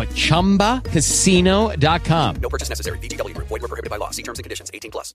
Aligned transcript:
at 0.00 0.08
ChumbaCasino.com. 0.14 2.36
No 2.40 2.48
purchase 2.48 2.70
necessary. 2.70 2.98
VGW. 3.00 3.36
Void 3.36 3.50
were 3.50 3.68
prohibited 3.68 3.90
by 3.90 3.98
law. 3.98 4.10
See 4.10 4.22
terms 4.22 4.38
and 4.38 4.44
conditions. 4.44 4.70
18 4.72 4.90
plus. 4.90 5.14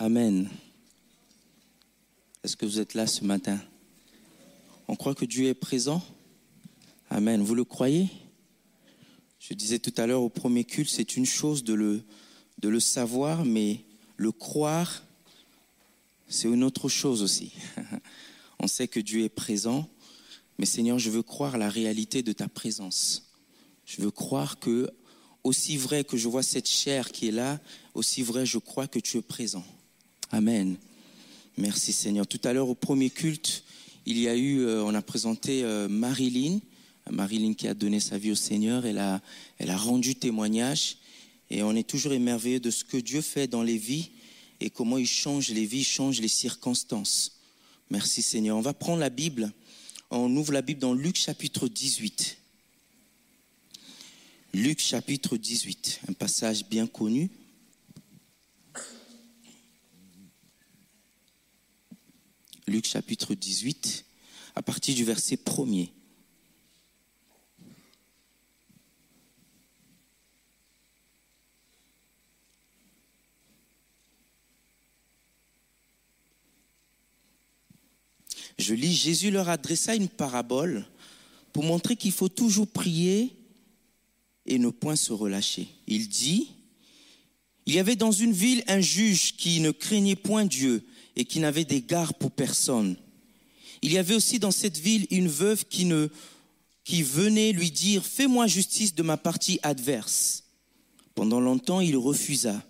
Amen. 0.00 0.50
Est-ce 2.42 2.56
que 2.56 2.66
vous 2.66 2.80
êtes 2.80 2.94
là 2.94 3.06
ce 3.06 3.24
matin? 3.24 3.60
On 4.86 4.96
croit 4.96 5.14
que 5.14 5.26
Dieu 5.26 5.48
est 5.48 5.54
présent 5.54 6.02
Amen. 7.10 7.42
Vous 7.42 7.54
le 7.54 7.64
croyez? 7.64 8.10
Je 9.38 9.54
disais 9.54 9.78
tout 9.78 9.94
à 9.96 10.06
l'heure 10.06 10.20
au 10.20 10.28
premier 10.28 10.64
culte, 10.64 10.90
c'est 10.90 11.16
une 11.16 11.24
chose 11.24 11.64
de 11.64 11.72
le, 11.72 12.02
de 12.58 12.68
le 12.68 12.80
savoir, 12.80 13.46
mais 13.46 13.80
le 14.18 14.30
croire, 14.30 15.02
c'est 16.28 16.48
une 16.48 16.64
autre 16.64 16.90
chose 16.90 17.22
aussi. 17.22 17.54
On 18.60 18.66
sait 18.66 18.88
que 18.88 19.00
Dieu 19.00 19.22
est 19.22 19.30
présent, 19.30 19.88
mais 20.58 20.66
Seigneur, 20.66 20.98
je 20.98 21.10
veux 21.10 21.22
croire 21.22 21.56
la 21.56 21.70
réalité 21.70 22.22
de 22.22 22.32
ta 22.32 22.48
présence. 22.48 23.30
Je 23.86 24.02
veux 24.02 24.10
croire 24.10 24.58
que, 24.58 24.90
aussi 25.44 25.76
vrai 25.76 26.04
que 26.04 26.16
je 26.16 26.28
vois 26.28 26.42
cette 26.42 26.68
chair 26.68 27.12
qui 27.12 27.28
est 27.28 27.32
là, 27.32 27.60
aussi 27.94 28.22
vrai 28.22 28.44
je 28.44 28.58
crois 28.58 28.88
que 28.88 28.98
tu 28.98 29.18
es 29.18 29.22
présent. 29.22 29.64
Amen. 30.30 30.76
Merci 31.56 31.92
Seigneur. 31.92 32.26
Tout 32.26 32.40
à 32.44 32.52
l'heure 32.52 32.68
au 32.68 32.74
premier 32.74 33.10
culte, 33.10 33.64
il 34.04 34.18
y 34.18 34.28
a 34.28 34.36
eu, 34.36 34.60
euh, 34.60 34.82
on 34.84 34.94
a 34.94 35.02
présenté 35.02 35.64
euh, 35.64 35.88
Marilyn, 35.88 36.60
Marilyn 37.10 37.54
qui 37.54 37.68
a 37.68 37.74
donné 37.74 38.00
sa 38.00 38.18
vie 38.18 38.32
au 38.32 38.36
Seigneur. 38.36 38.84
Elle 38.84 38.98
a, 38.98 39.20
elle 39.58 39.70
a 39.70 39.76
rendu 39.76 40.16
témoignage 40.16 40.98
et 41.50 41.62
on 41.62 41.74
est 41.74 41.88
toujours 41.88 42.12
émerveillé 42.12 42.60
de 42.60 42.70
ce 42.70 42.84
que 42.84 42.96
Dieu 42.96 43.20
fait 43.20 43.46
dans 43.46 43.62
les 43.62 43.78
vies 43.78 44.10
et 44.60 44.70
comment 44.70 44.98
il 44.98 45.06
change 45.06 45.50
les 45.50 45.64
vies, 45.64 45.84
change 45.84 46.20
les 46.20 46.28
circonstances. 46.28 47.38
Merci 47.90 48.22
Seigneur. 48.22 48.56
On 48.56 48.60
va 48.60 48.74
prendre 48.74 48.98
la 48.98 49.10
Bible. 49.10 49.52
On 50.10 50.34
ouvre 50.36 50.52
la 50.52 50.62
Bible 50.62 50.80
dans 50.80 50.94
Luc 50.94 51.16
chapitre 51.16 51.68
18. 51.68 52.38
Luc 54.54 54.80
chapitre 54.80 55.36
18, 55.36 56.00
un 56.08 56.14
passage 56.14 56.64
bien 56.64 56.86
connu. 56.86 57.30
Luc 62.66 62.86
chapitre 62.86 63.34
18, 63.34 64.06
à 64.54 64.62
partir 64.62 64.94
du 64.94 65.04
verset 65.04 65.36
1er. 65.36 65.90
Je 78.58 78.74
lis, 78.74 78.94
Jésus 78.94 79.30
leur 79.30 79.48
adressa 79.48 79.94
une 79.94 80.08
parabole 80.08 80.86
pour 81.52 81.64
montrer 81.64 81.96
qu'il 81.96 82.12
faut 82.12 82.28
toujours 82.28 82.66
prier 82.66 83.36
et 84.46 84.58
ne 84.58 84.70
point 84.70 84.96
se 84.96 85.12
relâcher. 85.12 85.68
Il 85.86 86.08
dit, 86.08 86.48
il 87.66 87.74
y 87.74 87.78
avait 87.78 87.96
dans 87.96 88.12
une 88.12 88.32
ville 88.32 88.64
un 88.66 88.80
juge 88.80 89.36
qui 89.36 89.60
ne 89.60 89.70
craignait 89.70 90.16
point 90.16 90.44
Dieu 90.44 90.84
et 91.16 91.24
qui 91.24 91.38
n'avait 91.38 91.64
d'égard 91.64 92.14
pour 92.14 92.30
personne. 92.30 92.96
Il 93.82 93.92
y 93.92 93.98
avait 93.98 94.14
aussi 94.14 94.38
dans 94.38 94.50
cette 94.50 94.78
ville 94.78 95.06
une 95.10 95.28
veuve 95.28 95.64
qui, 95.66 95.84
ne, 95.84 96.08
qui 96.82 97.02
venait 97.02 97.52
lui 97.52 97.70
dire, 97.70 98.04
fais-moi 98.04 98.46
justice 98.46 98.94
de 98.94 99.02
ma 99.02 99.16
partie 99.16 99.60
adverse. 99.62 100.44
Pendant 101.14 101.40
longtemps, 101.40 101.80
il 101.80 101.96
refusa. 101.96 102.64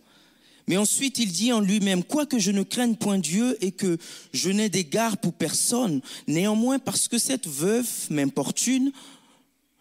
Mais 0.68 0.76
ensuite, 0.76 1.18
il 1.18 1.32
dit 1.32 1.50
en 1.50 1.60
lui-même, 1.60 2.04
quoique 2.04 2.38
je 2.38 2.50
ne 2.50 2.62
craigne 2.62 2.94
point 2.94 3.18
Dieu 3.18 3.56
et 3.64 3.72
que 3.72 3.96
je 4.34 4.50
n'ai 4.50 4.68
d'égard 4.68 5.16
pour 5.16 5.32
personne, 5.32 6.02
néanmoins, 6.26 6.78
parce 6.78 7.08
que 7.08 7.18
cette 7.18 7.48
veuve 7.48 7.88
m'importune, 8.10 8.92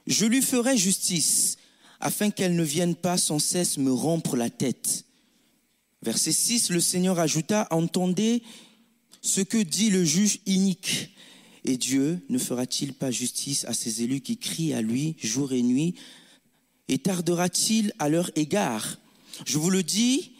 je 0.07 0.25
lui 0.25 0.41
ferai 0.41 0.77
justice, 0.77 1.57
afin 1.99 2.29
qu'elle 2.29 2.55
ne 2.55 2.63
vienne 2.63 2.95
pas 2.95 3.17
sans 3.17 3.39
cesse 3.39 3.77
me 3.77 3.91
rompre 3.91 4.37
la 4.37 4.49
tête. 4.49 5.03
Verset 6.03 6.31
6, 6.31 6.69
le 6.69 6.79
Seigneur 6.79 7.19
ajouta, 7.19 7.67
entendez 7.71 8.41
ce 9.21 9.41
que 9.41 9.57
dit 9.57 9.89
le 9.89 10.05
juge 10.05 10.39
inique. 10.45 11.09
Et 11.65 11.75
Dieu 11.75 12.21
ne 12.29 12.37
fera-t-il 12.37 12.93
pas 12.93 13.11
justice 13.11 13.65
à 13.65 13.73
ses 13.73 14.03
élus 14.03 14.21
qui 14.21 14.37
crient 14.37 14.73
à 14.73 14.81
lui 14.81 15.17
jour 15.21 15.51
et 15.51 15.63
nuit? 15.63 15.95
Et 16.87 16.97
tardera-t-il 16.97 17.91
à 17.99 18.07
leur 18.07 18.31
égard? 18.37 18.99
Je 19.45 19.57
vous 19.57 19.69
le 19.69 19.83
dis, 19.83 20.31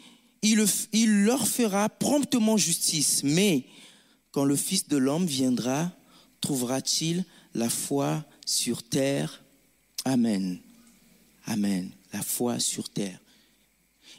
il, 0.42 1.24
leur 1.24 1.46
fera 1.46 1.88
promptement 1.88 2.56
justice. 2.56 3.22
Mais 3.22 3.64
quand 4.30 4.44
le 4.44 4.56
Fils 4.56 4.88
de 4.88 4.96
l'homme 4.96 5.26
viendra, 5.26 5.92
trouvera-t-il 6.40 7.24
la 7.54 7.68
foi 7.68 8.24
sur 8.46 8.82
terre? 8.82 9.42
Amen. 10.04 10.58
Amen. 11.46 11.90
La 12.12 12.22
foi 12.22 12.58
sur 12.58 12.88
terre. 12.88 13.18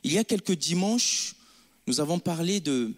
Il 0.03 0.13
y 0.13 0.17
a 0.17 0.23
quelques 0.23 0.55
dimanches, 0.55 1.35
nous 1.87 1.99
avons 1.99 2.19
parlé 2.19 2.59
de, 2.59 2.93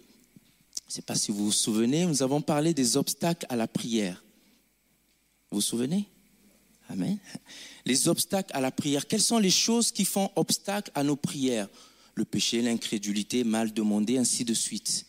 je 0.88 0.90
ne 0.90 0.94
sais 0.94 1.02
pas 1.02 1.16
si 1.16 1.32
vous 1.32 1.46
vous 1.46 1.52
souvenez, 1.52 2.06
nous 2.06 2.22
avons 2.22 2.42
parlé 2.42 2.74
des 2.74 2.98
obstacles 2.98 3.46
à 3.50 3.56
la 3.56 3.68
prière. 3.68 4.24
Vous 5.50 5.58
vous 5.58 5.62
souvenez? 5.62 6.08
Amen. 6.90 7.18
Les 7.86 8.08
obstacles 8.08 8.56
à 8.56 8.62
la 8.62 8.72
prière. 8.72 9.08
Quelles 9.08 9.22
sont 9.22 9.40
les 9.40 9.50
choses 9.50 9.92
qui 9.92 10.06
font 10.06 10.30
obstacle 10.36 10.92
à 10.94 11.04
nos 11.04 11.16
prières? 11.16 11.70
Le 12.22 12.26
péché, 12.26 12.62
l'incrédulité, 12.62 13.44
mal 13.44 13.74
demandé, 13.74 14.20
ainsi 14.20 14.46
de 14.46 14.54
suite. 14.54 15.08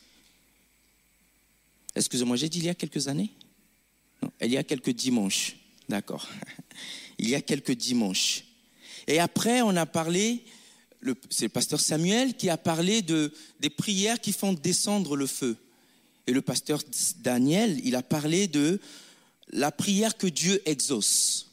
Excusez-moi, 1.95 2.37
j'ai 2.37 2.49
dit 2.49 2.61
il 2.61 2.65
y 2.65 2.71
a 2.71 2.75
quelques 2.75 3.07
années 3.07 3.31
Non, 4.23 4.33
il 4.41 4.51
y 4.51 4.57
a 4.57 4.63
quelques 4.63 4.95
dimanches. 4.95 5.57
D'accord. 5.91 6.27
Il 7.19 7.29
y 7.29 7.35
a 7.35 7.43
quelques 7.43 7.73
dimanches. 7.73 8.45
Et 9.07 9.19
après, 9.19 9.61
on 9.61 9.77
a 9.77 9.85
parlé, 9.85 10.43
c'est 11.29 11.45
le 11.45 11.49
pasteur 11.51 11.81
Samuel 11.81 12.35
qui 12.35 12.49
a 12.49 12.57
parlé 12.57 13.03
de, 13.03 13.35
des 13.61 13.69
prières 13.69 14.19
qui 14.19 14.33
font 14.33 14.55
descendre 14.55 15.15
le 15.15 15.27
feu. 15.27 15.59
Et 16.27 16.33
le 16.33 16.41
pasteur 16.41 16.83
Daniel, 17.19 17.79
il 17.85 17.95
a 17.95 18.03
parlé 18.03 18.47
de 18.47 18.81
la 19.51 19.71
prière 19.71 20.17
que 20.17 20.27
Dieu 20.27 20.63
exauce. 20.65 21.51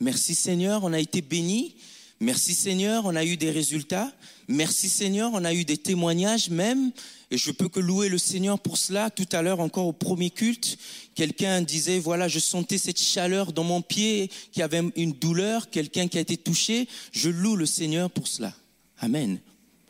Merci 0.00 0.34
Seigneur, 0.34 0.84
on 0.84 0.94
a 0.94 1.00
été 1.00 1.20
bénis. 1.20 1.76
Merci 2.20 2.54
Seigneur, 2.54 3.04
on 3.04 3.14
a 3.14 3.24
eu 3.24 3.36
des 3.36 3.50
résultats. 3.50 4.10
Merci 4.48 4.88
Seigneur, 4.88 5.32
on 5.34 5.44
a 5.44 5.52
eu 5.52 5.66
des 5.66 5.76
témoignages 5.76 6.48
même. 6.48 6.90
Et 7.30 7.36
je 7.36 7.50
peux 7.50 7.68
que 7.68 7.80
louer 7.80 8.08
le 8.08 8.16
Seigneur 8.16 8.58
pour 8.58 8.78
cela. 8.78 9.10
Tout 9.10 9.28
à 9.32 9.42
l'heure, 9.42 9.60
encore 9.60 9.86
au 9.86 9.92
premier 9.92 10.30
culte, 10.30 10.78
quelqu'un 11.14 11.60
disait, 11.60 11.98
voilà, 11.98 12.26
je 12.26 12.38
sentais 12.38 12.78
cette 12.78 13.00
chaleur 13.00 13.52
dans 13.52 13.64
mon 13.64 13.82
pied 13.82 14.30
qui 14.52 14.62
avait 14.62 14.82
une 14.96 15.12
douleur, 15.12 15.68
quelqu'un 15.68 16.08
qui 16.08 16.16
a 16.16 16.20
été 16.22 16.38
touché. 16.38 16.88
Je 17.12 17.28
loue 17.28 17.56
le 17.56 17.66
Seigneur 17.66 18.10
pour 18.10 18.28
cela. 18.28 18.54
Amen. 18.98 19.38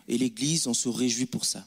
Et 0.09 0.19
l'Église, 0.19 0.67
on 0.67 0.75
se 0.75 0.89
réjouit 0.89 1.27
pour 1.27 1.45
ça. 1.45 1.65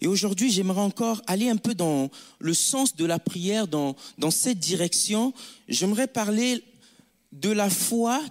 Et 0.00 0.06
aujourd'hui, 0.06 0.52
j'aimerais 0.52 0.82
encore 0.82 1.22
aller 1.26 1.48
un 1.48 1.56
peu 1.56 1.74
dans 1.74 2.10
le 2.38 2.54
sens 2.54 2.94
de 2.94 3.04
la 3.04 3.18
prière, 3.18 3.66
dans, 3.66 3.96
dans 4.18 4.30
cette 4.30 4.60
direction. 4.60 5.32
J'aimerais 5.68 6.06
parler 6.06 6.62
de 7.32 7.50
la 7.50 7.70
foi 7.70 8.22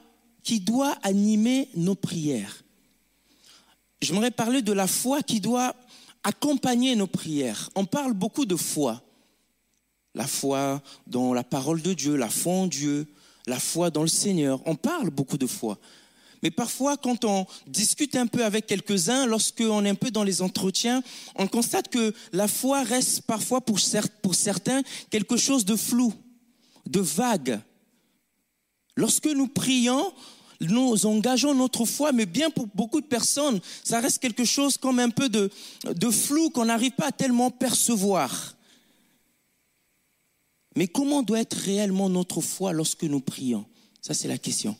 qui 0.45 0.61
doit 0.61 0.95
animer 1.01 1.67
nos 1.75 1.95
prières. 1.95 2.63
J'aimerais 3.99 4.31
parler 4.31 4.61
de 4.61 4.71
la 4.71 4.87
foi 4.87 5.23
qui 5.23 5.41
doit 5.41 5.75
accompagner 6.23 6.95
nos 6.95 7.07
prières. 7.07 7.71
On 7.75 7.85
parle 7.85 8.13
beaucoup 8.13 8.45
de 8.45 8.55
foi. 8.55 9.01
La 10.13 10.27
foi 10.27 10.81
dans 11.07 11.33
la 11.33 11.43
parole 11.43 11.81
de 11.81 11.93
Dieu, 11.93 12.15
la 12.15 12.29
foi 12.29 12.53
en 12.53 12.67
Dieu, 12.67 13.07
la 13.47 13.59
foi 13.59 13.89
dans 13.89 14.03
le 14.03 14.07
Seigneur. 14.07 14.61
On 14.65 14.75
parle 14.75 15.09
beaucoup 15.09 15.37
de 15.37 15.47
foi. 15.47 15.79
Mais 16.43 16.51
parfois, 16.51 16.95
quand 16.95 17.25
on 17.25 17.47
discute 17.65 18.15
un 18.15 18.27
peu 18.27 18.45
avec 18.45 18.67
quelques-uns, 18.67 19.25
lorsqu'on 19.25 19.83
est 19.83 19.89
un 19.89 19.95
peu 19.95 20.11
dans 20.11 20.23
les 20.23 20.43
entretiens, 20.43 21.01
on 21.35 21.47
constate 21.47 21.89
que 21.89 22.13
la 22.33 22.47
foi 22.47 22.83
reste 22.83 23.23
parfois 23.23 23.61
pour, 23.61 23.79
certains 23.79 24.83
quelque 25.09 25.37
chose 25.37 25.65
de 25.65 25.75
flou, 25.75 26.13
de 26.85 26.99
vague. 26.99 27.59
Lorsque 28.95 29.27
nous 29.27 29.47
prions, 29.47 30.13
nous 30.61 31.05
engageons 31.05 31.53
notre 31.53 31.85
foi, 31.85 32.11
mais 32.11 32.25
bien 32.25 32.49
pour 32.49 32.67
beaucoup 32.73 33.01
de 33.01 33.05
personnes, 33.05 33.59
ça 33.83 33.99
reste 33.99 34.19
quelque 34.19 34.45
chose 34.45 34.77
comme 34.77 34.99
un 34.99 35.09
peu 35.09 35.29
de, 35.29 35.49
flou 36.11 36.49
qu'on 36.49 36.65
n'arrive 36.65 36.91
pas 36.91 37.07
à 37.07 37.11
tellement 37.11 37.51
percevoir. 37.51 38.55
Mais 40.75 40.87
comment 40.87 41.23
doit 41.23 41.39
être 41.39 41.57
réellement 41.57 42.09
notre 42.09 42.41
foi 42.41 42.73
lorsque 42.73 43.03
nous 43.03 43.21
prions? 43.21 43.65
Ça, 44.01 44.13
c'est 44.13 44.27
la 44.27 44.37
question. 44.37 44.75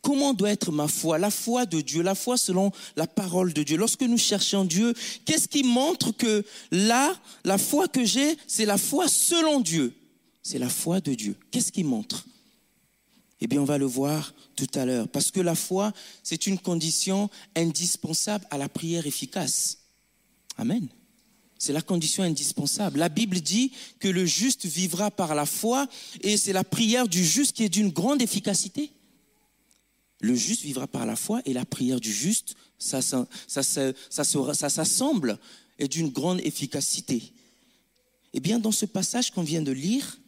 Comment 0.00 0.32
doit 0.32 0.50
être 0.50 0.70
ma 0.70 0.86
foi? 0.86 1.18
La 1.18 1.30
foi 1.30 1.66
de 1.66 1.80
Dieu, 1.80 2.02
la 2.02 2.14
foi 2.14 2.36
selon 2.36 2.70
la 2.96 3.06
parole 3.06 3.52
de 3.52 3.62
Dieu. 3.62 3.76
Lorsque 3.76 4.02
nous 4.02 4.18
cherchons 4.18 4.64
Dieu, 4.64 4.94
qu'est-ce 5.24 5.48
qui 5.48 5.64
montre 5.64 6.12
que 6.12 6.44
là, 6.70 7.14
la 7.44 7.58
foi 7.58 7.88
que 7.88 8.04
j'ai, 8.04 8.36
c'est 8.46 8.64
la 8.64 8.78
foi 8.78 9.08
selon 9.08 9.60
Dieu? 9.60 9.94
C'est 10.42 10.58
la 10.58 10.68
foi 10.68 11.00
de 11.00 11.14
Dieu. 11.14 11.36
Qu'est-ce 11.50 11.72
qui 11.72 11.84
montre? 11.84 12.26
Eh 13.40 13.46
bien, 13.46 13.60
on 13.60 13.64
va 13.64 13.78
le 13.78 13.86
voir 13.86 14.34
tout 14.56 14.68
à 14.74 14.84
l'heure. 14.84 15.08
Parce 15.08 15.30
que 15.30 15.40
la 15.40 15.54
foi, 15.54 15.92
c'est 16.22 16.46
une 16.46 16.58
condition 16.58 17.30
indispensable 17.54 18.46
à 18.50 18.58
la 18.58 18.68
prière 18.68 19.06
efficace. 19.06 19.78
Amen. 20.56 20.88
C'est 21.58 21.72
la 21.72 21.82
condition 21.82 22.22
indispensable. 22.22 22.98
La 22.98 23.08
Bible 23.08 23.40
dit 23.40 23.72
que 23.98 24.08
le 24.08 24.26
juste 24.26 24.66
vivra 24.66 25.10
par 25.10 25.34
la 25.34 25.46
foi 25.46 25.88
et 26.20 26.36
c'est 26.36 26.52
la 26.52 26.64
prière 26.64 27.08
du 27.08 27.24
juste 27.24 27.56
qui 27.56 27.64
est 27.64 27.68
d'une 27.68 27.90
grande 27.90 28.22
efficacité. 28.22 28.90
Le 30.20 30.34
juste 30.34 30.62
vivra 30.62 30.86
par 30.86 31.06
la 31.06 31.16
foi 31.16 31.40
et 31.44 31.52
la 31.52 31.64
prière 31.64 32.00
du 32.00 32.12
juste, 32.12 32.54
ça, 32.78 33.02
ça, 33.02 33.26
ça, 33.46 33.92
ça 34.10 34.68
s'assemble 34.68 35.38
et 35.78 35.88
d'une 35.88 36.10
grande 36.10 36.40
efficacité. 36.40 37.32
Eh 38.32 38.40
bien, 38.40 38.58
dans 38.58 38.72
ce 38.72 38.84
passage 38.84 39.30
qu'on 39.30 39.42
vient 39.42 39.62
de 39.62 39.72
lire, 39.72 40.18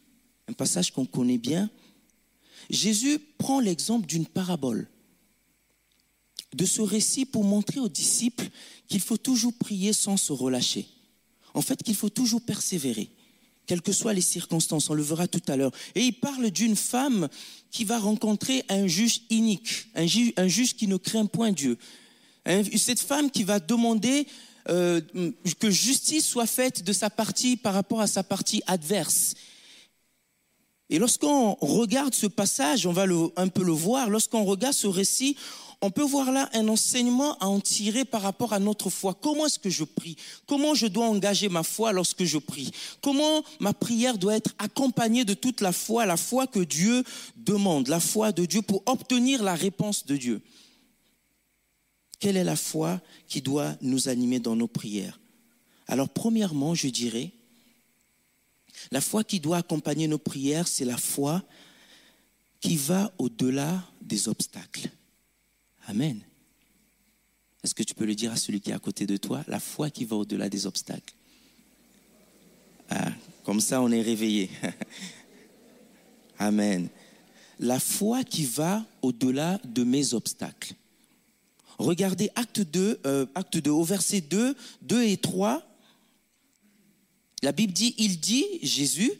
un 0.48 0.52
passage 0.52 0.92
qu'on 0.92 1.06
connaît 1.06 1.38
bien, 1.38 1.70
Jésus 2.70 3.18
prend 3.36 3.60
l'exemple 3.60 4.06
d'une 4.06 4.26
parabole, 4.26 4.88
de 6.54 6.64
ce 6.64 6.80
récit 6.80 7.26
pour 7.26 7.44
montrer 7.44 7.80
aux 7.80 7.88
disciples 7.88 8.48
qu'il 8.88 9.00
faut 9.00 9.16
toujours 9.16 9.52
prier 9.52 9.92
sans 9.92 10.16
se 10.16 10.32
relâcher. 10.32 10.86
En 11.52 11.62
fait, 11.62 11.82
qu'il 11.82 11.96
faut 11.96 12.08
toujours 12.08 12.40
persévérer 12.40 13.10
quelles 13.70 13.82
que 13.82 13.92
soient 13.92 14.14
les 14.14 14.20
circonstances, 14.20 14.90
on 14.90 14.94
le 14.94 15.02
verra 15.02 15.28
tout 15.28 15.42
à 15.46 15.56
l'heure. 15.56 15.70
Et 15.94 16.02
il 16.02 16.12
parle 16.14 16.50
d'une 16.50 16.74
femme 16.74 17.28
qui 17.70 17.84
va 17.84 18.00
rencontrer 18.00 18.64
un 18.68 18.88
juge 18.88 19.20
inique, 19.30 19.86
un 19.94 20.06
juge, 20.48 20.74
qui 20.74 20.88
ne 20.88 20.96
craint 20.96 21.26
point 21.26 21.52
Dieu. 21.52 21.78
Cette 22.76 22.98
femme 22.98 23.30
qui 23.30 23.44
va 23.44 23.60
demander 23.60 24.26
euh, 24.68 25.00
que 25.60 25.70
justice 25.70 26.26
soit 26.26 26.48
faite 26.48 26.82
de 26.82 26.92
sa 26.92 27.10
partie 27.10 27.56
par 27.56 27.74
rapport 27.74 28.00
à 28.00 28.08
sa 28.08 28.24
partie 28.24 28.60
adverse. 28.66 29.34
Et 30.90 30.98
lorsqu'on 30.98 31.54
regarde 31.54 32.14
ce 32.14 32.26
passage, 32.26 32.84
on 32.84 32.92
va 32.92 33.06
un 33.36 33.48
peu 33.48 33.62
le 33.62 33.72
voir, 33.72 34.10
lorsqu'on 34.10 34.44
regarde 34.44 34.74
ce 34.74 34.88
récit, 34.88 35.36
on 35.80 35.90
peut 35.90 36.02
voir 36.02 36.32
là 36.32 36.50
un 36.52 36.66
enseignement 36.68 37.38
à 37.38 37.46
en 37.46 37.60
tirer 37.60 38.04
par 38.04 38.22
rapport 38.22 38.52
à 38.52 38.58
notre 38.58 38.90
foi. 38.90 39.14
Comment 39.14 39.46
est-ce 39.46 39.60
que 39.60 39.70
je 39.70 39.84
prie? 39.84 40.16
Comment 40.46 40.74
je 40.74 40.88
dois 40.88 41.06
engager 41.06 41.48
ma 41.48 41.62
foi 41.62 41.92
lorsque 41.92 42.24
je 42.24 42.38
prie? 42.38 42.72
Comment 43.00 43.42
ma 43.60 43.72
prière 43.72 44.18
doit 44.18 44.34
être 44.34 44.50
accompagnée 44.58 45.24
de 45.24 45.32
toute 45.32 45.60
la 45.60 45.72
foi, 45.72 46.06
la 46.06 46.16
foi 46.16 46.48
que 46.48 46.60
Dieu 46.60 47.04
demande, 47.36 47.86
la 47.86 48.00
foi 48.00 48.32
de 48.32 48.44
Dieu 48.44 48.60
pour 48.60 48.82
obtenir 48.86 49.44
la 49.44 49.54
réponse 49.54 50.04
de 50.04 50.16
Dieu? 50.16 50.42
Quelle 52.18 52.36
est 52.36 52.44
la 52.44 52.56
foi 52.56 53.00
qui 53.28 53.40
doit 53.40 53.74
nous 53.80 54.08
animer 54.08 54.40
dans 54.40 54.56
nos 54.56 54.68
prières? 54.68 55.20
Alors 55.86 56.08
premièrement, 56.08 56.74
je 56.74 56.88
dirais, 56.88 57.30
la 58.90 59.00
foi 59.00 59.24
qui 59.24 59.40
doit 59.40 59.58
accompagner 59.58 60.08
nos 60.08 60.18
prières, 60.18 60.68
c'est 60.68 60.84
la 60.84 60.96
foi 60.96 61.42
qui 62.60 62.76
va 62.76 63.12
au-delà 63.18 63.82
des 64.02 64.28
obstacles. 64.28 64.90
Amen. 65.86 66.20
Est-ce 67.62 67.74
que 67.74 67.82
tu 67.82 67.94
peux 67.94 68.06
le 68.06 68.14
dire 68.14 68.32
à 68.32 68.36
celui 68.36 68.60
qui 68.60 68.70
est 68.70 68.74
à 68.74 68.78
côté 68.78 69.06
de 69.06 69.16
toi? 69.16 69.44
La 69.46 69.60
foi 69.60 69.90
qui 69.90 70.04
va 70.04 70.16
au-delà 70.16 70.48
des 70.48 70.66
obstacles. 70.66 71.14
Ah, 72.88 73.12
comme 73.44 73.60
ça, 73.60 73.80
on 73.82 73.90
est 73.90 74.02
réveillé. 74.02 74.50
Amen. 76.38 76.88
La 77.58 77.78
foi 77.78 78.24
qui 78.24 78.44
va 78.44 78.84
au-delà 79.02 79.60
de 79.64 79.84
mes 79.84 80.14
obstacles. 80.14 80.74
Regardez 81.78 82.30
acte 82.34 82.60
2, 82.60 83.00
euh, 83.06 83.26
acte 83.34 83.58
2, 83.58 83.70
au 83.70 83.84
verset 83.84 84.20
2, 84.20 84.54
2 84.82 85.02
et 85.02 85.16
3. 85.16 85.62
La 87.42 87.52
Bible 87.52 87.72
dit, 87.72 87.94
il 87.98 88.20
dit, 88.20 88.44
Jésus, 88.62 89.10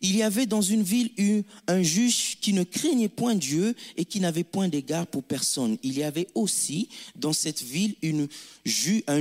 il 0.00 0.16
y 0.16 0.22
avait 0.22 0.46
dans 0.46 0.62
une 0.62 0.82
ville 0.82 1.10
un 1.66 1.82
juge 1.82 2.38
qui 2.40 2.52
ne 2.52 2.62
craignait 2.62 3.08
point 3.08 3.34
Dieu 3.34 3.74
et 3.96 4.04
qui 4.04 4.20
n'avait 4.20 4.44
point 4.44 4.68
d'égard 4.68 5.06
pour 5.06 5.24
personne. 5.24 5.76
Il 5.82 5.98
y 5.98 6.02
avait 6.02 6.28
aussi 6.34 6.88
dans 7.16 7.32
cette 7.32 7.62
ville 7.62 7.94
une, 8.02 8.28
un 9.08 9.20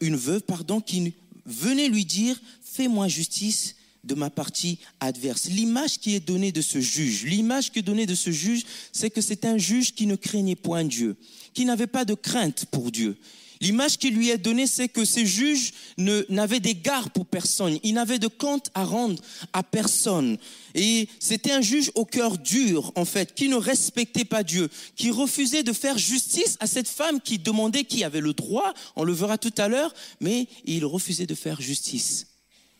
une 0.00 0.16
veuve 0.16 0.40
pardon, 0.42 0.80
qui 0.80 1.12
venait 1.44 1.88
lui 1.88 2.04
dire, 2.04 2.40
fais-moi 2.62 3.08
justice 3.08 3.76
de 4.02 4.14
ma 4.14 4.30
partie 4.30 4.78
adverse. 5.00 5.46
L'image 5.46 5.98
qui 5.98 6.14
est 6.14 6.26
donnée 6.26 6.52
de 6.52 6.62
ce 6.62 6.80
juge, 6.80 7.24
l'image 7.24 7.70
qui 7.70 7.80
est 7.80 7.82
donnée 7.82 8.06
de 8.06 8.14
ce 8.14 8.30
juge, 8.30 8.64
c'est 8.92 9.10
que 9.10 9.20
c'est 9.20 9.44
un 9.44 9.58
juge 9.58 9.94
qui 9.94 10.06
ne 10.06 10.16
craignait 10.16 10.56
point 10.56 10.84
Dieu, 10.84 11.16
qui 11.52 11.64
n'avait 11.64 11.86
pas 11.86 12.04
de 12.04 12.14
crainte 12.14 12.66
pour 12.70 12.90
Dieu. 12.90 13.16
L'image 13.60 13.98
qui 13.98 14.10
lui 14.10 14.30
est 14.30 14.38
donnée, 14.38 14.66
c'est 14.66 14.88
que 14.88 15.04
ces 15.04 15.26
juges 15.26 15.72
n'avaient 15.96 16.60
d'égard 16.60 17.10
pour 17.10 17.26
personne. 17.26 17.78
Ils 17.82 17.94
n'avaient 17.94 18.18
de 18.18 18.28
compte 18.28 18.70
à 18.74 18.84
rendre 18.84 19.22
à 19.52 19.62
personne. 19.62 20.38
Et 20.74 21.08
c'était 21.20 21.52
un 21.52 21.60
juge 21.60 21.90
au 21.94 22.04
cœur 22.04 22.36
dur, 22.38 22.92
en 22.96 23.04
fait, 23.04 23.34
qui 23.34 23.48
ne 23.48 23.56
respectait 23.56 24.24
pas 24.24 24.42
Dieu, 24.42 24.68
qui 24.96 25.10
refusait 25.10 25.62
de 25.62 25.72
faire 25.72 25.98
justice 25.98 26.56
à 26.60 26.66
cette 26.66 26.88
femme 26.88 27.20
qui 27.20 27.38
demandait 27.38 27.84
qui 27.84 28.04
avait 28.04 28.20
le 28.20 28.34
droit, 28.34 28.74
on 28.96 29.04
le 29.04 29.12
verra 29.12 29.38
tout 29.38 29.54
à 29.56 29.68
l'heure, 29.68 29.94
mais 30.20 30.48
il 30.64 30.84
refusait 30.84 31.26
de 31.26 31.34
faire 31.34 31.60
justice 31.60 32.26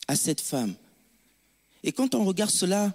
à 0.09 0.17
cette 0.17 0.41
femme. 0.41 0.75
Et 1.83 1.93
quand 1.93 2.15
on 2.15 2.25
regarde 2.25 2.51
cela, 2.51 2.95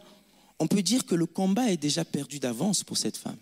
on 0.60 0.68
peut 0.68 0.82
dire 0.82 1.06
que 1.06 1.16
le 1.16 1.26
combat 1.26 1.72
est 1.72 1.78
déjà 1.78 2.04
perdu 2.04 2.40
d'avance 2.40 2.84
pour 2.84 2.98
cette 2.98 3.18
femme. 3.18 3.38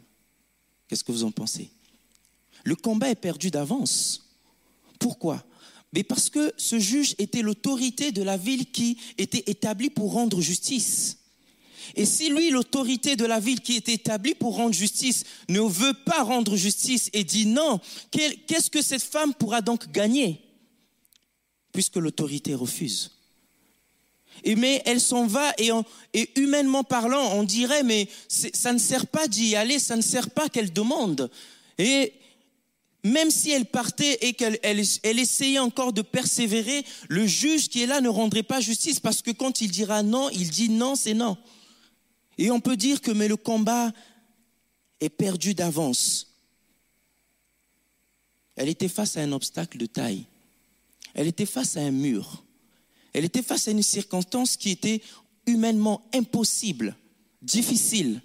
Qu'est-ce 0.88 1.04
que 1.04 1.12
vous 1.12 1.24
en 1.24 1.32
pensez? 1.32 1.70
Le 2.64 2.76
combat 2.76 3.10
est 3.10 3.16
perdu 3.16 3.50
d'avance. 3.50 4.27
Pourquoi? 5.08 5.42
Mais 5.94 6.04
parce 6.04 6.30
que 6.30 6.52
ce 6.58 6.80
juge 6.80 7.16
était 7.18 7.42
l'autorité 7.42 8.12
de 8.12 8.22
la 8.22 8.36
ville 8.36 8.70
qui 8.70 8.98
était 9.18 9.50
établie 9.50 9.90
pour 9.90 10.12
rendre 10.12 10.42
justice. 10.42 11.20
Et 11.96 12.06
si 12.06 12.28
lui, 12.28 12.50
l'autorité 12.50 13.16
de 13.16 13.24
la 13.24 13.40
ville 13.40 13.62
qui 13.62 13.78
est 13.78 13.88
établie 13.88 14.36
pour 14.36 14.58
rendre 14.58 14.74
justice, 14.74 15.24
ne 15.48 15.62
veut 15.62 15.94
pas 15.94 16.24
rendre 16.24 16.58
justice 16.58 17.10
et 17.14 17.24
dit 17.24 17.46
non, 17.46 17.80
qu'est-ce 18.12 18.70
que 18.70 18.82
cette 18.82 19.02
femme 19.02 19.34
pourra 19.34 19.62
donc 19.62 19.90
gagner? 19.94 20.42
Puisque 21.72 21.96
l'autorité 21.96 22.54
refuse. 22.54 23.12
Mais 24.46 24.82
elle 24.84 25.00
s'en 25.00 25.26
va 25.26 25.54
et, 25.58 25.70
et, 26.14 26.30
humainement 26.36 26.84
parlant, 26.84 27.32
on 27.36 27.44
dirait 27.44 27.84
mais 27.84 28.10
ça 28.28 28.74
ne 28.74 28.78
sert 28.78 29.08
pas 29.08 29.30
d'y 29.30 29.56
aller, 29.56 29.80
ça 29.80 29.96
ne 29.96 30.02
sert 30.02 30.32
pas 30.32 30.50
qu'elle 30.50 30.74
demande. 30.74 31.32
Et 31.78 32.12
même 33.08 33.32
si 33.32 33.52
elle 33.52 33.66
partait 33.66 34.18
et 34.22 34.34
qu'elle 34.34 34.60
elle, 34.64 35.20
essayait 35.20 35.60
encore 35.60 35.94
de 35.94 36.02
persévérer, 36.02 36.86
le 37.10 37.26
juge 37.26 37.70
qui 37.70 37.82
est 37.82 37.88
là 37.88 38.02
ne 38.02 38.10
rendrait 38.10 38.44
pas 38.44 38.60
justice 38.60 39.00
parce 39.00 39.22
que 39.22 39.32
quand 39.32 39.62
il 39.62 39.72
dira 39.72 40.04
non, 40.04 40.30
il 40.30 40.50
dit 40.50 40.70
non, 40.70 40.96
c'est 40.96 41.14
non. 41.14 41.38
Et 42.38 42.52
on 42.52 42.60
peut 42.60 42.78
dire 42.78 43.02
que 43.02 43.12
mais 43.12 43.28
le 43.28 43.38
combat 43.38 43.92
est 45.00 45.10
perdu 45.10 45.54
d'avance. 45.54 46.36
Elle 48.56 48.70
était 48.70 48.88
face 48.88 49.18
à 49.18 49.22
un 49.22 49.32
obstacle 49.32 49.78
de 49.78 49.86
taille. 49.86 50.26
Elle 51.14 51.28
était 51.28 51.46
face 51.46 51.78
à 51.78 51.82
un 51.82 51.92
mur. 51.92 52.44
Elle 53.14 53.26
était 53.26 53.44
face 53.44 53.68
à 53.68 53.72
une 53.72 53.84
circonstance 53.84 54.58
qui 54.58 54.70
était 54.72 55.02
humainement 55.46 56.08
impossible, 56.14 56.96
difficile. 57.42 58.22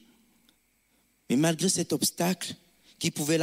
Mais 1.30 1.36
malgré 1.36 1.68
cet 1.68 1.92
obstacle, 1.92 2.54
qui 3.02 3.10
pouvait 3.10 3.36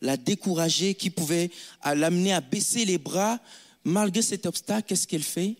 la, 0.00 0.16
décourager, 0.16 0.94
qui 0.94 1.10
pouvait 1.10 1.50
l'amener 1.84 2.32
à 2.32 2.40
baisser 2.40 2.86
les 2.86 2.96
bras. 2.96 3.40
Malgré 3.84 4.22
cet 4.22 4.46
obstacle, 4.46 4.88
qu'est-ce 4.88 5.06
qu'elle 5.06 5.22
fait? 5.22 5.56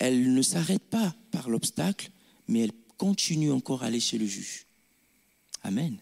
Elle 0.00 0.34
ne 0.34 0.42
s'arrête 0.42 0.82
pas 0.82 1.14
par 1.30 1.48
l'obstacle, 1.48 2.10
mais 2.48 2.64
elle 2.64 2.72
continue 2.96 3.52
encore 3.52 3.84
à 3.84 3.86
aller 3.86 4.00
chez 4.00 4.18
le 4.18 4.26
juge. 4.26 4.66
Amen. 5.62 5.96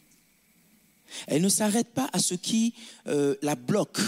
Elle 1.26 1.42
ne 1.42 1.50
s'arrête 1.50 1.92
pas 1.92 2.08
à 2.14 2.18
ce 2.18 2.32
qui 2.32 2.72
euh, 3.08 3.34
la 3.42 3.54
bloque. 3.54 4.00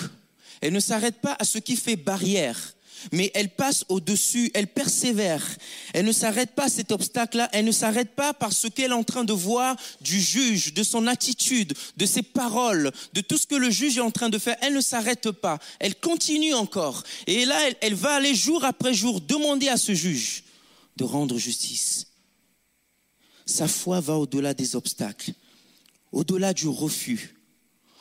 Elle 0.62 0.72
ne 0.72 0.80
s'arrête 0.80 1.20
pas 1.20 1.36
à 1.38 1.44
ce 1.44 1.58
qui 1.58 1.76
fait 1.76 1.96
barrière. 1.96 2.74
Mais 3.12 3.30
elle 3.34 3.50
passe 3.50 3.84
au-dessus, 3.88 4.50
elle 4.54 4.66
persévère. 4.66 5.46
Elle 5.94 6.06
ne 6.06 6.12
s'arrête 6.12 6.52
pas 6.52 6.64
à 6.64 6.68
cet 6.68 6.92
obstacle-là, 6.92 7.48
elle 7.52 7.64
ne 7.64 7.72
s'arrête 7.72 8.14
pas 8.14 8.34
par 8.34 8.52
ce 8.52 8.66
qu'elle 8.66 8.90
est 8.90 8.94
en 8.94 9.04
train 9.04 9.24
de 9.24 9.32
voir 9.32 9.76
du 10.00 10.20
juge, 10.20 10.74
de 10.74 10.82
son 10.82 11.06
attitude, 11.06 11.74
de 11.96 12.06
ses 12.06 12.22
paroles, 12.22 12.92
de 13.14 13.20
tout 13.20 13.38
ce 13.38 13.46
que 13.46 13.54
le 13.54 13.70
juge 13.70 13.98
est 13.98 14.02
en 14.02 14.10
train 14.10 14.28
de 14.28 14.38
faire. 14.38 14.56
Elle 14.60 14.74
ne 14.74 14.80
s'arrête 14.80 15.30
pas, 15.30 15.58
elle 15.78 15.94
continue 15.94 16.54
encore. 16.54 17.02
Et 17.26 17.44
là, 17.44 17.56
elle, 17.66 17.76
elle 17.80 17.94
va 17.94 18.14
aller 18.14 18.34
jour 18.34 18.64
après 18.64 18.94
jour 18.94 19.20
demander 19.20 19.68
à 19.68 19.76
ce 19.76 19.94
juge 19.94 20.44
de 20.96 21.04
rendre 21.04 21.38
justice. 21.38 22.06
Sa 23.46 23.68
foi 23.68 24.00
va 24.00 24.16
au-delà 24.16 24.52
des 24.52 24.76
obstacles, 24.76 25.32
au-delà 26.12 26.52
du 26.52 26.68
refus, 26.68 27.37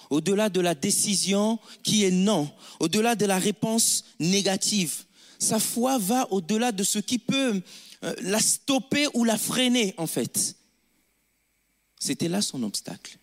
au-delà 0.10 0.50
de 0.50 0.62
la 0.62 0.76
décision 0.76 1.60
qui 1.84 2.04
est 2.04 2.12
non, 2.12 2.50
au-delà 2.80 3.16
de 3.16 3.26
la 3.26 3.40
réponse 3.40 4.06
négative. 4.20 5.04
Sa 5.40 5.60
foi 5.60 5.98
va 5.98 6.32
au-delà 6.32 6.72
de 6.72 6.84
ce 6.84 7.00
qui 7.00 7.20
peut 7.20 7.62
euh, 8.04 8.16
la 8.22 8.40
stopper 8.40 9.08
ou 9.14 9.24
la 9.24 9.38
freiner, 9.38 9.94
en 9.98 10.08
fait. 10.08 10.56
C'était 12.00 12.30
là 12.30 12.42
son 12.42 12.64
obstacle. 12.64 13.18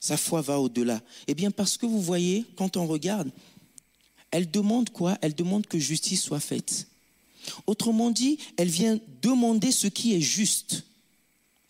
Sa 0.00 0.16
foi 0.16 0.40
va 0.40 0.58
au-delà. 0.58 1.00
Eh 1.28 1.34
bien, 1.34 1.50
parce 1.50 1.76
que 1.76 1.86
vous 1.86 2.02
voyez, 2.02 2.44
quand 2.56 2.76
on 2.76 2.86
regarde, 2.86 3.30
elle 4.32 4.50
demande 4.50 4.90
quoi? 4.90 5.16
Elle 5.20 5.34
demande 5.34 5.66
que 5.66 5.78
justice 5.78 6.22
soit 6.22 6.40
faite. 6.40 6.88
Autrement 7.66 8.10
dit, 8.10 8.38
elle 8.56 8.68
vient 8.68 8.98
demander 9.20 9.70
ce 9.70 9.86
qui 9.86 10.14
est 10.14 10.20
juste. 10.20 10.84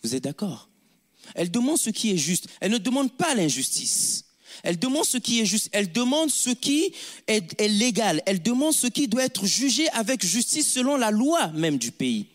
Vous 0.03 0.15
êtes 0.15 0.23
d'accord? 0.23 0.67
Elle 1.35 1.51
demande 1.51 1.77
ce 1.77 1.89
qui 1.89 2.11
est 2.11 2.17
juste. 2.17 2.47
Elle 2.59 2.71
ne 2.71 2.77
demande 2.77 3.11
pas 3.11 3.35
l'injustice. 3.35 4.25
Elle 4.63 4.79
demande 4.79 5.05
ce 5.05 5.17
qui 5.17 5.41
est 5.41 5.45
juste. 5.45 5.69
Elle 5.71 5.91
demande 5.91 6.29
ce 6.29 6.49
qui 6.49 6.93
est, 7.27 7.61
légal. 7.67 8.21
Elle 8.25 8.41
demande 8.41 8.73
ce 8.73 8.87
qui 8.87 9.07
doit 9.07 9.23
être 9.23 9.45
jugé 9.45 9.89
avec 9.89 10.25
justice 10.25 10.71
selon 10.71 10.95
la 10.95 11.11
loi 11.11 11.47
même 11.49 11.77
du 11.77 11.91
pays. 11.91 12.27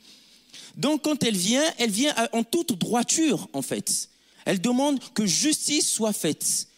Donc 0.77 1.03
quand 1.03 1.23
elle 1.25 1.37
vient, 1.37 1.65
elle 1.79 1.91
vient 1.91 2.15
en 2.33 2.45
toute 2.45 2.79
droiture 2.79 3.49
en 3.53 3.63
fait. 3.63 4.09
Elle 4.45 4.61
demande 4.61 5.01
que 5.15 5.27
justice 5.27 5.89
soit 5.89 6.13
faite 6.13 6.69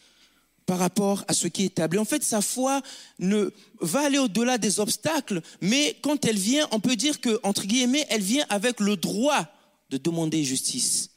par 0.67 0.79
rapport 0.79 1.25
à 1.27 1.35
ce 1.35 1.49
qui 1.49 1.63
est 1.63 1.67
établi. 1.67 1.99
En 1.99 2.05
fait, 2.05 2.23
sa 2.23 2.41
foi 2.41 2.81
ne 3.19 3.51
va 3.81 4.07
aller 4.07 4.19
au-delà 4.19 4.57
des 4.57 4.79
obstacles, 4.79 5.43
mais 5.61 5.97
quand 6.01 6.25
elle 6.25 6.39
vient, 6.39 6.69
on 6.71 6.79
peut 6.79 6.95
dire 6.95 7.21
que, 7.21 7.41
entre 7.43 7.67
guillemets, 7.67 8.07
elle 8.09 8.23
vient 8.23 8.47
avec 8.49 8.79
le 8.79 8.97
droit 8.97 9.47
de 9.91 9.97
demander 9.97 10.45
justice. 10.45 11.11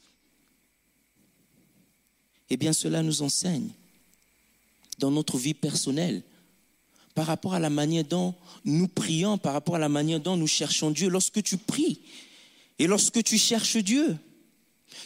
Eh 2.50 2.56
bien, 2.56 2.72
cela 2.72 3.02
nous 3.02 3.22
enseigne 3.22 3.70
dans 4.98 5.10
notre 5.10 5.38
vie 5.38 5.54
personnelle, 5.54 6.22
par 7.14 7.26
rapport 7.26 7.54
à 7.54 7.60
la 7.60 7.70
manière 7.70 8.04
dont 8.04 8.34
nous 8.64 8.88
prions, 8.88 9.38
par 9.38 9.52
rapport 9.52 9.76
à 9.76 9.78
la 9.78 9.88
manière 9.88 10.20
dont 10.20 10.36
nous 10.36 10.46
cherchons 10.46 10.90
Dieu. 10.90 11.08
Lorsque 11.08 11.42
tu 11.42 11.56
pries 11.56 12.00
et 12.78 12.86
lorsque 12.86 13.22
tu 13.22 13.38
cherches 13.38 13.76
Dieu, 13.76 14.16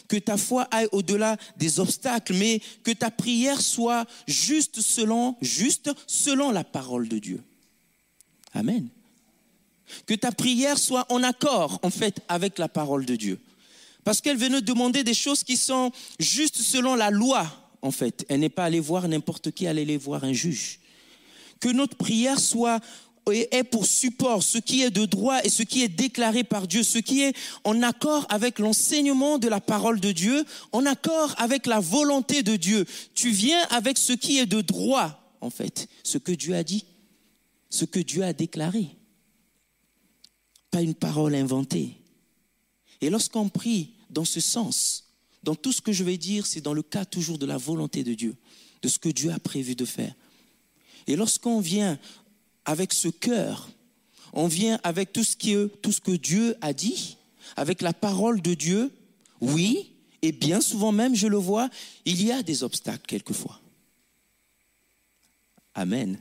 que 0.07 0.17
ta 0.17 0.37
foi 0.37 0.63
aille 0.71 0.87
au-delà 0.91 1.37
des 1.57 1.79
obstacles, 1.79 2.33
mais 2.33 2.61
que 2.83 2.91
ta 2.91 3.11
prière 3.11 3.61
soit 3.61 4.07
juste 4.27 4.81
selon, 4.81 5.35
juste 5.41 5.91
selon 6.07 6.51
la 6.51 6.63
parole 6.63 7.07
de 7.07 7.19
Dieu. 7.19 7.43
Amen. 8.53 8.87
Que 10.05 10.13
ta 10.13 10.31
prière 10.31 10.77
soit 10.77 11.05
en 11.11 11.23
accord, 11.23 11.79
en 11.83 11.89
fait, 11.89 12.21
avec 12.27 12.57
la 12.57 12.67
parole 12.67 13.05
de 13.05 13.15
Dieu. 13.15 13.39
Parce 14.09 14.21
qu'elle 14.21 14.37
veut 14.37 14.49
nous 14.49 14.61
demander 14.61 15.03
des 15.03 15.13
choses 15.13 15.43
qui 15.43 15.55
sont 15.55 15.91
justes 16.17 16.57
selon 16.57 16.95
la 16.95 17.11
loi, 17.11 17.45
en 17.83 17.91
fait. 17.91 18.25
Elle 18.27 18.39
n'est 18.39 18.49
pas 18.49 18.63
allée 18.65 18.79
voir 18.79 19.07
n'importe 19.07 19.51
qui, 19.51 19.65
elle 19.65 19.77
est 19.77 19.83
allée 19.83 19.97
voir 19.97 20.23
un 20.23 20.33
juge. 20.33 20.79
Que 21.59 21.69
notre 21.69 21.95
prière 21.95 22.39
soit 22.39 22.79
est 23.31 23.63
pour 23.65 23.85
support 23.85 24.41
ce 24.41 24.57
qui 24.57 24.81
est 24.81 24.89
de 24.89 25.05
droit 25.05 25.37
et 25.43 25.49
ce 25.49 25.61
qui 25.61 25.83
est 25.83 25.89
déclaré 25.89 26.43
par 26.43 26.67
Dieu, 26.67 26.81
ce 26.81 26.97
qui 26.97 27.21
est 27.21 27.35
en 27.63 27.83
accord 27.83 28.25
avec 28.29 28.57
l'enseignement 28.57 29.37
de 29.37 29.47
la 29.47 29.61
parole 29.61 29.99
de 29.99 30.11
Dieu, 30.11 30.43
en 30.71 30.87
accord 30.87 31.35
avec 31.37 31.67
la 31.67 31.79
volonté 31.79 32.41
de 32.41 32.55
Dieu. 32.55 32.87
Tu 33.13 33.29
viens 33.29 33.61
avec 33.69 33.99
ce 33.99 34.13
qui 34.13 34.39
est 34.39 34.47
de 34.47 34.61
droit, 34.61 35.37
en 35.39 35.51
fait, 35.51 35.87
ce 36.03 36.17
que 36.17 36.31
Dieu 36.31 36.55
a 36.55 36.63
dit, 36.63 36.83
ce 37.69 37.85
que 37.85 37.99
Dieu 37.99 38.23
a 38.23 38.33
déclaré. 38.33 38.87
Pas 40.71 40.81
une 40.81 40.95
parole 40.95 41.35
inventée. 41.35 41.95
Et 43.01 43.11
lorsqu'on 43.11 43.49
prie 43.49 43.91
dans 44.09 44.25
ce 44.25 44.39
sens, 44.39 45.05
dans 45.43 45.55
tout 45.55 45.71
ce 45.71 45.81
que 45.81 45.91
je 45.91 46.03
vais 46.03 46.17
dire, 46.17 46.45
c'est 46.45 46.61
dans 46.61 46.73
le 46.73 46.83
cas 46.83 47.05
toujours 47.05 47.37
de 47.37 47.45
la 47.45 47.57
volonté 47.57 48.03
de 48.03 48.13
Dieu, 48.13 48.35
de 48.81 48.87
ce 48.87 48.99
que 48.99 49.09
Dieu 49.09 49.31
a 49.31 49.39
prévu 49.39 49.75
de 49.75 49.85
faire. 49.85 50.13
Et 51.07 51.15
lorsqu'on 51.15 51.59
vient 51.59 51.97
avec 52.65 52.93
ce 52.93 53.07
cœur, 53.07 53.69
on 54.33 54.47
vient 54.47 54.79
avec 54.83 55.13
tout 55.13 55.23
ce, 55.23 55.35
qui 55.35 55.53
est, 55.53 55.81
tout 55.81 55.91
ce 55.91 56.01
que 56.01 56.11
Dieu 56.11 56.55
a 56.61 56.73
dit, 56.73 57.17
avec 57.55 57.81
la 57.81 57.93
parole 57.93 58.41
de 58.41 58.53
Dieu, 58.53 58.91
oui, 59.41 59.91
et 60.21 60.31
bien 60.31 60.61
souvent 60.61 60.91
même, 60.91 61.15
je 61.15 61.27
le 61.27 61.37
vois, 61.37 61.69
il 62.05 62.21
y 62.21 62.31
a 62.31 62.43
des 62.43 62.63
obstacles 62.63 63.05
quelquefois. 63.07 63.59
Amen. 65.73 66.19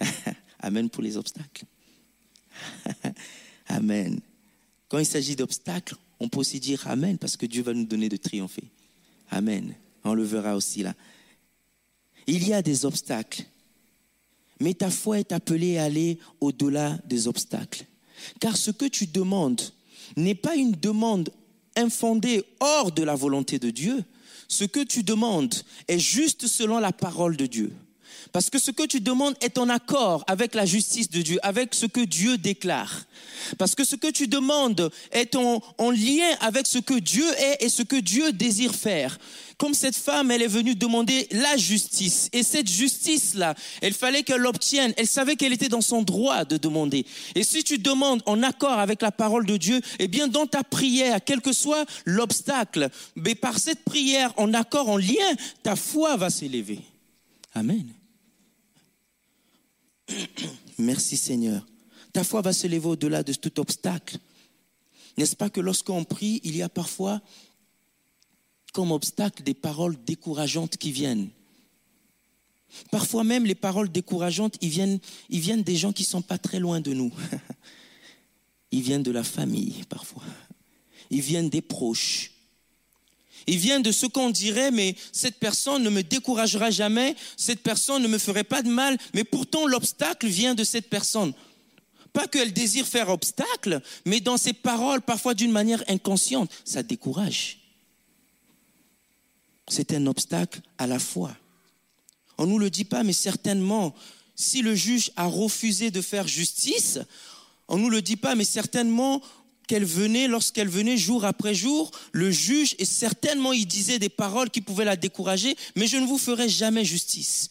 Amen 0.60 0.90
pour 0.90 1.02
les 1.02 1.16
obstacles. 1.16 1.64
Amen. 3.66 4.20
Quand 4.88 4.98
il 4.98 5.06
s'agit 5.06 5.34
d'obstacles, 5.34 5.96
on 6.22 6.28
peut 6.28 6.38
aussi 6.38 6.60
dire 6.60 6.86
Amen 6.86 7.18
parce 7.18 7.36
que 7.36 7.46
Dieu 7.46 7.64
va 7.64 7.74
nous 7.74 7.84
donner 7.84 8.08
de 8.08 8.16
triompher. 8.16 8.62
Amen. 9.30 9.74
On 10.04 10.14
le 10.14 10.22
verra 10.22 10.54
aussi 10.54 10.84
là. 10.84 10.94
Il 12.28 12.46
y 12.46 12.52
a 12.52 12.62
des 12.62 12.84
obstacles. 12.84 13.44
Mais 14.60 14.74
ta 14.74 14.88
foi 14.88 15.18
est 15.18 15.32
appelée 15.32 15.78
à 15.78 15.84
aller 15.84 16.20
au-delà 16.40 16.96
des 17.06 17.26
obstacles. 17.26 17.86
Car 18.38 18.56
ce 18.56 18.70
que 18.70 18.84
tu 18.84 19.08
demandes 19.08 19.62
n'est 20.16 20.36
pas 20.36 20.54
une 20.54 20.70
demande 20.70 21.30
infondée 21.74 22.44
hors 22.60 22.92
de 22.92 23.02
la 23.02 23.16
volonté 23.16 23.58
de 23.58 23.70
Dieu. 23.70 24.04
Ce 24.46 24.62
que 24.62 24.84
tu 24.84 25.02
demandes 25.02 25.56
est 25.88 25.98
juste 25.98 26.46
selon 26.46 26.78
la 26.78 26.92
parole 26.92 27.36
de 27.36 27.46
Dieu. 27.46 27.72
Parce 28.32 28.50
que 28.50 28.58
ce 28.58 28.70
que 28.70 28.86
tu 28.86 29.00
demandes 29.00 29.34
est 29.40 29.58
en 29.58 29.68
accord 29.68 30.24
avec 30.26 30.54
la 30.54 30.64
justice 30.64 31.10
de 31.10 31.22
Dieu, 31.22 31.38
avec 31.42 31.74
ce 31.74 31.86
que 31.86 32.00
Dieu 32.00 32.38
déclare. 32.38 33.04
Parce 33.58 33.74
que 33.74 33.84
ce 33.84 33.96
que 33.96 34.10
tu 34.10 34.26
demandes 34.26 34.90
est 35.10 35.34
en, 35.34 35.62
en, 35.78 35.90
lien 35.90 36.36
avec 36.40 36.66
ce 36.66 36.78
que 36.78 36.98
Dieu 36.98 37.26
est 37.38 37.64
et 37.64 37.68
ce 37.68 37.82
que 37.82 37.96
Dieu 37.96 38.32
désire 38.32 38.74
faire. 38.74 39.18
Comme 39.58 39.74
cette 39.74 39.96
femme, 39.96 40.30
elle 40.30 40.42
est 40.42 40.48
venue 40.48 40.74
demander 40.74 41.28
la 41.30 41.56
justice. 41.56 42.28
Et 42.32 42.42
cette 42.42 42.68
justice-là, 42.68 43.54
il 43.82 43.92
fallait 43.92 44.22
qu'elle 44.22 44.40
l'obtienne. 44.40 44.92
Elle 44.96 45.06
savait 45.06 45.36
qu'elle 45.36 45.52
était 45.52 45.68
dans 45.68 45.80
son 45.80 46.02
droit 46.02 46.44
de 46.44 46.56
demander. 46.56 47.06
Et 47.34 47.44
si 47.44 47.62
tu 47.62 47.78
demandes 47.78 48.22
en 48.26 48.42
accord 48.42 48.78
avec 48.78 49.02
la 49.02 49.12
parole 49.12 49.46
de 49.46 49.56
Dieu, 49.56 49.80
eh 49.98 50.08
bien, 50.08 50.26
dans 50.26 50.46
ta 50.46 50.64
prière, 50.64 51.20
quel 51.24 51.40
que 51.40 51.52
soit 51.52 51.84
l'obstacle, 52.04 52.90
mais 53.14 53.34
par 53.34 53.58
cette 53.58 53.84
prière 53.84 54.32
en 54.36 54.52
accord, 54.52 54.88
en 54.88 54.96
lien, 54.96 55.34
ta 55.62 55.76
foi 55.76 56.16
va 56.16 56.30
s'élever. 56.30 56.80
Amen. 57.54 57.86
Merci 60.78 61.16
Seigneur. 61.16 61.66
Ta 62.12 62.24
foi 62.24 62.42
va 62.42 62.52
se 62.52 62.66
lever 62.66 62.88
au-delà 62.88 63.22
de 63.22 63.32
tout 63.32 63.58
obstacle. 63.60 64.18
N'est-ce 65.16 65.36
pas 65.36 65.50
que 65.50 65.60
lorsqu'on 65.60 66.04
prie, 66.04 66.40
il 66.44 66.56
y 66.56 66.62
a 66.62 66.68
parfois 66.68 67.20
comme 68.72 68.92
obstacle 68.92 69.42
des 69.42 69.54
paroles 69.54 69.96
décourageantes 70.04 70.76
qui 70.76 70.92
viennent? 70.92 71.28
Parfois 72.90 73.22
même 73.24 73.44
les 73.44 73.54
paroles 73.54 73.90
décourageantes, 73.90 74.56
ils 74.60 74.70
viennent, 74.70 74.98
viennent 75.28 75.62
des 75.62 75.76
gens 75.76 75.92
qui 75.92 76.02
ne 76.02 76.08
sont 76.08 76.22
pas 76.22 76.38
très 76.38 76.58
loin 76.58 76.80
de 76.80 76.92
nous. 76.94 77.12
Ils 78.70 78.80
viennent 78.80 79.02
de 79.02 79.10
la 79.10 79.22
famille 79.22 79.84
parfois. 79.90 80.22
Ils 81.10 81.20
viennent 81.20 81.50
des 81.50 81.60
proches. 81.60 82.31
Ils 83.46 83.58
viennent 83.58 83.82
de 83.82 83.92
ce 83.92 84.06
qu'on 84.06 84.30
dirait, 84.30 84.70
mais 84.70 84.96
cette 85.12 85.38
personne 85.38 85.82
ne 85.82 85.90
me 85.90 86.02
découragera 86.02 86.70
jamais, 86.70 87.16
cette 87.36 87.62
personne 87.62 88.02
ne 88.02 88.08
me 88.08 88.18
ferait 88.18 88.44
pas 88.44 88.62
de 88.62 88.68
mal, 88.68 88.96
mais 89.14 89.24
pourtant 89.24 89.66
l'obstacle 89.66 90.26
vient 90.26 90.54
de 90.54 90.64
cette 90.64 90.88
personne. 90.88 91.32
Pas 92.12 92.26
qu'elle 92.26 92.52
désire 92.52 92.86
faire 92.86 93.08
obstacle, 93.08 93.80
mais 94.04 94.20
dans 94.20 94.36
ses 94.36 94.52
paroles, 94.52 95.00
parfois 95.00 95.34
d'une 95.34 95.52
manière 95.52 95.82
inconsciente, 95.88 96.50
ça 96.64 96.82
décourage. 96.82 97.58
C'est 99.68 99.92
un 99.92 100.06
obstacle 100.06 100.60
à 100.78 100.86
la 100.86 100.98
foi. 100.98 101.34
On 102.38 102.46
ne 102.46 102.50
nous 102.50 102.58
le 102.58 102.70
dit 102.70 102.84
pas, 102.84 103.02
mais 103.02 103.12
certainement, 103.12 103.94
si 104.34 104.62
le 104.62 104.74
juge 104.74 105.10
a 105.16 105.26
refusé 105.26 105.90
de 105.90 106.02
faire 106.02 106.28
justice, 106.28 106.98
on 107.68 107.78
ne 107.78 107.82
nous 107.82 107.90
le 107.90 108.02
dit 108.02 108.16
pas, 108.16 108.34
mais 108.34 108.44
certainement, 108.44 109.22
qu'elle 109.72 109.86
venait, 109.86 110.28
lorsqu'elle 110.28 110.68
venait 110.68 110.98
jour 110.98 111.24
après 111.24 111.54
jour, 111.54 111.90
le 112.12 112.30
juge, 112.30 112.74
et 112.78 112.84
certainement 112.84 113.54
il 113.54 113.64
disait 113.64 113.98
des 113.98 114.10
paroles 114.10 114.50
qui 114.50 114.60
pouvaient 114.60 114.84
la 114.84 114.96
décourager, 114.96 115.56
mais 115.76 115.86
je 115.86 115.96
ne 115.96 116.04
vous 116.04 116.18
ferai 116.18 116.46
jamais 116.46 116.84
justice. 116.84 117.48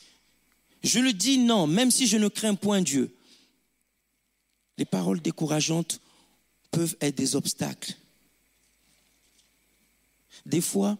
Je 0.83 0.99
le 0.99 1.13
dis 1.13 1.39
non, 1.39 1.65
même 1.65 1.89
si 1.89 2.05
je 2.05 2.17
ne 2.17 2.27
crains 2.27 2.53
point 2.53 2.83
Dieu. 2.83 3.11
Les 4.77 4.85
paroles 4.85 5.19
décourageantes 5.19 5.99
peuvent 6.69 6.95
être 7.01 7.15
des 7.15 7.35
obstacles. 7.35 7.95
Des 10.45 10.61
fois, 10.61 10.99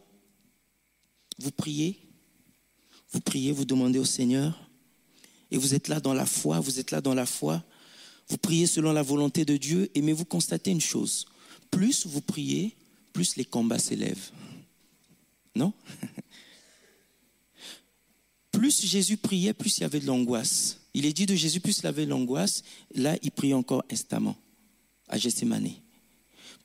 vous 1.38 1.52
priez, 1.52 2.00
vous 3.12 3.22
priez, 3.22 3.52
vous 3.52 3.66
demandez 3.66 4.00
au 4.00 4.06
Seigneur, 4.06 4.60
et 5.52 5.60
vous 5.60 5.76
êtes 5.76 5.88
là 5.88 6.00
dans 6.00 6.16
la 6.16 6.26
foi, 6.26 6.60
vous 6.60 6.80
êtes 6.80 6.90
là 6.90 7.00
dans 7.00 7.14
la 7.14 7.28
foi, 7.28 7.64
vous 8.32 8.38
priez 8.38 8.66
selon 8.66 8.94
la 8.94 9.04
volonté 9.04 9.44
de 9.44 9.58
Dieu, 9.58 9.92
et 9.94 10.02
mais 10.02 10.14
vous 10.14 10.24
constatez 10.24 10.72
une 10.72 10.80
chose, 10.80 11.26
plus 11.70 12.08
vous 12.08 12.22
priez, 12.22 12.78
plus 13.12 13.36
les 13.36 13.44
combats 13.44 13.78
s'élèvent. 13.78 14.32
Non? 15.54 15.74
Plus 18.54 18.86
Jésus 18.86 19.16
priait, 19.18 19.54
plus 19.54 19.78
il 19.78 19.82
y 19.82 19.84
avait 19.86 20.02
de 20.02 20.06
l'angoisse. 20.06 20.78
Il 20.94 21.06
est 21.06 21.14
dit 21.14 21.26
de 21.26 21.36
Jésus, 21.36 21.62
plus 21.62 21.80
il 21.80 21.88
avait 21.88 22.06
de 22.06 22.10
l'angoisse, 22.10 22.64
là 22.94 23.16
il 23.24 23.32
prie 23.32 23.54
encore 23.54 23.84
instamment 23.90 24.36
à 25.08 25.18
Gethsemane. 25.18 25.72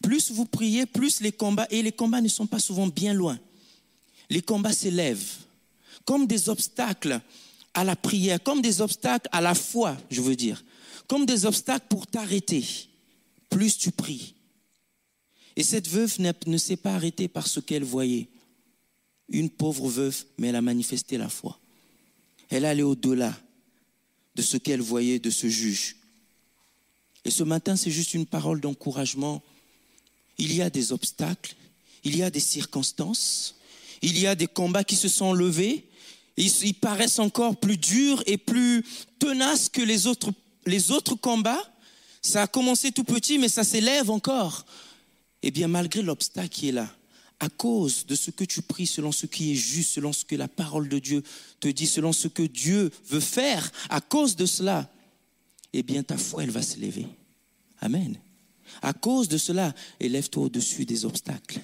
Plus 0.02 0.32
vous 0.32 0.46
priez, 0.46 0.84
plus 0.84 1.20
les 1.20 1.30
combats, 1.30 1.68
et 1.70 1.82
les 1.82 1.92
combats 1.92 2.20
ne 2.20 2.28
sont 2.28 2.46
pas 2.46 2.58
souvent 2.58 2.88
bien 2.88 3.14
loin. 3.14 3.38
Les 4.30 4.42
combats 4.42 4.72
s'élèvent 4.72 5.32
comme 6.04 6.26
des 6.26 6.48
obstacles 6.48 7.20
à 7.72 7.84
la 7.84 7.94
prière, 7.94 8.42
comme 8.42 8.60
des 8.60 8.80
obstacles 8.80 9.28
à 9.30 9.40
la 9.40 9.54
foi, 9.54 9.96
je 10.10 10.20
veux 10.20 10.36
dire, 10.36 10.62
comme 11.08 11.26
des 11.26 11.46
obstacles 11.46 11.86
pour 11.88 12.06
t'arrêter. 12.06 12.64
Plus 13.50 13.78
tu 13.78 13.90
pries. 13.90 14.34
Et 15.56 15.62
cette 15.62 15.88
veuve 15.88 16.18
ne 16.46 16.58
s'est 16.58 16.76
pas 16.76 16.94
arrêtée 16.94 17.28
par 17.28 17.46
ce 17.46 17.60
qu'elle 17.60 17.84
voyait. 17.84 18.28
Une 19.28 19.50
pauvre 19.50 19.88
veuve, 19.88 20.24
mais 20.38 20.48
elle 20.48 20.56
a 20.56 20.62
manifesté 20.62 21.16
la 21.16 21.28
foi. 21.28 21.58
Elle 22.50 22.64
allée 22.64 22.82
au-delà 22.82 23.34
de 24.34 24.42
ce 24.42 24.56
qu'elle 24.56 24.82
voyait 24.82 25.18
de 25.18 25.30
ce 25.30 25.48
juge. 25.48 25.96
Et 27.24 27.30
ce 27.30 27.42
matin, 27.42 27.74
c'est 27.74 27.90
juste 27.90 28.14
une 28.14 28.26
parole 28.26 28.60
d'encouragement. 28.60 29.42
Il 30.38 30.54
y 30.54 30.62
a 30.62 30.70
des 30.70 30.92
obstacles, 30.92 31.56
il 32.04 32.16
y 32.16 32.22
a 32.22 32.30
des 32.30 32.40
circonstances, 32.40 33.56
il 34.02 34.18
y 34.18 34.26
a 34.26 34.34
des 34.34 34.46
combats 34.46 34.84
qui 34.84 34.94
se 34.94 35.08
sont 35.08 35.32
levés. 35.32 35.86
Ils, 36.36 36.74
paraissent 36.74 37.18
encore 37.18 37.56
plus 37.56 37.78
durs 37.78 38.22
et 38.26 38.36
plus 38.36 38.84
tenaces 39.18 39.70
que 39.70 39.80
les 39.80 40.06
autres, 40.06 40.30
les 40.66 40.90
autres 40.90 41.14
combats. 41.14 41.72
Ça 42.22 42.42
a 42.42 42.46
commencé 42.46 42.92
tout 42.92 43.04
petit, 43.04 43.38
mais 43.38 43.48
ça 43.48 43.64
s'élève 43.64 44.10
encore. 44.10 44.66
Eh 45.42 45.50
bien, 45.50 45.68
malgré 45.68 46.02
l'obstacle 46.02 46.48
qui 46.48 46.68
est 46.68 46.72
là, 46.72 46.90
à 47.38 47.48
cause 47.48 48.06
de 48.06 48.14
ce 48.14 48.30
que 48.30 48.44
tu 48.44 48.62
pries, 48.62 48.86
selon 48.86 49.12
ce 49.12 49.26
qui 49.26 49.52
est 49.52 49.56
juste, 49.56 49.92
selon 49.92 50.12
ce 50.12 50.24
que 50.24 50.34
la 50.34 50.48
parole 50.48 50.88
de 50.88 50.98
Dieu 50.98 51.22
te 51.60 51.68
dit, 51.68 51.86
selon 51.86 52.12
ce 52.12 52.28
que 52.28 52.42
Dieu 52.42 52.90
veut 53.06 53.20
faire, 53.20 53.70
à 53.90 54.00
cause 54.00 54.36
de 54.36 54.46
cela, 54.46 54.90
eh 55.72 55.82
bien 55.82 56.02
ta 56.02 56.16
foi, 56.16 56.42
elle 56.42 56.50
va 56.50 56.62
s'élever. 56.62 57.06
Amen. 57.80 58.18
À 58.82 58.92
cause 58.92 59.28
de 59.28 59.38
cela, 59.38 59.74
élève-toi 60.00 60.44
au-dessus 60.44 60.86
des 60.86 61.04
obstacles. 61.04 61.60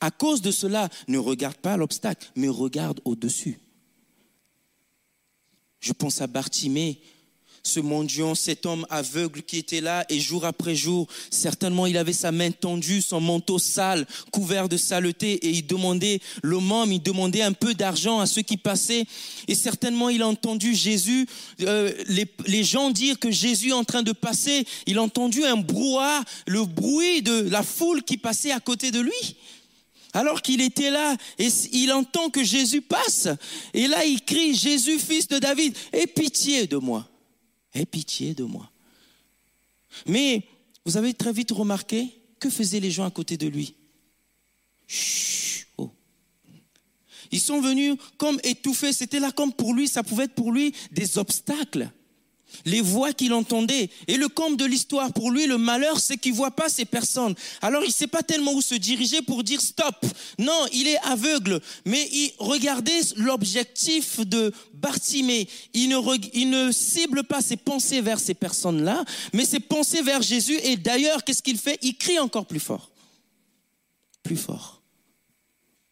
À 0.00 0.10
cause 0.10 0.42
de 0.42 0.50
cela, 0.50 0.88
ne 1.06 1.18
regarde 1.18 1.56
pas 1.56 1.76
l'obstacle, 1.76 2.30
mais 2.34 2.48
regarde 2.48 3.00
au-dessus. 3.04 3.58
Je 5.80 5.92
pense 5.92 6.20
à 6.20 6.26
Bartimée, 6.26 7.00
ce 7.62 7.80
mendiant, 7.80 8.34
cet 8.34 8.66
homme 8.66 8.86
aveugle 8.90 9.42
qui 9.42 9.58
était 9.58 9.80
là 9.80 10.04
et 10.08 10.20
jour 10.20 10.44
après 10.44 10.74
jour, 10.74 11.06
certainement 11.30 11.86
il 11.86 11.96
avait 11.96 12.12
sa 12.12 12.32
main 12.32 12.50
tendue, 12.50 13.02
son 13.02 13.20
manteau 13.20 13.58
sale, 13.58 14.06
couvert 14.30 14.68
de 14.68 14.76
saleté 14.76 15.34
et 15.34 15.50
il 15.50 15.66
demandait 15.66 16.20
le 16.42 16.58
môme, 16.58 16.92
il 16.92 17.02
demandait 17.02 17.42
un 17.42 17.52
peu 17.52 17.74
d'argent 17.74 18.20
à 18.20 18.26
ceux 18.26 18.42
qui 18.42 18.56
passaient 18.56 19.04
et 19.46 19.54
certainement 19.54 20.08
il 20.08 20.22
a 20.22 20.28
entendu 20.28 20.74
Jésus, 20.74 21.26
euh, 21.62 21.92
les, 22.08 22.26
les, 22.46 22.64
gens 22.64 22.90
dire 22.90 23.18
que 23.18 23.30
Jésus 23.30 23.70
est 23.70 23.72
en 23.72 23.84
train 23.84 24.02
de 24.02 24.12
passer, 24.12 24.66
il 24.86 24.98
a 24.98 25.02
entendu 25.02 25.44
un 25.44 25.56
brouhaha, 25.56 26.22
le 26.46 26.64
bruit 26.64 27.22
de 27.22 27.48
la 27.48 27.62
foule 27.62 28.02
qui 28.02 28.16
passait 28.16 28.52
à 28.52 28.60
côté 28.60 28.90
de 28.90 29.00
lui. 29.00 29.36
Alors 30.14 30.40
qu'il 30.42 30.60
était 30.60 30.90
là 30.90 31.16
et 31.38 31.48
il 31.72 31.92
entend 31.92 32.30
que 32.30 32.42
Jésus 32.42 32.80
passe 32.80 33.28
et 33.74 33.86
là 33.86 34.04
il 34.04 34.22
crie 34.24 34.54
Jésus 34.54 34.98
fils 34.98 35.28
de 35.28 35.38
David, 35.38 35.76
aie 35.92 36.06
pitié 36.06 36.66
de 36.66 36.76
moi. 36.76 37.06
Aie 37.78 37.86
pitié 37.86 38.34
de 38.34 38.42
moi. 38.42 38.70
Mais 40.06 40.42
vous 40.84 40.96
avez 40.96 41.14
très 41.14 41.32
vite 41.32 41.52
remarqué 41.52 42.20
que 42.40 42.50
faisaient 42.50 42.80
les 42.80 42.90
gens 42.90 43.04
à 43.04 43.10
côté 43.10 43.36
de 43.36 43.46
lui. 43.46 43.74
Oh. 45.76 45.90
Ils 47.30 47.40
sont 47.40 47.60
venus 47.60 47.96
comme 48.16 48.40
étouffés. 48.42 48.92
C'était 48.92 49.20
là 49.20 49.30
comme 49.30 49.52
pour 49.52 49.74
lui, 49.74 49.86
ça 49.86 50.02
pouvait 50.02 50.24
être 50.24 50.34
pour 50.34 50.50
lui 50.52 50.74
des 50.90 51.18
obstacles 51.18 51.90
les 52.64 52.80
voix 52.80 53.12
qu'il 53.12 53.32
entendait. 53.32 53.90
Et 54.06 54.16
le 54.16 54.28
comble 54.28 54.56
de 54.56 54.64
l'histoire, 54.64 55.12
pour 55.12 55.30
lui, 55.30 55.46
le 55.46 55.58
malheur, 55.58 56.00
c'est 56.00 56.16
qu'il 56.16 56.32
voit 56.32 56.50
pas 56.50 56.68
ces 56.68 56.84
personnes. 56.84 57.34
Alors 57.62 57.84
il 57.84 57.92
sait 57.92 58.06
pas 58.06 58.22
tellement 58.22 58.52
où 58.52 58.62
se 58.62 58.74
diriger 58.74 59.22
pour 59.22 59.44
dire 59.44 59.60
stop. 59.60 60.06
Non, 60.38 60.66
il 60.72 60.88
est 60.88 60.98
aveugle. 61.04 61.60
Mais 61.84 62.08
il 62.12 62.32
regardait 62.38 63.00
l'objectif 63.16 64.20
de 64.20 64.52
Bartimée. 64.74 65.48
Il 65.74 65.88
ne, 65.88 65.98
il 66.34 66.50
ne 66.50 66.72
cible 66.72 67.24
pas 67.24 67.40
ses 67.40 67.56
pensées 67.56 68.00
vers 68.00 68.20
ces 68.20 68.34
personnes-là, 68.34 69.04
mais 69.32 69.44
ses 69.44 69.60
pensées 69.60 70.02
vers 70.02 70.22
Jésus. 70.22 70.58
Et 70.62 70.76
d'ailleurs, 70.76 71.24
qu'est-ce 71.24 71.42
qu'il 71.42 71.58
fait? 71.58 71.78
Il 71.82 71.96
crie 71.96 72.18
encore 72.18 72.46
plus 72.46 72.60
fort. 72.60 72.90
Plus 74.22 74.36
fort. 74.36 74.77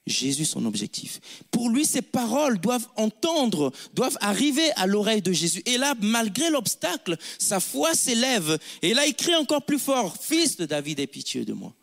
Jésus 0.07 0.45
son 0.45 0.64
objectif. 0.66 1.21
Pour 1.51 1.69
lui, 1.69 1.85
ces 1.85 2.03
paroles 2.03 2.61
doivent 2.61 2.88
entendre, 2.95 3.73
doivent 3.92 4.16
arriver 4.21 4.71
à 4.77 4.87
l'oreille 4.87 5.23
de 5.23 5.33
Jésus. 5.33 5.62
Et 5.66 5.79
là, 5.79 5.95
malgré 6.01 6.49
l'obstacle, 6.49 7.16
sa 7.38 7.59
foi 7.59 7.95
s'élève. 7.95 8.59
Et 8.83 8.95
là, 8.95 9.05
il 9.07 9.14
crie 9.14 9.35
encore 9.35 9.64
plus 9.64 9.81
fort, 9.81 10.16
Fils 10.21 10.57
de 10.57 10.66
David, 10.66 11.01
aie 11.01 11.09
pitié 11.09 11.45
de 11.45 11.53
moi. 11.53 11.75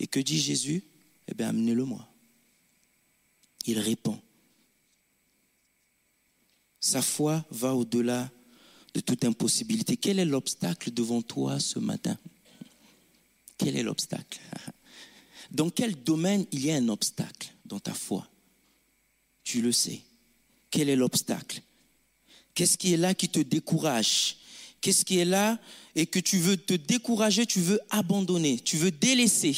Et 0.00 0.08
que 0.08 0.18
dit 0.18 0.40
Jésus? 0.40 0.82
Eh 1.28 1.34
bien, 1.34 1.50
amenez-le-moi. 1.50 2.08
Il 3.66 3.78
répond. 3.78 4.20
Sa 6.80 7.02
foi 7.02 7.44
va 7.50 7.74
au-delà 7.74 8.30
de 8.94 9.00
toute 9.00 9.24
impossibilité. 9.24 9.96
Quel 9.96 10.18
est 10.18 10.24
l'obstacle 10.24 10.90
devant 10.90 11.22
toi 11.22 11.60
ce 11.60 11.78
matin? 11.78 12.18
Quel 13.58 13.76
est 13.76 13.82
l'obstacle? 13.82 14.40
dans 15.50 15.70
quel 15.70 15.94
domaine 15.94 16.46
il 16.52 16.64
y 16.64 16.70
a 16.70 16.76
un 16.76 16.88
obstacle 16.88 17.52
dans 17.64 17.80
ta 17.80 17.94
foi? 17.94 18.26
Tu 19.42 19.62
le 19.62 19.72
sais. 19.72 20.00
Quel 20.70 20.88
est 20.88 20.96
l'obstacle? 20.96 21.62
Qu'est-ce 22.54 22.78
qui 22.78 22.92
est 22.92 22.96
là 22.96 23.14
qui 23.14 23.28
te 23.28 23.40
décourage? 23.40 24.36
Qu'est-ce 24.80 25.04
qui 25.04 25.18
est 25.18 25.24
là 25.24 25.58
et 25.94 26.06
que 26.06 26.18
tu 26.18 26.38
veux 26.38 26.56
te 26.56 26.74
décourager, 26.74 27.46
tu 27.46 27.60
veux 27.60 27.80
abandonner, 27.90 28.58
tu 28.60 28.76
veux 28.76 28.90
délaisser 28.90 29.56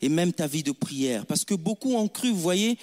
et 0.00 0.08
même 0.08 0.32
ta 0.32 0.46
vie 0.46 0.62
de 0.62 0.72
prière? 0.72 1.24
Parce 1.26 1.44
que 1.44 1.54
beaucoup 1.54 1.94
ont 1.94 2.08
cru, 2.08 2.30
vous 2.30 2.40
voyez, 2.40 2.78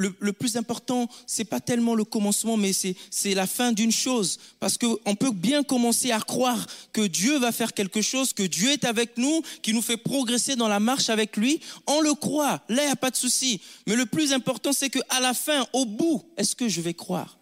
le, 0.00 0.32
plus 0.32 0.56
important, 0.56 1.08
c'est 1.26 1.44
pas 1.44 1.60
tellement 1.60 1.94
le 1.94 2.04
commencement, 2.04 2.56
mais 2.56 2.72
c'est 2.72 3.34
la 3.34 3.46
fin 3.46 3.72
d'une 3.72 3.92
chose. 3.92 4.38
Parce 4.58 4.78
qu'on 4.78 5.14
peut 5.14 5.30
bien 5.30 5.62
commencer 5.62 6.10
à 6.10 6.20
croire 6.20 6.66
que 6.92 7.06
Dieu 7.06 7.38
va 7.38 7.52
faire 7.52 7.74
quelque 7.74 8.00
chose, 8.00 8.32
que 8.32 8.42
Dieu 8.42 8.70
est 8.70 8.84
avec 8.84 9.18
nous, 9.18 9.42
qui 9.62 9.74
nous 9.74 9.82
fait 9.82 9.98
progresser 9.98 10.56
dans 10.56 10.68
la 10.68 10.80
marche 10.80 11.10
avec 11.10 11.36
lui. 11.36 11.60
On 11.86 12.00
le 12.00 12.14
croit. 12.14 12.62
Là, 12.68 12.82
il 12.82 12.86
n'y 12.86 12.92
a 12.92 12.96
pas 12.96 13.10
de 13.10 13.16
souci. 13.16 13.60
Mais 13.86 13.94
le 13.94 14.06
plus 14.06 14.32
important, 14.32 14.72
c'est 14.72 14.88
qu'à 14.88 15.20
la 15.20 15.34
fin, 15.34 15.66
au 15.72 15.84
bout, 15.84 16.24
est-ce 16.36 16.56
que 16.56 16.68
je 16.68 16.80
vais 16.80 16.94
croire? 16.94 17.38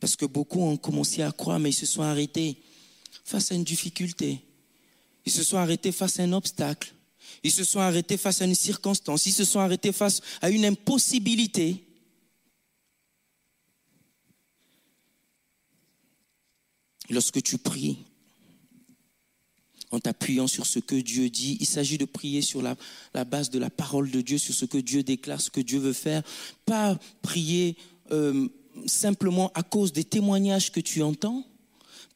Parce 0.00 0.16
que 0.16 0.26
beaucoup 0.26 0.60
ont 0.60 0.76
commencé 0.76 1.22
à 1.22 1.30
croire, 1.30 1.58
mais 1.58 1.70
ils 1.70 1.74
se 1.74 1.86
sont 1.86 2.02
arrêtés 2.02 2.56
face 3.24 3.52
à 3.52 3.54
une 3.54 3.64
difficulté. 3.64 4.40
Ils 5.26 5.32
se 5.32 5.44
sont 5.44 5.58
arrêtés 5.58 5.92
face 5.92 6.18
à 6.18 6.22
un 6.22 6.32
obstacle. 6.32 6.94
Ils 7.42 7.52
se 7.52 7.64
sont 7.64 7.80
arrêtés 7.80 8.16
face 8.16 8.42
à 8.42 8.44
une 8.44 8.54
circonstance, 8.54 9.26
ils 9.26 9.32
se 9.32 9.44
sont 9.44 9.60
arrêtés 9.60 9.92
face 9.92 10.20
à 10.40 10.50
une 10.50 10.64
impossibilité. 10.64 11.84
Lorsque 17.10 17.42
tu 17.42 17.56
pries, 17.56 17.98
en 19.90 20.00
t'appuyant 20.00 20.46
sur 20.46 20.66
ce 20.66 20.78
que 20.78 20.94
Dieu 20.94 21.30
dit, 21.30 21.56
il 21.60 21.66
s'agit 21.66 21.98
de 21.98 22.04
prier 22.04 22.42
sur 22.42 22.62
la, 22.62 22.76
base 23.24 23.50
de 23.50 23.58
la 23.58 23.70
parole 23.70 24.10
de 24.10 24.20
Dieu, 24.20 24.38
sur 24.38 24.54
ce 24.54 24.64
que 24.64 24.78
Dieu 24.78 25.02
déclare, 25.02 25.40
ce 25.40 25.50
que 25.50 25.60
Dieu 25.60 25.78
veut 25.78 25.92
faire, 25.92 26.22
pas 26.66 26.98
prier 27.22 27.76
euh, 28.10 28.48
simplement 28.86 29.50
à 29.54 29.62
cause 29.62 29.92
des 29.92 30.04
témoignages 30.04 30.70
que 30.72 30.80
tu 30.80 31.02
entends, 31.02 31.46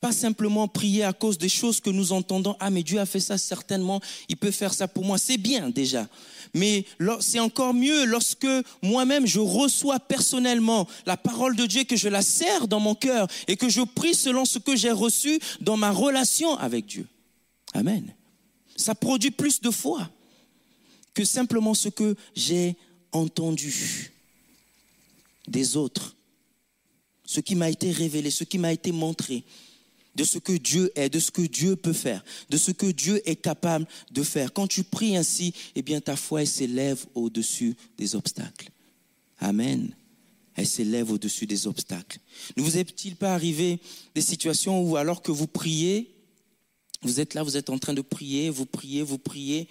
pas 0.03 0.11
simplement 0.11 0.67
prier 0.67 1.05
à 1.05 1.13
cause 1.13 1.39
des 1.39 1.49
choses 1.49 1.81
que 1.81 1.89
nous 1.89 2.11
entendons. 2.11 2.57
Ah, 2.59 2.71
mais 2.71 2.83
Dieu 2.83 2.99
a 2.99 3.07
fait 3.07 3.21
ça 3.21 3.39
certainement, 3.39 4.01
il 4.29 4.37
peut 4.37 4.51
faire 4.51 4.75
ça 4.75 4.89
pour 4.89 5.05
moi. 5.05 5.17
C'est 5.17 5.39
bien 5.39 5.71
déjà. 5.71 6.09
Mais 6.55 6.85
c'est 7.21 7.39
encore 7.39 7.73
mieux 7.73 8.05
lorsque 8.05 8.49
moi-même 8.83 9.29
je 9.29 9.39
reçois 9.39 10.01
personnellement 10.01 10.89
la 11.07 11.17
parole 11.17 11.55
de 11.55 11.67
Dieu, 11.67 11.85
que 11.85 11.95
je 11.95 12.09
la 12.09 12.21
sers 12.21 12.67
dans 12.67 12.81
mon 12.81 12.97
cœur 12.97 13.29
et 13.47 13.57
que 13.57 13.69
je 13.69 13.81
prie 13.83 14.17
selon 14.17 14.45
ce 14.45 14.59
que 14.59 14.75
j'ai 14.75 14.91
reçu 14.91 15.39
dans 15.61 15.77
ma 15.77 15.93
relation 15.93 16.57
avec 16.59 16.87
Dieu. 16.87 17.07
Amen. 17.73 18.13
Ça 18.75 18.97
produit 18.97 19.31
plus 19.31 19.61
de 19.61 19.71
foi 19.71 20.11
que 21.15 21.25
simplement 21.25 21.75
ce 21.75 21.89
que 21.89 22.17
j'ai 22.35 22.75
entendu 23.13 24.13
des 25.47 25.77
autres, 25.77 26.17
ce 27.25 27.39
qui 27.39 27.55
m'a 27.55 27.71
été 27.71 27.93
révélé, 27.93 28.33
ce 28.33 28.43
qui 28.43 28.59
m'a 28.59 28.73
été 28.73 28.91
montré 28.91 29.45
de 30.15 30.25
ce 30.25 30.39
que 30.39 30.53
Dieu 30.53 30.93
est, 30.95 31.09
de 31.09 31.19
ce 31.19 31.31
que 31.31 31.43
Dieu 31.43 31.77
peut 31.77 31.93
faire, 31.93 32.25
de 32.51 32.57
ce 32.57 32.71
que 32.71 32.87
Dieu 32.87 33.21
est 33.29 33.37
capable 33.37 33.87
de 34.11 34.23
faire. 34.23 34.53
Quand 34.53 34.67
tu 34.67 34.85
pries 34.85 35.17
ainsi, 35.17 35.55
eh 35.75 35.83
bien 35.83 36.01
ta 36.01 36.17
foi 36.17 36.45
s'élève 36.45 37.05
au-dessus 37.15 37.75
des 37.99 38.15
obstacles. 38.15 38.71
Amen. 39.39 39.95
elle 40.55 40.67
s'élève 40.67 41.11
au-dessus 41.11 41.47
des 41.47 41.67
obstacles. 41.67 42.19
Ne 42.57 42.63
vous 42.63 42.77
est-il 42.79 43.17
pas 43.17 43.35
arrivé 43.35 43.81
des 44.15 44.21
situations 44.21 44.83
où 44.83 44.97
alors 44.97 45.23
que 45.23 45.33
vous 45.33 45.49
priez, 45.49 46.15
vous 47.03 47.19
êtes 47.19 47.35
là, 47.35 47.43
vous 47.43 47.57
êtes 47.57 47.71
en 47.71 47.79
train 47.79 47.95
de 47.95 48.03
prier, 48.03 48.51
vous 48.51 48.67
priez, 48.67 49.03
vous 49.03 49.19
priez, 49.19 49.69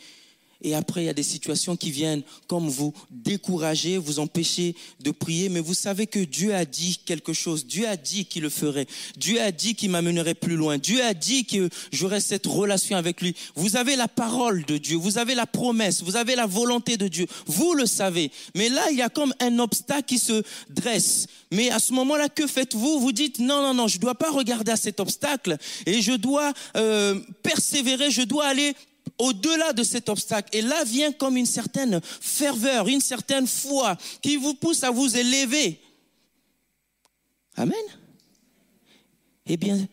et 0.63 0.75
après, 0.75 1.03
il 1.03 1.05
y 1.05 1.09
a 1.09 1.13
des 1.13 1.23
situations 1.23 1.75
qui 1.75 1.91
viennent 1.91 2.21
comme 2.47 2.69
vous 2.69 2.93
décourager, 3.09 3.97
vous 3.97 4.19
empêcher 4.19 4.75
de 4.99 5.11
prier, 5.11 5.49
mais 5.49 5.59
vous 5.59 5.73
savez 5.73 6.07
que 6.07 6.19
Dieu 6.19 6.53
a 6.53 6.65
dit 6.65 6.99
quelque 7.05 7.33
chose. 7.33 7.65
Dieu 7.65 7.87
a 7.87 7.97
dit 7.97 8.25
qu'il 8.25 8.43
le 8.43 8.49
ferait. 8.49 8.85
Dieu 9.17 9.41
a 9.41 9.51
dit 9.51 9.75
qu'il 9.75 9.89
m'amènerait 9.89 10.35
plus 10.35 10.55
loin. 10.55 10.77
Dieu 10.77 11.03
a 11.03 11.13
dit 11.13 11.45
que 11.45 11.69
j'aurais 11.91 12.21
cette 12.21 12.45
relation 12.45 12.95
avec 12.95 13.21
lui. 13.21 13.35
Vous 13.55 13.75
avez 13.75 13.95
la 13.95 14.07
parole 14.07 14.63
de 14.65 14.77
Dieu, 14.77 14.97
vous 14.97 15.17
avez 15.17 15.35
la 15.35 15.47
promesse, 15.47 16.03
vous 16.03 16.15
avez 16.15 16.35
la 16.35 16.45
volonté 16.45 16.97
de 16.97 17.07
Dieu. 17.07 17.25
Vous 17.47 17.73
le 17.73 17.85
savez. 17.85 18.31
Mais 18.55 18.69
là, 18.69 18.83
il 18.91 18.97
y 18.97 19.01
a 19.01 19.09
comme 19.09 19.33
un 19.39 19.57
obstacle 19.59 20.05
qui 20.05 20.19
se 20.19 20.43
dresse. 20.69 21.27
Mais 21.51 21.69
à 21.69 21.79
ce 21.79 21.93
moment-là, 21.93 22.29
que 22.29 22.47
faites-vous? 22.47 22.99
Vous 22.99 23.11
dites 23.11 23.39
non, 23.39 23.61
non, 23.61 23.73
non, 23.73 23.87
je 23.87 23.97
ne 23.97 24.01
dois 24.01 24.15
pas 24.15 24.29
regarder 24.29 24.71
à 24.71 24.77
cet 24.77 24.99
obstacle 24.99 25.57
et 25.85 26.01
je 26.01 26.13
dois 26.13 26.53
euh, 26.77 27.19
persévérer, 27.43 28.11
je 28.11 28.21
dois 28.21 28.45
aller 28.45 28.75
au-delà 29.21 29.71
de 29.71 29.83
cet 29.83 30.09
obstacle. 30.09 30.55
Et 30.55 30.61
là 30.61 30.83
vient 30.83 31.11
comme 31.11 31.37
une 31.37 31.45
certaine 31.45 32.01
ferveur, 32.03 32.87
une 32.87 33.01
certaine 33.01 33.45
foi 33.45 33.95
qui 34.21 34.35
vous 34.35 34.55
pousse 34.55 34.83
à 34.83 34.89
vous 34.89 35.15
élever. 35.15 35.79
Amen. 37.55 37.75
Eh 39.45 39.57
bien, 39.57 39.87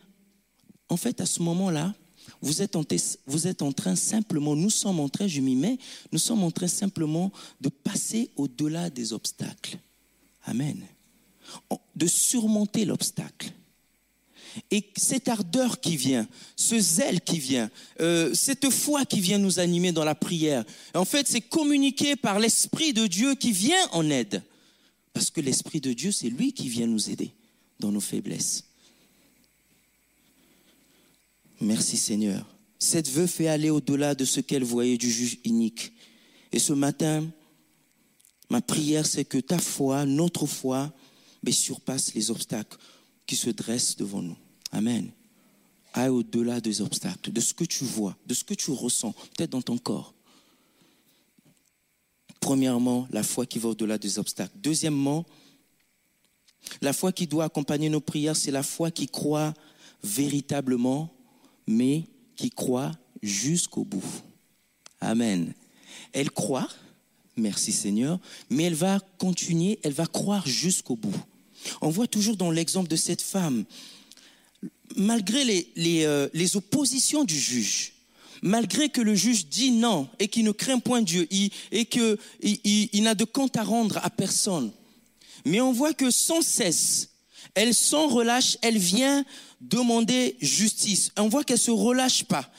en 0.89 0.97
fait, 0.97 1.21
à 1.21 1.27
ce 1.27 1.43
moment-là, 1.43 1.93
vous 2.41 2.61
êtes, 2.61 2.75
en, 2.75 3.71
train 3.71 3.95
simplement, 3.95 4.55
nous 4.55 4.69
sommes 4.69 4.99
en 4.99 5.09
train, 5.09 5.27
je 5.27 5.41
m'y 5.41 5.55
mets, 5.55 5.77
nous 6.11 6.19
sommes 6.19 6.43
en 6.43 6.51
train 6.51 6.67
simplement 6.67 7.31
de 7.61 7.69
passer 7.69 8.31
au-delà 8.35 8.89
des 8.89 9.13
obstacles. 9.13 9.77
Amen. 10.43 10.81
De 11.95 12.07
surmonter 12.07 12.85
l'obstacle. 12.85 13.51
Et 14.71 14.89
cette 14.95 15.27
ardeur 15.27 15.79
qui 15.79 15.97
vient, 15.97 16.27
ce 16.55 16.79
zèle 16.79 17.21
qui 17.21 17.39
vient, 17.39 17.69
euh, 17.99 18.33
cette 18.33 18.69
foi 18.69 19.05
qui 19.05 19.19
vient 19.19 19.37
nous 19.37 19.59
animer 19.59 19.91
dans 19.91 20.03
la 20.03 20.15
prière, 20.15 20.63
en 20.93 21.05
fait, 21.05 21.27
c'est 21.27 21.41
communiqué 21.41 22.15
par 22.15 22.39
l'Esprit 22.39 22.93
de 22.93 23.07
Dieu 23.07 23.35
qui 23.35 23.51
vient 23.51 23.87
en 23.91 24.09
aide. 24.09 24.43
Parce 25.13 25.31
que 25.31 25.41
l'Esprit 25.41 25.81
de 25.81 25.93
Dieu, 25.93 26.11
c'est 26.11 26.29
lui 26.29 26.53
qui 26.53 26.69
vient 26.69 26.87
nous 26.87 27.09
aider 27.09 27.31
dans 27.79 27.91
nos 27.91 27.99
faiblesses. 27.99 28.63
Merci 31.61 31.97
Seigneur. 31.97 32.45
Cette 32.77 33.09
veuve 33.09 33.27
fait 33.27 33.49
aller 33.49 33.69
au-delà 33.69 34.15
de 34.15 34.23
ce 34.23 34.39
qu'elle 34.39 34.63
voyait 34.63 34.97
du 34.97 35.11
juge 35.11 35.39
unique. 35.43 35.91
Et 36.53 36.59
ce 36.59 36.71
matin, 36.71 37.27
ma 38.49 38.61
prière, 38.61 39.05
c'est 39.05 39.25
que 39.25 39.37
ta 39.37 39.59
foi, 39.59 40.05
notre 40.05 40.45
foi, 40.45 40.93
mais 41.43 41.51
surpasse 41.51 42.13
les 42.13 42.31
obstacles 42.31 42.77
qui 43.29 43.35
se 43.35 43.51
dresse 43.51 43.95
devant 43.95 44.23
nous. 44.23 44.35
Amen. 44.71 45.11
Aille 45.93 46.09
au-delà 46.09 46.59
des 46.59 46.81
obstacles, 46.81 47.31
de 47.31 47.39
ce 47.39 47.53
que 47.53 47.63
tu 47.63 47.83
vois, 47.83 48.17
de 48.25 48.33
ce 48.33 48.43
que 48.43 48.55
tu 48.55 48.71
ressens, 48.71 49.11
peut-être 49.11 49.51
dans 49.51 49.61
ton 49.61 49.77
corps. 49.77 50.15
Premièrement, 52.39 53.07
la 53.11 53.21
foi 53.21 53.45
qui 53.45 53.59
va 53.59 53.69
au-delà 53.69 53.99
des 53.99 54.17
obstacles. 54.17 54.55
Deuxièmement, 54.55 55.27
la 56.81 56.91
foi 56.91 57.11
qui 57.11 57.27
doit 57.27 57.43
accompagner 57.43 57.87
nos 57.87 57.99
prières, 57.99 58.35
c'est 58.35 58.49
la 58.49 58.63
foi 58.63 58.89
qui 58.89 59.05
croit 59.05 59.53
véritablement, 60.03 61.13
mais 61.67 62.05
qui 62.35 62.49
croit 62.49 62.93
jusqu'au 63.21 63.85
bout. 63.85 64.23
Amen. 65.01 65.53
Elle 66.13 66.31
croit, 66.31 66.67
merci 67.37 67.73
Seigneur, 67.73 68.19
mais 68.49 68.63
elle 68.63 68.73
va 68.73 68.99
continuer, 69.19 69.77
elle 69.83 69.93
va 69.93 70.07
croire 70.07 70.47
jusqu'au 70.47 70.95
bout. 70.95 71.23
On 71.81 71.89
voit 71.89 72.07
toujours 72.07 72.35
dans 72.35 72.51
l'exemple 72.51 72.89
de 72.89 72.95
cette 72.95 73.21
femme, 73.21 73.65
malgré 74.95 75.43
les, 75.75 76.05
euh, 76.05 76.27
oppositions 76.55 77.23
du 77.23 77.37
juge, 77.39 77.93
malgré 78.41 78.89
que 78.89 79.01
le 79.01 79.15
juge 79.15 79.47
dit 79.47 79.71
non 79.71 80.09
et 80.19 80.27
qu'il 80.27 80.45
ne 80.45 80.51
craint 80.51 80.79
point 80.79 81.01
Dieu 81.01 81.27
et 81.71 81.85
qu'il 81.85 82.17
il, 82.41 83.03
n'a 83.03 83.15
de 83.15 83.25
compte 83.25 83.57
à 83.57 83.63
rendre 83.63 83.99
à 84.03 84.09
personne, 84.09 84.71
mais 85.45 85.61
on 85.61 85.71
voit 85.71 85.93
que 85.93 86.11
sans 86.11 86.41
cesse, 86.41 87.09
elle 87.55 87.73
sans 87.73 88.07
relâche, 88.07 88.57
elle 88.61 88.77
vient 88.77 89.25
demander 89.61 90.37
justice. 90.39 91.11
On 91.17 91.27
voit 91.27 91.43
qu'elle 91.43 91.59
se 91.59 91.71
relâche 91.71 92.23
pas. 92.23 92.49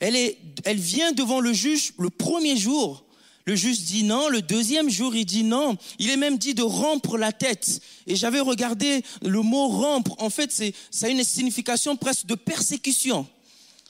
Elle, 0.00 0.16
est, 0.16 0.38
elle 0.64 0.78
vient 0.78 1.12
devant 1.12 1.40
le 1.40 1.52
juge 1.52 1.94
le 1.98 2.10
premier 2.10 2.56
jour 2.56 3.03
le 3.46 3.56
juge 3.56 3.80
dit 3.80 4.04
non, 4.04 4.28
le 4.28 4.40
deuxième 4.40 4.88
jour 4.88 5.14
il 5.14 5.26
dit 5.26 5.44
non. 5.44 5.76
Il 5.98 6.10
est 6.10 6.16
même 6.16 6.38
dit 6.38 6.54
de 6.54 6.62
rompre 6.62 7.18
la 7.18 7.30
tête. 7.30 7.80
Et 8.06 8.16
j'avais 8.16 8.40
regardé 8.40 9.02
le 9.22 9.42
mot 9.42 9.68
rompre, 9.68 10.14
en 10.18 10.30
fait 10.30 10.50
c'est, 10.50 10.74
ça 10.90 11.06
a 11.06 11.08
une 11.10 11.22
signification 11.22 11.96
presque 11.96 12.26
de 12.26 12.34
persécution. 12.34 13.26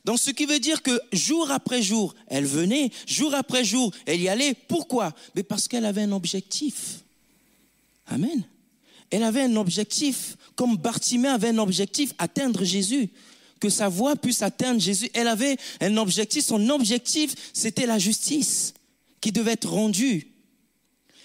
Donc 0.04 0.18
ce 0.18 0.30
qui 0.30 0.44
veut 0.44 0.58
dire 0.58 0.82
que 0.82 1.00
jour 1.12 1.50
après 1.50 1.82
jour, 1.82 2.14
elle 2.26 2.44
venait, 2.44 2.90
jour 3.06 3.32
après 3.34 3.64
jour, 3.64 3.92
elle 4.06 4.20
y 4.20 4.28
allait. 4.28 4.54
Pourquoi? 4.54 5.14
Mais 5.34 5.44
parce 5.44 5.68
qu'elle 5.68 5.86
avait 5.86 6.02
un 6.02 6.12
objectif. 6.12 7.00
Amen. 8.08 8.44
Elle 9.10 9.22
avait 9.22 9.42
un 9.42 9.56
objectif, 9.56 10.36
comme 10.56 10.76
Bartimée 10.76 11.28
avait 11.28 11.50
un 11.50 11.58
objectif, 11.58 12.12
atteindre 12.18 12.64
Jésus. 12.64 13.08
Que 13.60 13.70
sa 13.70 13.88
voix 13.88 14.16
puisse 14.16 14.42
atteindre 14.42 14.80
Jésus. 14.80 15.08
Elle 15.14 15.28
avait 15.28 15.56
un 15.80 15.96
objectif, 15.96 16.44
son 16.44 16.68
objectif, 16.68 17.34
c'était 17.54 17.86
la 17.86 17.98
justice 17.98 18.74
qui 19.24 19.32
devait 19.32 19.52
être 19.52 19.70
rendue. 19.70 20.26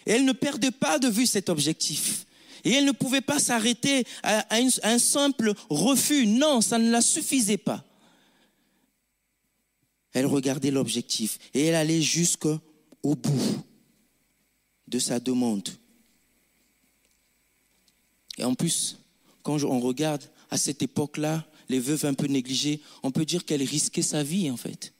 Et 0.06 0.12
elle 0.12 0.24
ne 0.24 0.32
perdait 0.32 0.72
pas 0.72 1.00
de 1.00 1.10
vue 1.10 1.26
cet 1.26 1.50
objectif. 1.50 2.26
Et 2.64 2.72
elle 2.72 2.86
ne 2.86 2.94
pouvait 2.94 3.20
pas 3.20 3.40
s'arrêter 3.40 4.06
à, 4.24 4.48
un 4.56 5.00
simple 5.00 5.54
refus. 5.70 6.26
Non, 6.26 6.62
ça 6.62 6.78
ne 6.78 6.90
la 6.92 7.02
suffisait 7.02 7.58
pas. 7.58 7.84
Elle 10.14 10.28
regardait 10.28 10.72
l'objectif 10.72 11.40
et 11.54 11.66
elle 11.66 11.76
allait 11.76 12.02
jusqu'au 12.02 12.62
bout 13.04 13.66
de 14.88 14.98
sa 14.98 15.20
demande. 15.20 15.68
Et 18.38 18.46
en 18.46 18.56
plus, 18.56 18.98
quand 19.44 19.62
on 19.66 19.82
regarde 19.82 20.24
à 20.50 20.58
cette 20.58 20.82
époque-là, 20.82 21.46
les 21.68 21.82
veuves 21.82 22.06
un 22.06 22.14
peu 22.14 22.28
négligées, 22.28 22.80
on 23.04 23.12
peut 23.12 23.26
dire 23.26 23.44
qu'elle 23.44 23.64
risquait 23.64 24.02
sa 24.02 24.24
vie 24.24 24.50
en 24.50 24.58
fait. 24.58 24.94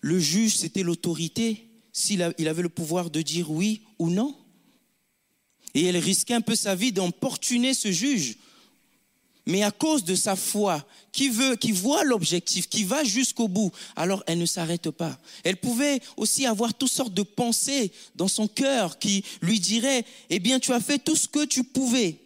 Le 0.00 0.18
juge, 0.18 0.56
c'était 0.56 0.82
l'autorité, 0.82 1.68
s'il 1.92 2.22
avait 2.22 2.62
le 2.62 2.68
pouvoir 2.68 3.10
de 3.10 3.22
dire 3.22 3.50
oui 3.50 3.82
ou 3.98 4.10
non. 4.10 4.36
Et 5.74 5.84
elle 5.84 5.96
risquait 5.96 6.34
un 6.34 6.40
peu 6.40 6.54
sa 6.54 6.74
vie 6.74 6.92
d'emportuner 6.92 7.74
ce 7.74 7.92
juge. 7.92 8.36
Mais 9.46 9.62
à 9.62 9.70
cause 9.70 10.04
de 10.04 10.14
sa 10.14 10.36
foi, 10.36 10.86
qui 11.12 11.28
veut, 11.28 11.56
qui 11.56 11.72
voit 11.72 12.04
l'objectif, 12.04 12.68
qui 12.68 12.84
va 12.84 13.04
jusqu'au 13.04 13.48
bout, 13.48 13.72
alors 13.96 14.22
elle 14.26 14.38
ne 14.38 14.46
s'arrête 14.46 14.90
pas. 14.90 15.18
Elle 15.44 15.56
pouvait 15.56 16.00
aussi 16.16 16.46
avoir 16.46 16.74
toutes 16.74 16.90
sortes 16.90 17.14
de 17.14 17.22
pensées 17.22 17.90
dans 18.14 18.28
son 18.28 18.46
cœur 18.46 18.98
qui 18.98 19.24
lui 19.42 19.58
diraient, 19.58 20.04
eh 20.28 20.38
bien, 20.38 20.60
tu 20.60 20.72
as 20.72 20.80
fait 20.80 20.98
tout 20.98 21.16
ce 21.16 21.26
que 21.26 21.44
tu 21.44 21.64
pouvais. 21.64 22.20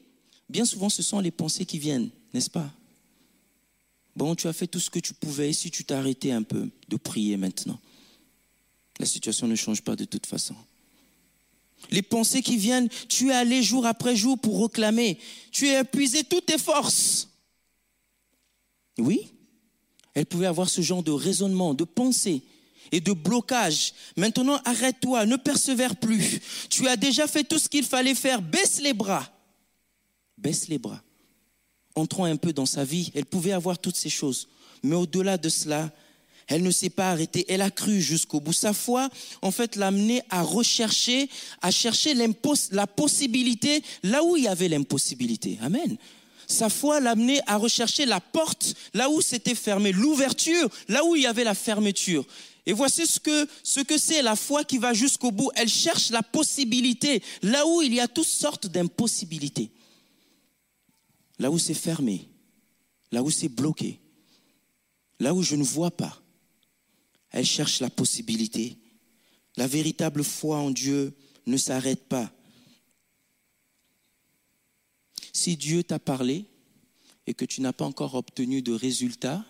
Bien 0.48 0.64
souvent, 0.64 0.88
ce 0.88 1.02
sont 1.02 1.20
les 1.20 1.30
pensées 1.30 1.64
qui 1.64 1.78
viennent, 1.78 2.10
n'est-ce 2.32 2.50
pas? 2.50 2.70
Bon, 4.16 4.34
tu 4.34 4.46
as 4.46 4.52
fait 4.52 4.66
tout 4.66 4.80
ce 4.80 4.90
que 4.90 4.98
tu 4.98 5.12
pouvais. 5.14 5.52
si 5.52 5.70
tu 5.70 5.84
t'arrêtais 5.84 6.30
un 6.30 6.42
peu 6.42 6.70
de 6.88 6.96
prier 6.96 7.36
maintenant 7.36 7.80
La 8.98 9.06
situation 9.06 9.46
ne 9.48 9.56
change 9.56 9.82
pas 9.82 9.96
de 9.96 10.04
toute 10.04 10.26
façon. 10.26 10.54
Les 11.90 12.02
pensées 12.02 12.42
qui 12.42 12.56
viennent, 12.56 12.88
tu 13.08 13.30
es 13.30 13.34
allé 13.34 13.62
jour 13.62 13.86
après 13.86 14.16
jour 14.16 14.38
pour 14.38 14.62
réclamer. 14.62 15.18
Tu 15.50 15.68
as 15.68 15.80
épuisé 15.80 16.24
toutes 16.24 16.46
tes 16.46 16.58
forces. 16.58 17.28
Oui, 18.98 19.32
elle 20.14 20.26
pouvait 20.26 20.46
avoir 20.46 20.68
ce 20.68 20.80
genre 20.80 21.02
de 21.02 21.10
raisonnement, 21.10 21.74
de 21.74 21.84
pensée 21.84 22.42
et 22.92 23.00
de 23.00 23.12
blocage. 23.12 23.92
Maintenant, 24.16 24.60
arrête-toi, 24.64 25.26
ne 25.26 25.36
persévère 25.36 25.96
plus. 25.96 26.40
Tu 26.70 26.86
as 26.86 26.96
déjà 26.96 27.26
fait 27.26 27.42
tout 27.44 27.58
ce 27.58 27.68
qu'il 27.68 27.84
fallait 27.84 28.14
faire. 28.14 28.40
Baisse 28.40 28.80
les 28.80 28.94
bras. 28.94 29.28
Baisse 30.38 30.68
les 30.68 30.78
bras 30.78 31.02
entrant 31.94 32.24
un 32.24 32.36
peu 32.36 32.52
dans 32.52 32.66
sa 32.66 32.84
vie, 32.84 33.10
elle 33.14 33.26
pouvait 33.26 33.52
avoir 33.52 33.78
toutes 33.78 33.96
ces 33.96 34.10
choses. 34.10 34.48
Mais 34.82 34.96
au-delà 34.96 35.38
de 35.38 35.48
cela, 35.48 35.90
elle 36.46 36.62
ne 36.62 36.70
s'est 36.70 36.90
pas 36.90 37.10
arrêtée. 37.10 37.44
Elle 37.48 37.62
a 37.62 37.70
cru 37.70 38.00
jusqu'au 38.00 38.40
bout. 38.40 38.52
Sa 38.52 38.72
foi, 38.72 39.08
en 39.42 39.50
fait, 39.50 39.76
l'a 39.76 39.88
amenée 39.88 40.22
à 40.30 40.42
rechercher, 40.42 41.28
à 41.62 41.70
chercher 41.70 42.14
la 42.70 42.86
possibilité 42.86 43.82
là 44.02 44.22
où 44.22 44.36
il 44.36 44.44
y 44.44 44.48
avait 44.48 44.68
l'impossibilité. 44.68 45.58
Amen. 45.62 45.96
Sa 46.46 46.68
foi 46.68 47.00
l'a 47.00 47.12
amenée 47.12 47.40
à 47.46 47.56
rechercher 47.56 48.04
la 48.04 48.20
porte 48.20 48.74
là 48.92 49.08
où 49.08 49.22
c'était 49.22 49.54
fermé, 49.54 49.92
l'ouverture 49.92 50.68
là 50.88 51.02
où 51.04 51.16
il 51.16 51.22
y 51.22 51.26
avait 51.26 51.44
la 51.44 51.54
fermeture. 51.54 52.26
Et 52.66 52.72
voici 52.72 53.06
ce 53.06 53.20
que 53.20 53.46
ce 53.62 53.80
que 53.80 53.98
c'est 53.98 54.22
la 54.22 54.36
foi 54.36 54.64
qui 54.64 54.78
va 54.78 54.92
jusqu'au 54.92 55.30
bout. 55.30 55.50
Elle 55.54 55.68
cherche 55.68 56.10
la 56.10 56.22
possibilité 56.22 57.22
là 57.42 57.66
où 57.66 57.80
il 57.80 57.94
y 57.94 58.00
a 58.00 58.08
toutes 58.08 58.26
sortes 58.26 58.66
d'impossibilités 58.66 59.70
là 61.44 61.50
où 61.50 61.58
c'est 61.58 61.74
fermé, 61.74 62.30
là 63.12 63.22
où 63.22 63.30
c'est 63.30 63.50
bloqué, 63.50 64.00
là 65.20 65.34
où 65.34 65.42
je 65.42 65.56
ne 65.56 65.62
vois 65.62 65.90
pas. 65.90 66.22
Elle 67.28 67.44
cherche 67.44 67.80
la 67.80 67.90
possibilité. 67.90 68.78
La 69.58 69.66
véritable 69.66 70.24
foi 70.24 70.56
en 70.56 70.70
Dieu 70.70 71.14
ne 71.44 71.58
s'arrête 71.58 72.08
pas. 72.08 72.32
si 75.34 75.58
Dieu 75.58 75.84
t'a 75.84 75.98
parlé 75.98 76.46
et 77.26 77.34
que 77.34 77.44
tu 77.44 77.60
n'as 77.60 77.74
pas 77.74 77.84
encore 77.84 78.14
obtenu 78.14 78.62
de 78.62 78.72
résultat, 78.72 79.44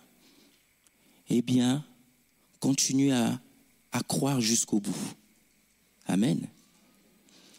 eh 1.29 1.41
bien, 1.41 1.85
continue 2.59 3.13
à, 3.13 3.39
à 3.93 4.01
croire 4.01 4.41
jusqu'au 4.41 4.81
bout. 4.81 5.15
Amen. 6.07 6.45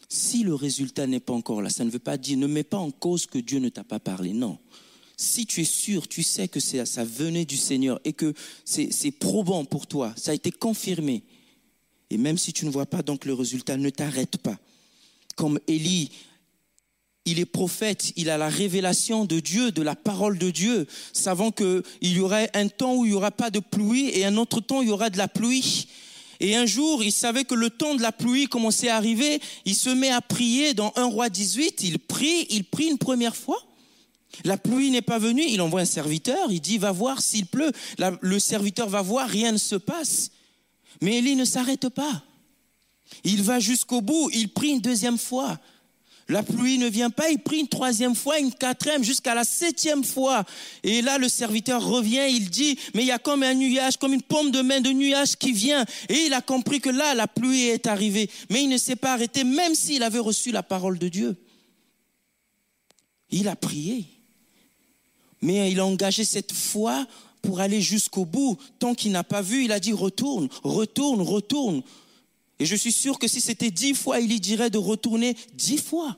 Si 0.09 0.43
le 0.43 0.55
résultat 0.55 1.05
n'est 1.05 1.19
pas 1.19 1.33
encore 1.33 1.61
là, 1.61 1.69
ça 1.69 1.83
ne 1.83 1.89
veut 1.89 1.99
pas 1.99 2.17
dire, 2.17 2.37
ne 2.37 2.47
mets 2.47 2.63
pas 2.63 2.77
en 2.77 2.91
cause 2.91 3.25
que 3.25 3.39
Dieu 3.39 3.59
ne 3.59 3.69
t'a 3.69 3.83
pas 3.83 3.99
parlé. 3.99 4.31
Non. 4.31 4.57
Si 5.17 5.45
tu 5.45 5.61
es 5.61 5.65
sûr, 5.65 6.07
tu 6.07 6.23
sais 6.23 6.47
que 6.47 6.59
ça 6.59 7.03
venait 7.03 7.45
du 7.45 7.57
Seigneur 7.57 7.99
et 8.05 8.13
que 8.13 8.33
c'est 8.63 8.91
c'est 8.91 9.11
probant 9.11 9.65
pour 9.65 9.87
toi, 9.87 10.13
ça 10.15 10.31
a 10.31 10.33
été 10.33 10.51
confirmé. 10.51 11.23
Et 12.09 12.17
même 12.17 12.37
si 12.37 12.53
tu 12.53 12.65
ne 12.65 12.69
vois 12.69 12.85
pas 12.85 13.01
donc 13.01 13.25
le 13.25 13.33
résultat, 13.33 13.77
ne 13.77 13.89
t'arrête 13.89 14.37
pas. 14.37 14.57
Comme 15.35 15.59
Élie, 15.67 16.11
il 17.25 17.39
est 17.39 17.45
prophète, 17.45 18.13
il 18.15 18.29
a 18.29 18.37
la 18.37 18.47
révélation 18.47 19.25
de 19.25 19.41
Dieu, 19.41 19.71
de 19.71 19.81
la 19.81 19.95
parole 19.95 20.37
de 20.37 20.49
Dieu, 20.49 20.87
savant 21.11 21.51
qu'il 21.51 21.83
y 22.01 22.19
aurait 22.19 22.49
un 22.53 22.69
temps 22.69 22.95
où 22.95 23.05
il 23.05 23.09
n'y 23.09 23.17
aura 23.17 23.31
pas 23.31 23.49
de 23.49 23.59
pluie 23.59 24.09
et 24.13 24.23
un 24.23 24.37
autre 24.37 24.61
temps 24.61 24.79
où 24.79 24.83
il 24.83 24.87
y 24.87 24.91
aura 24.91 25.09
de 25.09 25.17
la 25.17 25.27
pluie. 25.27 25.89
Et 26.39 26.55
un 26.55 26.65
jour, 26.65 27.03
il 27.03 27.11
savait 27.11 27.45
que 27.45 27.55
le 27.55 27.69
temps 27.69 27.95
de 27.95 28.01
la 28.01 28.11
pluie 28.11 28.47
commençait 28.47 28.89
à 28.89 28.95
arriver. 28.95 29.39
Il 29.65 29.75
se 29.75 29.89
met 29.89 30.09
à 30.09 30.21
prier 30.21 30.73
dans 30.73 30.93
1 30.95 31.05
roi 31.05 31.29
18. 31.29 31.83
Il 31.83 31.99
prie, 31.99 32.45
il 32.49 32.63
prie 32.63 32.87
une 32.87 32.97
première 32.97 33.35
fois. 33.35 33.61
La 34.43 34.57
pluie 34.57 34.91
n'est 34.91 35.01
pas 35.01 35.19
venue. 35.19 35.45
Il 35.47 35.61
envoie 35.61 35.81
un 35.81 35.85
serviteur. 35.85 36.51
Il 36.51 36.61
dit, 36.61 36.77
va 36.77 36.91
voir 36.91 37.21
s'il 37.21 37.45
pleut. 37.45 37.71
Le 38.21 38.39
serviteur 38.39 38.89
va 38.89 39.01
voir, 39.01 39.27
rien 39.27 39.51
ne 39.51 39.57
se 39.57 39.75
passe. 39.75 40.31
Mais 41.01 41.17
Élie 41.17 41.35
ne 41.35 41.45
s'arrête 41.45 41.89
pas. 41.89 42.23
Il 43.23 43.41
va 43.41 43.59
jusqu'au 43.59 44.01
bout. 44.01 44.29
Il 44.33 44.49
prie 44.49 44.69
une 44.69 44.81
deuxième 44.81 45.17
fois. 45.17 45.59
La 46.29 46.43
pluie 46.43 46.77
ne 46.77 46.89
vient 46.89 47.09
pas, 47.09 47.29
il 47.29 47.39
prie 47.39 47.59
une 47.59 47.69
troisième 47.69 48.13
fois, 48.13 48.37
une 48.39 48.53
quatrième, 48.53 49.01
jusqu'à 49.01 49.33
la 49.33 49.45
septième 49.45 50.03
fois. 50.03 50.43
Et 50.83 51.01
là, 51.01 51.17
le 51.17 51.29
serviteur 51.29 51.85
revient, 51.85 52.27
il 52.29 52.49
dit, 52.49 52.77
mais 52.93 53.03
il 53.03 53.07
y 53.07 53.11
a 53.11 53.19
comme 53.19 53.43
un 53.43 53.53
nuage, 53.53 53.95
comme 53.95 54.13
une 54.13 54.21
paume 54.21 54.51
de 54.51 54.61
main 54.61 54.81
de 54.81 54.89
nuage 54.89 55.37
qui 55.37 55.53
vient. 55.53 55.85
Et 56.09 56.25
il 56.25 56.33
a 56.33 56.41
compris 56.41 56.81
que 56.81 56.89
là, 56.89 57.15
la 57.15 57.27
pluie 57.27 57.67
est 57.67 57.87
arrivée. 57.87 58.29
Mais 58.49 58.63
il 58.63 58.69
ne 58.69 58.77
s'est 58.77 58.97
pas 58.97 59.13
arrêté, 59.13 59.45
même 59.45 59.73
s'il 59.73 60.03
avait 60.03 60.19
reçu 60.19 60.51
la 60.51 60.63
parole 60.63 60.99
de 60.99 61.07
Dieu. 61.07 61.37
Il 63.29 63.47
a 63.47 63.55
prié. 63.55 64.05
Mais 65.41 65.71
il 65.71 65.79
a 65.79 65.85
engagé 65.85 66.25
cette 66.25 66.51
foi 66.51 67.07
pour 67.41 67.61
aller 67.61 67.81
jusqu'au 67.81 68.25
bout. 68.25 68.57
Tant 68.79 68.95
qu'il 68.95 69.13
n'a 69.13 69.23
pas 69.23 69.41
vu, 69.41 69.63
il 69.63 69.71
a 69.71 69.79
dit, 69.79 69.93
retourne, 69.93 70.49
retourne, 70.61 71.21
retourne. 71.21 71.83
Et 72.59 72.65
je 72.65 72.75
suis 72.75 72.91
sûr 72.91 73.19
que 73.19 73.27
si 73.27 73.39
c'était 73.39 73.71
dix 73.71 73.93
fois, 73.93 74.19
il 74.19 74.31
y 74.31 74.39
dirait 74.39 74.69
de 74.69 74.77
retourner 74.77 75.35
dix 75.53 75.77
fois. 75.77 76.17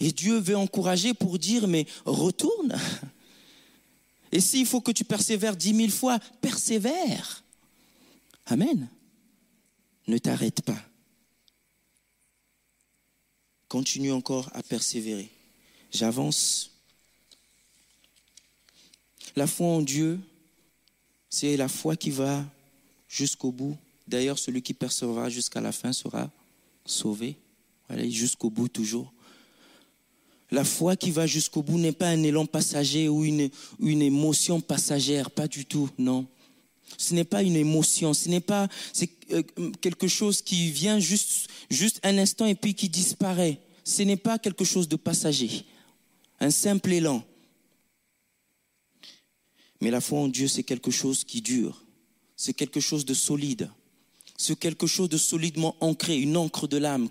Et 0.00 0.10
Dieu 0.10 0.38
veut 0.38 0.56
encourager 0.56 1.14
pour 1.14 1.38
dire, 1.38 1.68
mais 1.68 1.86
retourne. 2.04 2.76
Et 4.32 4.40
s'il 4.40 4.66
faut 4.66 4.80
que 4.80 4.90
tu 4.90 5.04
persévères 5.04 5.56
dix 5.56 5.74
mille 5.74 5.92
fois, 5.92 6.18
persévère. 6.40 7.44
Amen. 8.46 8.88
Ne 10.08 10.18
t'arrête 10.18 10.62
pas. 10.62 10.82
Continue 13.68 14.10
encore 14.10 14.50
à 14.54 14.62
persévérer. 14.62 15.30
J'avance. 15.92 16.70
La 19.36 19.46
foi 19.46 19.68
en 19.68 19.82
Dieu, 19.82 20.18
c'est 21.30 21.56
la 21.56 21.68
foi 21.68 21.96
qui 21.96 22.10
va 22.10 22.44
jusqu'au 23.08 23.52
bout. 23.52 23.78
D'ailleurs, 24.12 24.38
celui 24.38 24.60
qui 24.60 24.74
persévérera 24.74 25.30
jusqu'à 25.30 25.62
la 25.62 25.72
fin 25.72 25.94
sera 25.94 26.30
sauvé. 26.84 27.38
Allez, 27.88 28.10
jusqu'au 28.10 28.50
bout 28.50 28.68
toujours. 28.68 29.10
La 30.50 30.64
foi 30.64 30.96
qui 30.96 31.10
va 31.10 31.26
jusqu'au 31.26 31.62
bout 31.62 31.78
n'est 31.78 31.92
pas 31.92 32.08
un 32.08 32.22
élan 32.22 32.44
passager 32.44 33.08
ou 33.08 33.24
une, 33.24 33.48
une 33.80 34.02
émotion 34.02 34.60
passagère, 34.60 35.30
pas 35.30 35.48
du 35.48 35.64
tout, 35.64 35.88
non. 35.96 36.26
Ce 36.98 37.14
n'est 37.14 37.24
pas 37.24 37.42
une 37.42 37.56
émotion, 37.56 38.12
ce 38.12 38.28
n'est 38.28 38.42
pas 38.42 38.68
euh, 39.30 39.42
quelque 39.80 40.08
chose 40.08 40.42
qui 40.42 40.70
vient 40.70 40.98
juste, 40.98 41.48
juste 41.70 41.98
un 42.02 42.18
instant 42.18 42.44
et 42.44 42.54
puis 42.54 42.74
qui 42.74 42.90
disparaît. 42.90 43.60
Ce 43.82 44.02
n'est 44.02 44.18
pas 44.18 44.38
quelque 44.38 44.66
chose 44.66 44.88
de 44.88 44.96
passager, 44.96 45.64
un 46.38 46.50
simple 46.50 46.92
élan. 46.92 47.24
Mais 49.80 49.90
la 49.90 50.02
foi 50.02 50.18
en 50.18 50.28
Dieu, 50.28 50.48
c'est 50.48 50.64
quelque 50.64 50.90
chose 50.90 51.24
qui 51.24 51.40
dure, 51.40 51.82
c'est 52.36 52.52
quelque 52.52 52.78
chose 52.78 53.06
de 53.06 53.14
solide, 53.14 53.70
c'est 54.42 54.58
quelque 54.58 54.86
chose 54.86 55.08
de 55.08 55.16
solidement 55.16 55.76
ancré, 55.80 56.18
une 56.18 56.36
encre 56.36 56.66
de 56.66 56.76
l'âme, 56.76 57.08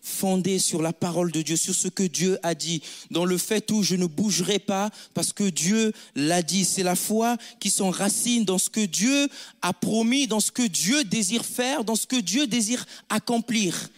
fondée 0.00 0.58
sur 0.58 0.80
la 0.80 0.92
parole 0.92 1.32
de 1.32 1.42
Dieu, 1.42 1.56
sur 1.56 1.74
ce 1.74 1.88
que 1.88 2.04
Dieu 2.04 2.38
a 2.42 2.54
dit, 2.54 2.82
dans 3.10 3.24
le 3.24 3.36
fait 3.36 3.70
où 3.70 3.82
je 3.82 3.96
ne 3.96 4.06
bougerai 4.06 4.58
pas 4.58 4.90
parce 5.12 5.32
que 5.32 5.44
Dieu 5.44 5.92
l'a 6.14 6.42
dit. 6.42 6.64
C'est 6.64 6.82
la 6.82 6.96
foi 6.96 7.36
qui 7.60 7.70
s'enracine 7.70 8.44
dans 8.44 8.58
ce 8.58 8.70
que 8.70 8.84
Dieu 8.84 9.28
a 9.60 9.72
promis, 9.72 10.26
dans 10.26 10.40
ce 10.40 10.50
que 10.50 10.66
Dieu 10.66 11.04
désire 11.04 11.44
faire, 11.44 11.84
dans 11.84 11.96
ce 11.96 12.06
que 12.06 12.16
Dieu 12.16 12.46
désire 12.46 12.86
accomplir. 13.08 13.90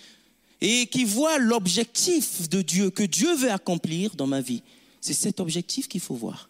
Et 0.62 0.86
qui 0.88 1.04
voit 1.04 1.38
l'objectif 1.38 2.48
de 2.50 2.60
Dieu, 2.60 2.90
que 2.90 3.02
Dieu 3.02 3.34
veut 3.34 3.50
accomplir 3.50 4.14
dans 4.14 4.26
ma 4.26 4.42
vie. 4.42 4.62
C'est 5.00 5.14
cet 5.14 5.40
objectif 5.40 5.88
qu'il 5.88 6.02
faut 6.02 6.14
voir. 6.14 6.49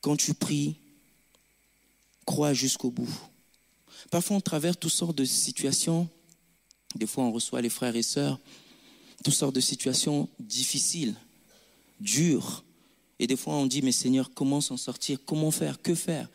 Quand 0.00 0.16
tu 0.16 0.34
pries, 0.34 0.76
crois 2.24 2.52
jusqu'au 2.52 2.90
bout. 2.90 3.08
Parfois, 4.10 4.36
on 4.36 4.40
traverse 4.40 4.78
toutes 4.78 4.92
sortes 4.92 5.16
de 5.16 5.24
situations. 5.24 6.08
Des 6.94 7.06
fois, 7.06 7.24
on 7.24 7.32
reçoit 7.32 7.60
les 7.60 7.68
frères 7.68 7.96
et 7.96 8.02
sœurs, 8.02 8.38
toutes 9.24 9.34
sortes 9.34 9.54
de 9.54 9.60
situations 9.60 10.28
difficiles, 10.38 11.14
dures. 12.00 12.64
Et 13.18 13.26
des 13.26 13.36
fois, 13.36 13.54
on 13.54 13.66
dit, 13.66 13.82
mais 13.82 13.92
Seigneur, 13.92 14.30
comment 14.32 14.60
s'en 14.60 14.76
sortir? 14.76 15.18
Comment 15.26 15.50
faire? 15.50 15.82
Que 15.82 15.94
faire? 15.94 16.28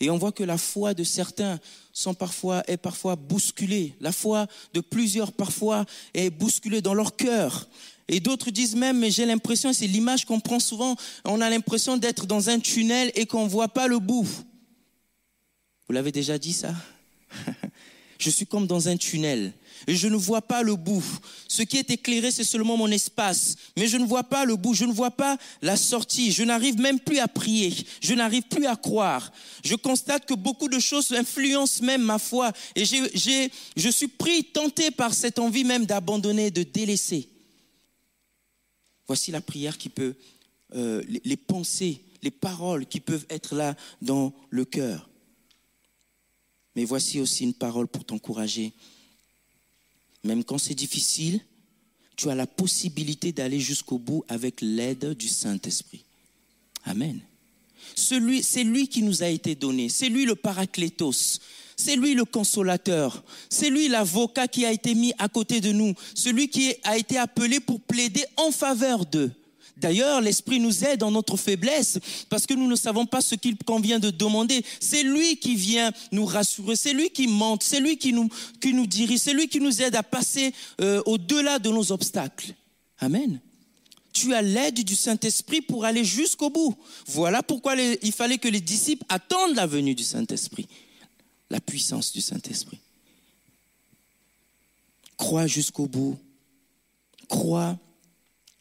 Et 0.00 0.10
on 0.10 0.18
voit 0.18 0.32
que 0.32 0.44
la 0.44 0.58
foi 0.58 0.94
de 0.94 1.02
certains 1.02 1.58
sont 1.92 2.14
parfois, 2.14 2.62
est 2.68 2.76
parfois 2.76 3.16
bousculée. 3.16 3.94
La 4.00 4.12
foi 4.12 4.46
de 4.72 4.80
plusieurs, 4.80 5.32
parfois, 5.32 5.84
est 6.14 6.30
bousculée 6.30 6.80
dans 6.80 6.94
leur 6.94 7.16
cœur. 7.16 7.68
Et 8.08 8.20
d'autres 8.20 8.50
disent 8.50 8.76
même, 8.76 8.98
mais 8.98 9.10
j'ai 9.10 9.26
l'impression, 9.26 9.72
c'est 9.72 9.86
l'image 9.86 10.24
qu'on 10.24 10.40
prend 10.40 10.60
souvent, 10.60 10.96
on 11.24 11.40
a 11.40 11.50
l'impression 11.50 11.96
d'être 11.96 12.26
dans 12.26 12.48
un 12.48 12.58
tunnel 12.58 13.12
et 13.14 13.26
qu'on 13.26 13.44
ne 13.44 13.50
voit 13.50 13.68
pas 13.68 13.86
le 13.86 13.98
bout. 13.98 14.26
Vous 15.86 15.94
l'avez 15.94 16.12
déjà 16.12 16.38
dit 16.38 16.52
ça? 16.52 16.74
Je 18.18 18.30
suis 18.30 18.46
comme 18.46 18.66
dans 18.66 18.88
un 18.88 18.96
tunnel 18.96 19.52
et 19.86 19.94
je 19.94 20.08
ne 20.08 20.16
vois 20.16 20.42
pas 20.42 20.62
le 20.62 20.74
bout. 20.74 21.04
Ce 21.46 21.62
qui 21.62 21.76
est 21.76 21.88
éclairé, 21.90 22.32
c'est 22.32 22.42
seulement 22.42 22.76
mon 22.76 22.90
espace, 22.90 23.54
mais 23.76 23.86
je 23.86 23.96
ne 23.96 24.04
vois 24.04 24.24
pas 24.24 24.44
le 24.44 24.56
bout, 24.56 24.74
je 24.74 24.84
ne 24.84 24.92
vois 24.92 25.12
pas 25.12 25.38
la 25.62 25.76
sortie. 25.76 26.32
Je 26.32 26.42
n'arrive 26.42 26.80
même 26.80 26.98
plus 26.98 27.20
à 27.20 27.28
prier, 27.28 27.72
je 28.00 28.14
n'arrive 28.14 28.42
plus 28.42 28.66
à 28.66 28.74
croire. 28.74 29.30
Je 29.64 29.76
constate 29.76 30.26
que 30.26 30.34
beaucoup 30.34 30.68
de 30.68 30.80
choses 30.80 31.12
influencent 31.12 31.84
même 31.84 32.02
ma 32.02 32.18
foi 32.18 32.52
et 32.74 32.84
je 32.84 33.88
suis 33.88 34.08
pris, 34.08 34.42
tenté 34.44 34.90
par 34.90 35.14
cette 35.14 35.38
envie 35.38 35.64
même 35.64 35.86
d'abandonner, 35.86 36.50
de 36.50 36.64
délaisser. 36.64 37.28
Voici 39.08 39.32
la 39.32 39.40
prière 39.40 39.76
qui 39.76 39.88
peut, 39.88 40.14
euh, 40.74 41.02
les, 41.08 41.20
les 41.24 41.36
pensées, 41.36 42.02
les 42.22 42.30
paroles 42.30 42.86
qui 42.86 43.00
peuvent 43.00 43.26
être 43.30 43.56
là 43.56 43.76
dans 44.00 44.32
le 44.50 44.64
cœur. 44.64 45.08
Mais 46.76 46.84
voici 46.84 47.18
aussi 47.18 47.42
une 47.42 47.54
parole 47.54 47.88
pour 47.88 48.04
t'encourager. 48.04 48.72
Même 50.22 50.44
quand 50.44 50.58
c'est 50.58 50.74
difficile, 50.74 51.40
tu 52.16 52.28
as 52.30 52.34
la 52.34 52.46
possibilité 52.46 53.32
d'aller 53.32 53.60
jusqu'au 53.60 53.98
bout 53.98 54.24
avec 54.28 54.60
l'aide 54.60 55.14
du 55.14 55.28
Saint-Esprit. 55.28 56.04
Amen. 56.84 57.20
C'est 57.94 58.18
lui 58.64 58.88
qui 58.88 59.02
nous 59.02 59.22
a 59.22 59.28
été 59.28 59.54
donné. 59.54 59.88
C'est 59.88 60.08
lui 60.08 60.24
le 60.24 60.34
paraclétos. 60.34 61.40
C'est 61.78 61.96
lui 61.96 62.14
le 62.14 62.24
consolateur. 62.24 63.22
C'est 63.48 63.70
lui 63.70 63.88
l'avocat 63.88 64.48
qui 64.48 64.66
a 64.66 64.72
été 64.72 64.94
mis 64.94 65.14
à 65.16 65.28
côté 65.28 65.60
de 65.60 65.72
nous. 65.72 65.94
Celui 66.14 66.48
qui 66.48 66.74
a 66.82 66.98
été 66.98 67.16
appelé 67.16 67.60
pour 67.60 67.80
plaider 67.80 68.24
en 68.36 68.50
faveur 68.50 69.06
d'eux. 69.06 69.30
D'ailleurs, 69.76 70.20
l'Esprit 70.20 70.58
nous 70.58 70.84
aide 70.84 70.98
dans 70.98 71.12
notre 71.12 71.36
faiblesse 71.36 72.00
parce 72.28 72.46
que 72.46 72.54
nous 72.54 72.66
ne 72.66 72.74
savons 72.74 73.06
pas 73.06 73.20
ce 73.20 73.36
qu'il 73.36 73.56
convient 73.58 74.00
de 74.00 74.10
demander. 74.10 74.64
C'est 74.80 75.04
lui 75.04 75.36
qui 75.36 75.54
vient 75.54 75.92
nous 76.10 76.26
rassurer, 76.26 76.74
c'est 76.74 76.92
lui 76.92 77.10
qui 77.10 77.28
monte, 77.28 77.62
c'est 77.62 77.78
lui 77.78 77.96
qui 77.96 78.12
nous, 78.12 78.28
qui 78.60 78.74
nous 78.74 78.86
dirige, 78.88 79.20
c'est 79.20 79.32
lui 79.32 79.46
qui 79.48 79.60
nous 79.60 79.80
aide 79.80 79.94
à 79.94 80.02
passer 80.02 80.52
euh, 80.80 81.00
au-delà 81.06 81.60
de 81.60 81.70
nos 81.70 81.92
obstacles. 81.92 82.54
Amen. 82.98 83.38
Tu 84.12 84.34
as 84.34 84.42
l'aide 84.42 84.82
du 84.82 84.96
Saint-Esprit 84.96 85.60
pour 85.60 85.84
aller 85.84 86.04
jusqu'au 86.04 86.50
bout. 86.50 86.74
Voilà 87.06 87.44
pourquoi 87.44 87.76
il 87.76 88.12
fallait 88.12 88.38
que 88.38 88.48
les 88.48 88.60
disciples 88.60 89.04
attendent 89.08 89.54
la 89.54 89.66
venue 89.66 89.94
du 89.94 90.02
Saint-Esprit, 90.02 90.66
la 91.50 91.60
puissance 91.60 92.12
du 92.12 92.20
Saint-Esprit. 92.20 92.80
Crois 95.16 95.46
jusqu'au 95.46 95.86
bout. 95.86 96.18
Crois 97.28 97.78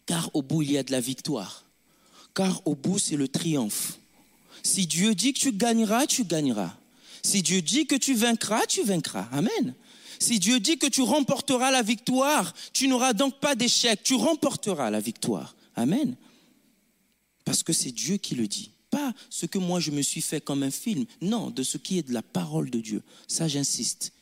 car 0.08 0.32
au 0.34 0.42
bout, 0.42 0.64
il 0.64 0.72
y 0.72 0.78
a 0.80 0.84
de 0.84 0.92
la 0.92 1.02
victoire. 1.02 1.66
Car 2.34 2.66
au 2.66 2.74
bout, 2.74 2.98
c'est 2.98 3.18
le 3.18 3.28
triomphe. 3.28 4.00
Si 4.64 4.88
Dieu 4.88 5.14
dit 5.14 5.34
que 5.34 5.40
tu 5.40 5.52
gagneras, 5.52 6.08
tu 6.08 6.24
gagneras. 6.24 6.76
Si 7.22 7.44
Dieu 7.44 7.62
dit 7.62 7.86
que 7.86 7.96
tu 7.96 8.16
vaincras, 8.16 8.66
tu 8.68 8.84
vaincras. 8.84 9.28
Amen. 9.32 9.76
Si 10.18 10.40
Dieu 10.40 10.60
dit 10.60 10.78
que 10.78 10.88
tu 10.88 11.02
remporteras 11.02 11.72
la 11.72 11.84
victoire, 11.84 12.54
tu 12.74 12.88
n'auras 12.88 13.14
donc 13.14 13.40
pas 13.40 13.54
d'échec, 13.54 14.02
tu 14.02 14.16
remporteras 14.16 14.90
la 14.90 15.00
victoire. 15.00 15.56
Amen. 15.76 16.16
Parce 17.44 17.64
que 17.64 17.74
c'est 17.74 17.92
Dieu 17.92 18.18
qui 18.18 18.36
le 18.36 18.48
dit. 18.48 18.72
Pas 18.90 19.14
ce 19.30 19.46
que 19.46 19.58
moi 19.58 19.80
je 19.80 19.92
me 19.92 20.02
suis 20.02 20.22
fait 20.22 20.42
comme 20.42 20.64
un 20.64 20.72
film. 20.72 21.06
Non, 21.22 21.50
de 21.50 21.64
ce 21.64 21.78
qui 21.78 21.98
est 21.98 22.08
de 22.08 22.14
la 22.14 22.22
parole 22.22 22.70
de 22.70 22.80
Dieu. 22.80 23.04
Ça, 23.28 23.48
j'insiste. 23.48 24.14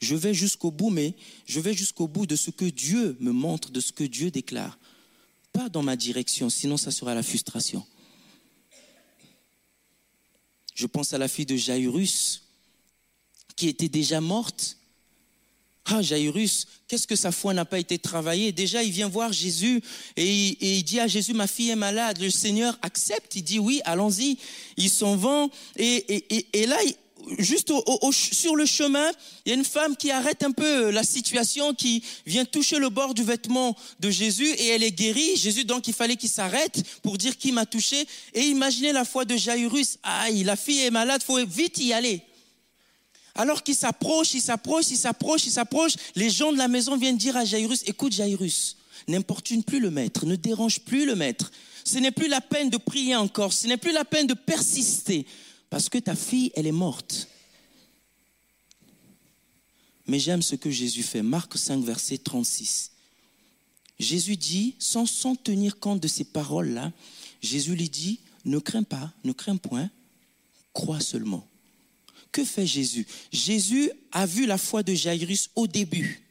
Je 0.00 0.16
vais 0.16 0.32
jusqu'au 0.32 0.70
bout, 0.70 0.90
mais 0.90 1.14
je 1.46 1.60
vais 1.60 1.74
jusqu'au 1.74 2.08
bout 2.08 2.26
de 2.26 2.36
ce 2.36 2.50
que 2.50 2.64
Dieu 2.64 3.16
me 3.20 3.32
montre, 3.32 3.70
de 3.70 3.80
ce 3.80 3.92
que 3.92 4.04
Dieu 4.04 4.30
déclare. 4.30 4.78
Pas 5.52 5.68
dans 5.68 5.82
ma 5.82 5.96
direction, 5.96 6.48
sinon 6.48 6.76
ça 6.76 6.90
sera 6.90 7.14
la 7.14 7.22
frustration. 7.22 7.84
Je 10.74 10.86
pense 10.86 11.12
à 11.12 11.18
la 11.18 11.28
fille 11.28 11.46
de 11.46 11.56
Jairus, 11.56 12.44
qui 13.56 13.68
était 13.68 13.90
déjà 13.90 14.22
morte. 14.22 14.78
Ah, 15.92 16.02
Jairus, 16.02 16.68
qu'est-ce 16.86 17.06
que 17.06 17.16
sa 17.16 17.32
foi 17.32 17.52
n'a 17.52 17.64
pas 17.64 17.80
été 17.80 17.98
travaillée? 17.98 18.52
Déjà, 18.52 18.82
il 18.84 18.92
vient 18.92 19.08
voir 19.08 19.32
Jésus 19.32 19.82
et 20.16 20.56
il, 20.60 20.84
dit 20.84 21.00
à 21.00 21.08
Jésus, 21.08 21.34
ma 21.34 21.48
fille 21.48 21.70
est 21.70 21.76
malade. 21.76 22.20
Le 22.20 22.30
Seigneur 22.30 22.78
accepte, 22.82 23.34
il 23.34 23.42
dit 23.42 23.58
oui, 23.58 23.80
allons-y. 23.84 24.38
Ils 24.76 24.90
s'en 24.90 25.16
vont 25.16 25.50
et, 25.76 25.96
et, 26.14 26.46
et, 26.52 26.66
là, 26.66 26.76
juste 27.38 27.72
sur 28.12 28.54
le 28.54 28.66
chemin, 28.66 29.10
il 29.44 29.48
y 29.48 29.52
a 29.52 29.58
une 29.58 29.64
femme 29.64 29.96
qui 29.96 30.12
arrête 30.12 30.44
un 30.44 30.52
peu 30.52 30.90
la 30.90 31.02
situation, 31.02 31.74
qui 31.74 32.04
vient 32.24 32.44
toucher 32.44 32.78
le 32.78 32.88
bord 32.88 33.12
du 33.12 33.24
vêtement 33.24 33.76
de 33.98 34.10
Jésus 34.10 34.48
et 34.48 34.68
elle 34.68 34.84
est 34.84 34.92
guérie. 34.92 35.36
Jésus, 35.36 35.64
donc, 35.64 35.88
il 35.88 35.94
fallait 35.94 36.16
qu'il 36.16 36.30
s'arrête 36.30 36.84
pour 37.02 37.18
dire 37.18 37.36
qui 37.36 37.50
m'a 37.50 37.66
touché. 37.66 38.06
Et 38.34 38.42
imaginez 38.42 38.92
la 38.92 39.04
foi 39.04 39.24
de 39.24 39.36
Jairus. 39.36 39.98
Aïe, 40.04 40.44
la 40.44 40.54
fille 40.54 40.82
est 40.82 40.92
malade, 40.92 41.24
faut 41.24 41.44
vite 41.44 41.78
y 41.78 41.92
aller. 41.92 42.22
Alors 43.34 43.62
qu'il 43.62 43.74
s'approche, 43.74 44.34
il 44.34 44.40
s'approche, 44.40 44.90
il 44.90 44.96
s'approche, 44.96 45.46
il 45.46 45.52
s'approche, 45.52 45.92
les 46.16 46.30
gens 46.30 46.52
de 46.52 46.58
la 46.58 46.68
maison 46.68 46.96
viennent 46.96 47.16
dire 47.16 47.36
à 47.36 47.44
Jairus, 47.44 47.82
écoute 47.86 48.12
Jairus, 48.12 48.76
n'importune 49.08 49.62
plus 49.62 49.80
le 49.80 49.90
maître, 49.90 50.26
ne 50.26 50.36
dérange 50.36 50.80
plus 50.80 51.06
le 51.06 51.14
maître. 51.14 51.50
Ce 51.84 51.98
n'est 51.98 52.10
plus 52.10 52.28
la 52.28 52.40
peine 52.40 52.70
de 52.70 52.76
prier 52.76 53.16
encore, 53.16 53.52
ce 53.52 53.66
n'est 53.66 53.76
plus 53.76 53.92
la 53.92 54.04
peine 54.04 54.26
de 54.26 54.34
persister, 54.34 55.26
parce 55.70 55.88
que 55.88 55.98
ta 55.98 56.14
fille, 56.14 56.52
elle 56.54 56.66
est 56.66 56.72
morte. 56.72 57.28
Mais 60.06 60.18
j'aime 60.18 60.42
ce 60.42 60.56
que 60.56 60.70
Jésus 60.70 61.04
fait. 61.04 61.22
Marc 61.22 61.56
5, 61.56 61.84
verset 61.84 62.18
36. 62.18 62.90
Jésus 64.00 64.36
dit, 64.36 64.74
sans, 64.78 65.06
sans 65.06 65.36
tenir 65.36 65.78
compte 65.78 66.00
de 66.00 66.08
ces 66.08 66.24
paroles-là, 66.24 66.92
Jésus 67.42 67.76
lui 67.76 67.88
dit, 67.88 68.18
ne 68.44 68.58
crains 68.58 68.82
pas, 68.82 69.12
ne 69.24 69.32
crains 69.32 69.56
point, 69.56 69.88
crois 70.72 71.00
seulement. 71.00 71.46
Que 72.32 72.44
fait 72.44 72.66
Jésus? 72.66 73.06
Jésus 73.32 73.90
a 74.12 74.26
vu 74.26 74.46
la 74.46 74.58
foi 74.58 74.82
de 74.82 74.94
Jairus 74.94 75.50
au 75.56 75.66
début. 75.66 76.22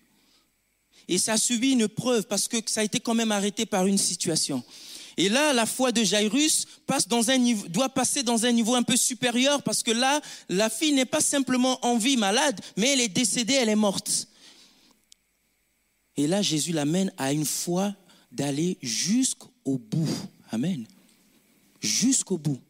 Et 1.07 1.17
ça 1.17 1.33
a 1.33 1.37
subi 1.37 1.71
une 1.71 1.87
preuve 1.87 2.27
parce 2.27 2.47
que 2.47 2.57
ça 2.67 2.81
a 2.81 2.83
été 2.83 2.99
quand 2.99 3.15
même 3.15 3.31
arrêté 3.31 3.65
par 3.65 3.87
une 3.87 3.97
situation. 3.97 4.63
Et 5.17 5.27
là, 5.27 5.51
la 5.51 5.65
foi 5.65 5.91
de 5.91 6.01
Jairus 6.01 6.65
passe 6.87 7.07
dans 7.07 7.21
doit 7.67 7.89
passer 7.89 8.23
dans 8.23 8.45
un 8.45 8.53
niveau 8.53 8.75
un 8.75 8.83
peu 8.83 8.95
supérieur 8.95 9.63
parce 9.63 9.83
que 9.83 9.91
là, 9.91 10.21
la 10.47 10.69
fille 10.69 10.93
n'est 10.93 11.03
pas 11.05 11.19
simplement 11.19 11.83
en 11.85 11.97
vie 11.97 12.15
malade, 12.15 12.61
mais 12.77 12.93
elle 12.93 13.01
est 13.01 13.09
décédée, 13.09 13.55
elle 13.55 13.67
est 13.67 13.75
morte. 13.75 14.29
Et 16.15 16.27
là, 16.27 16.41
Jésus 16.41 16.71
l'amène 16.71 17.11
à 17.17 17.33
une 17.33 17.45
foi 17.45 17.93
d'aller 18.31 18.77
jusqu'au 18.81 19.77
bout. 19.77 20.09
Amen. 20.51 20.85
Jusqu'au 21.81 22.37
bout. 22.37 22.61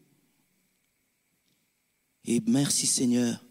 Et 2.30 2.40
merci 2.46 2.86
Seigneur, 2.86 3.44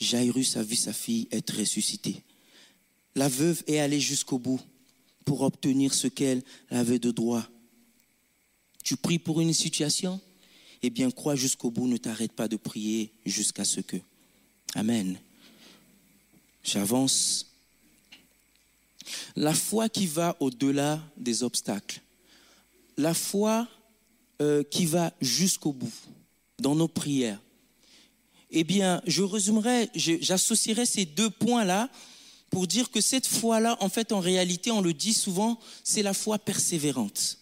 Jairus 0.00 0.56
a 0.56 0.64
vu 0.64 0.74
sa 0.74 0.92
fille 0.92 1.28
être 1.30 1.56
ressuscitée. 1.56 2.24
La 3.14 3.28
veuve 3.28 3.62
est 3.68 3.78
allée 3.78 4.00
jusqu'au 4.00 4.40
bout 4.40 4.60
pour 5.24 5.42
obtenir 5.42 5.94
ce 5.94 6.08
qu'elle 6.08 6.42
avait 6.68 6.98
de 6.98 7.12
droit. 7.12 7.46
Tu 8.82 8.96
pries 8.96 9.20
pour 9.20 9.40
une 9.40 9.52
situation? 9.52 10.20
Eh 10.82 10.90
bien, 10.90 11.12
crois 11.12 11.36
jusqu'au 11.36 11.70
bout, 11.70 11.86
ne 11.86 11.96
t'arrête 11.96 12.32
pas 12.32 12.48
de 12.48 12.56
prier 12.56 13.12
jusqu'à 13.24 13.64
ce 13.64 13.80
que. 13.80 13.98
Amen. 14.74 15.16
J'avance. 16.64 17.54
La 19.36 19.54
foi 19.54 19.88
qui 19.88 20.08
va 20.08 20.36
au-delà 20.40 21.00
des 21.16 21.44
obstacles. 21.44 22.00
La 22.96 23.14
foi 23.14 23.68
euh, 24.40 24.64
qui 24.64 24.86
va 24.86 25.12
jusqu'au 25.20 25.72
bout 25.72 25.94
dans 26.58 26.74
nos 26.74 26.88
prières. 26.88 27.38
Eh 28.52 28.64
bien, 28.64 29.02
je 29.06 29.22
résumerai, 29.22 29.88
j'associerai 29.94 30.84
ces 30.84 31.06
deux 31.06 31.30
points-là 31.30 31.88
pour 32.50 32.66
dire 32.66 32.90
que 32.90 33.00
cette 33.00 33.26
foi-là, 33.26 33.78
en 33.80 33.88
fait, 33.88 34.12
en 34.12 34.20
réalité, 34.20 34.70
on 34.70 34.82
le 34.82 34.92
dit 34.92 35.14
souvent, 35.14 35.58
c'est 35.82 36.02
la 36.02 36.12
foi 36.12 36.38
persévérante. 36.38 37.38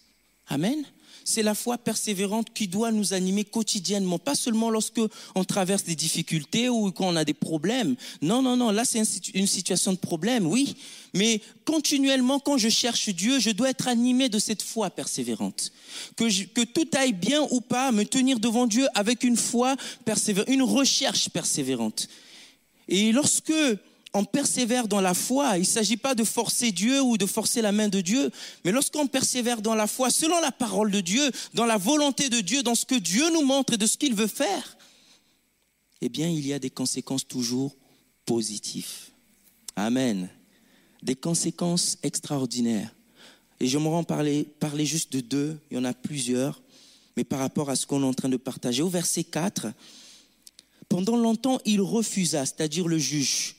Amen. 0.47 0.85
C'est 1.23 1.43
la 1.43 1.53
foi 1.55 1.77
persévérante 1.77 2.47
qui 2.53 2.67
doit 2.67 2.91
nous 2.91 3.13
animer 3.13 3.43
quotidiennement, 3.43 4.19
pas 4.19 4.35
seulement 4.35 4.69
lorsque 4.69 5.01
on 5.35 5.43
traverse 5.43 5.83
des 5.83 5.95
difficultés 5.95 6.67
ou 6.69 6.91
quand 6.91 7.07
on 7.07 7.15
a 7.15 7.23
des 7.25 7.33
problèmes. 7.33 7.95
Non, 8.21 8.41
non, 8.41 8.57
non, 8.57 8.71
là 8.71 8.85
c'est 8.85 8.99
une 8.99 9.05
situ- 9.05 9.31
une 9.35 9.47
situation 9.47 9.93
de 9.93 9.97
problème, 9.97 10.47
oui. 10.47 10.75
Mais 11.13 11.41
continuellement, 11.65 12.39
quand 12.39 12.57
je 12.57 12.69
cherche 12.69 13.09
Dieu, 13.09 13.39
je 13.39 13.51
dois 13.51 13.69
être 13.69 13.87
animé 13.87 14.29
de 14.29 14.39
cette 14.39 14.61
foi 14.61 14.89
persévérante. 14.89 15.71
Que, 16.15 16.45
que 16.45 16.61
tout 16.61 16.87
aille 16.97 17.13
bien 17.13 17.45
ou 17.51 17.61
pas, 17.61 17.91
me 17.91 18.03
tenir 18.05 18.39
devant 18.39 18.65
Dieu 18.67 18.87
avec 18.95 19.23
une 19.23 19.37
foi 19.37 19.75
persévérante, 20.05 20.49
une 20.49 20.63
recherche 20.63 21.29
persévérante. 21.29 22.07
Et 22.87 23.11
lorsque 23.11 23.53
on 24.13 24.25
persévère 24.25 24.87
dans 24.87 25.01
la 25.01 25.13
foi, 25.13 25.57
il 25.57 25.61
ne 25.61 25.65
s'agit 25.65 25.97
pas 25.97 26.15
de 26.15 26.23
forcer 26.23 26.71
Dieu 26.71 27.01
ou 27.01 27.17
de 27.17 27.25
forcer 27.25 27.61
la 27.61 27.71
main 27.71 27.87
de 27.87 28.01
Dieu, 28.01 28.29
mais 28.65 28.71
lorsqu'on 28.71 29.07
persévère 29.07 29.61
dans 29.61 29.75
la 29.75 29.87
foi, 29.87 30.09
selon 30.09 30.39
la 30.41 30.51
parole 30.51 30.91
de 30.91 30.99
Dieu, 30.99 31.31
dans 31.53 31.65
la 31.65 31.77
volonté 31.77 32.29
de 32.29 32.41
Dieu, 32.41 32.63
dans 32.63 32.75
ce 32.75 32.85
que 32.85 32.95
Dieu 32.95 33.23
nous 33.31 33.43
montre 33.43 33.73
et 33.73 33.77
de 33.77 33.85
ce 33.85 33.97
qu'il 33.97 34.13
veut 34.13 34.27
faire, 34.27 34.77
eh 36.01 36.09
bien, 36.09 36.27
il 36.27 36.45
y 36.45 36.51
a 36.51 36.59
des 36.59 36.69
conséquences 36.69 37.27
toujours 37.27 37.75
positives. 38.25 39.11
Amen. 39.75 40.29
Des 41.03 41.15
conséquences 41.15 41.97
extraordinaires. 42.03 42.93
Et 43.59 43.67
je 43.67 43.77
me 43.77 43.87
rends 43.87 44.03
parler, 44.03 44.47
parler 44.59 44.85
juste 44.85 45.13
de 45.13 45.21
deux, 45.21 45.59
il 45.69 45.77
y 45.77 45.79
en 45.79 45.85
a 45.85 45.93
plusieurs, 45.93 46.61
mais 47.15 47.23
par 47.23 47.39
rapport 47.39 47.69
à 47.69 47.75
ce 47.75 47.85
qu'on 47.85 48.01
est 48.01 48.07
en 48.07 48.13
train 48.13 48.29
de 48.29 48.37
partager. 48.37 48.81
Au 48.81 48.89
verset 48.89 49.23
4, 49.23 49.67
pendant 50.89 51.15
longtemps, 51.15 51.59
il 51.65 51.79
refusa, 51.79 52.45
c'est-à-dire 52.45 52.87
le 52.87 52.97
juge. 52.97 53.55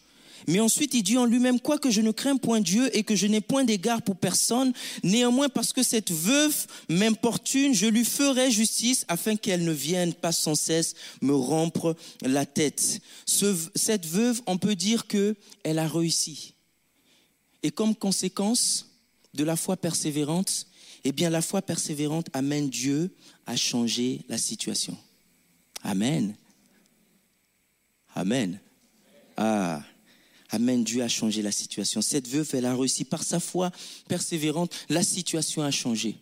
Mais 0.49 0.61
ensuite, 0.61 0.95
il 0.95 1.03
dit 1.03 1.17
en 1.17 1.25
lui-même, 1.25 1.61
quoique 1.61 1.91
je 1.91 2.01
ne 2.01 2.11
crains 2.11 2.37
point 2.37 2.61
Dieu 2.61 2.95
et 2.97 3.03
que 3.05 3.15
je 3.17 3.27
n'ai 3.27 3.41
point 3.41 3.65
d'égard 3.65 4.03
pour 4.03 4.17
personne, 4.17 4.73
néanmoins 5.03 5.49
parce 5.49 5.73
que 5.73 5.83
cette 5.83 6.11
veuve 6.11 6.67
m'importune, 6.89 7.75
je 7.75 7.87
lui 7.87 8.05
ferai 8.05 8.51
justice 8.51 9.05
afin 9.09 9.37
qu'elle 9.37 9.65
ne 9.65 9.73
vienne 9.73 10.15
pas 10.15 10.33
sans 10.33 10.55
cesse 10.55 10.95
me 11.21 11.35
rompre 11.35 11.97
la 12.23 12.47
tête. 12.47 13.01
Ce- 13.27 13.69
cette 13.75 14.07
veuve, 14.07 14.43
on 14.47 14.59
peut 14.59 14.75
dire 14.75 15.07
que 15.07 15.37
elle 15.63 15.79
a 15.79 15.87
réussi. 15.89 16.55
Et 17.63 17.71
comme 17.71 17.95
conséquence 17.95 18.89
de 19.35 19.45
la 19.45 19.57
foi 19.57 19.77
persévérante, 19.77 20.67
eh 21.05 21.13
bien, 21.13 21.31
la 21.31 21.43
foi 21.43 21.63
persévérante 21.63 22.27
amène 22.33 22.69
Dieu 22.69 23.11
à 23.47 23.57
changer 23.57 24.21
la 24.29 24.39
situation. 24.39 24.97
Amen. 25.83 26.35
Amen. 28.15 28.61
Ah, 29.37 29.83
Amen. 30.55 30.85
Dieu 30.85 31.03
a 31.03 31.09
changé 31.09 31.41
la 31.41 31.51
situation. 31.51 32.03
Cette 32.03 32.29
veuve, 32.29 32.49
elle 32.53 32.67
a 32.67 32.77
réussi 32.77 33.05
par 33.05 33.23
sa 33.23 33.41
foi 33.41 33.71
persévérante. 34.07 34.71
La 34.91 35.03
situation 35.03 35.63
a 35.63 35.71
changé. 35.71 36.17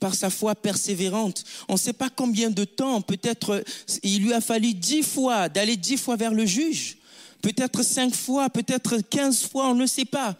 Par 0.00 0.14
sa 0.14 0.30
foi 0.30 0.54
persévérante. 0.54 1.44
On 1.68 1.74
ne 1.74 1.78
sait 1.78 1.92
pas 1.92 2.08
combien 2.08 2.50
de 2.50 2.64
temps, 2.64 3.02
peut-être 3.02 3.50
euh, 3.50 3.62
il 4.02 4.22
lui 4.22 4.32
a 4.32 4.40
fallu 4.40 4.72
dix 4.72 5.02
fois, 5.02 5.50
d'aller 5.50 5.76
dix 5.76 5.98
fois 5.98 6.16
vers 6.16 6.32
le 6.32 6.46
juge. 6.46 6.96
Peut-être 7.42 7.82
cinq 7.82 8.14
fois, 8.14 8.48
peut-être 8.48 8.96
quinze 9.10 9.42
fois, 9.42 9.68
on 9.68 9.74
ne 9.74 9.86
sait 9.86 10.06
pas. 10.06 10.34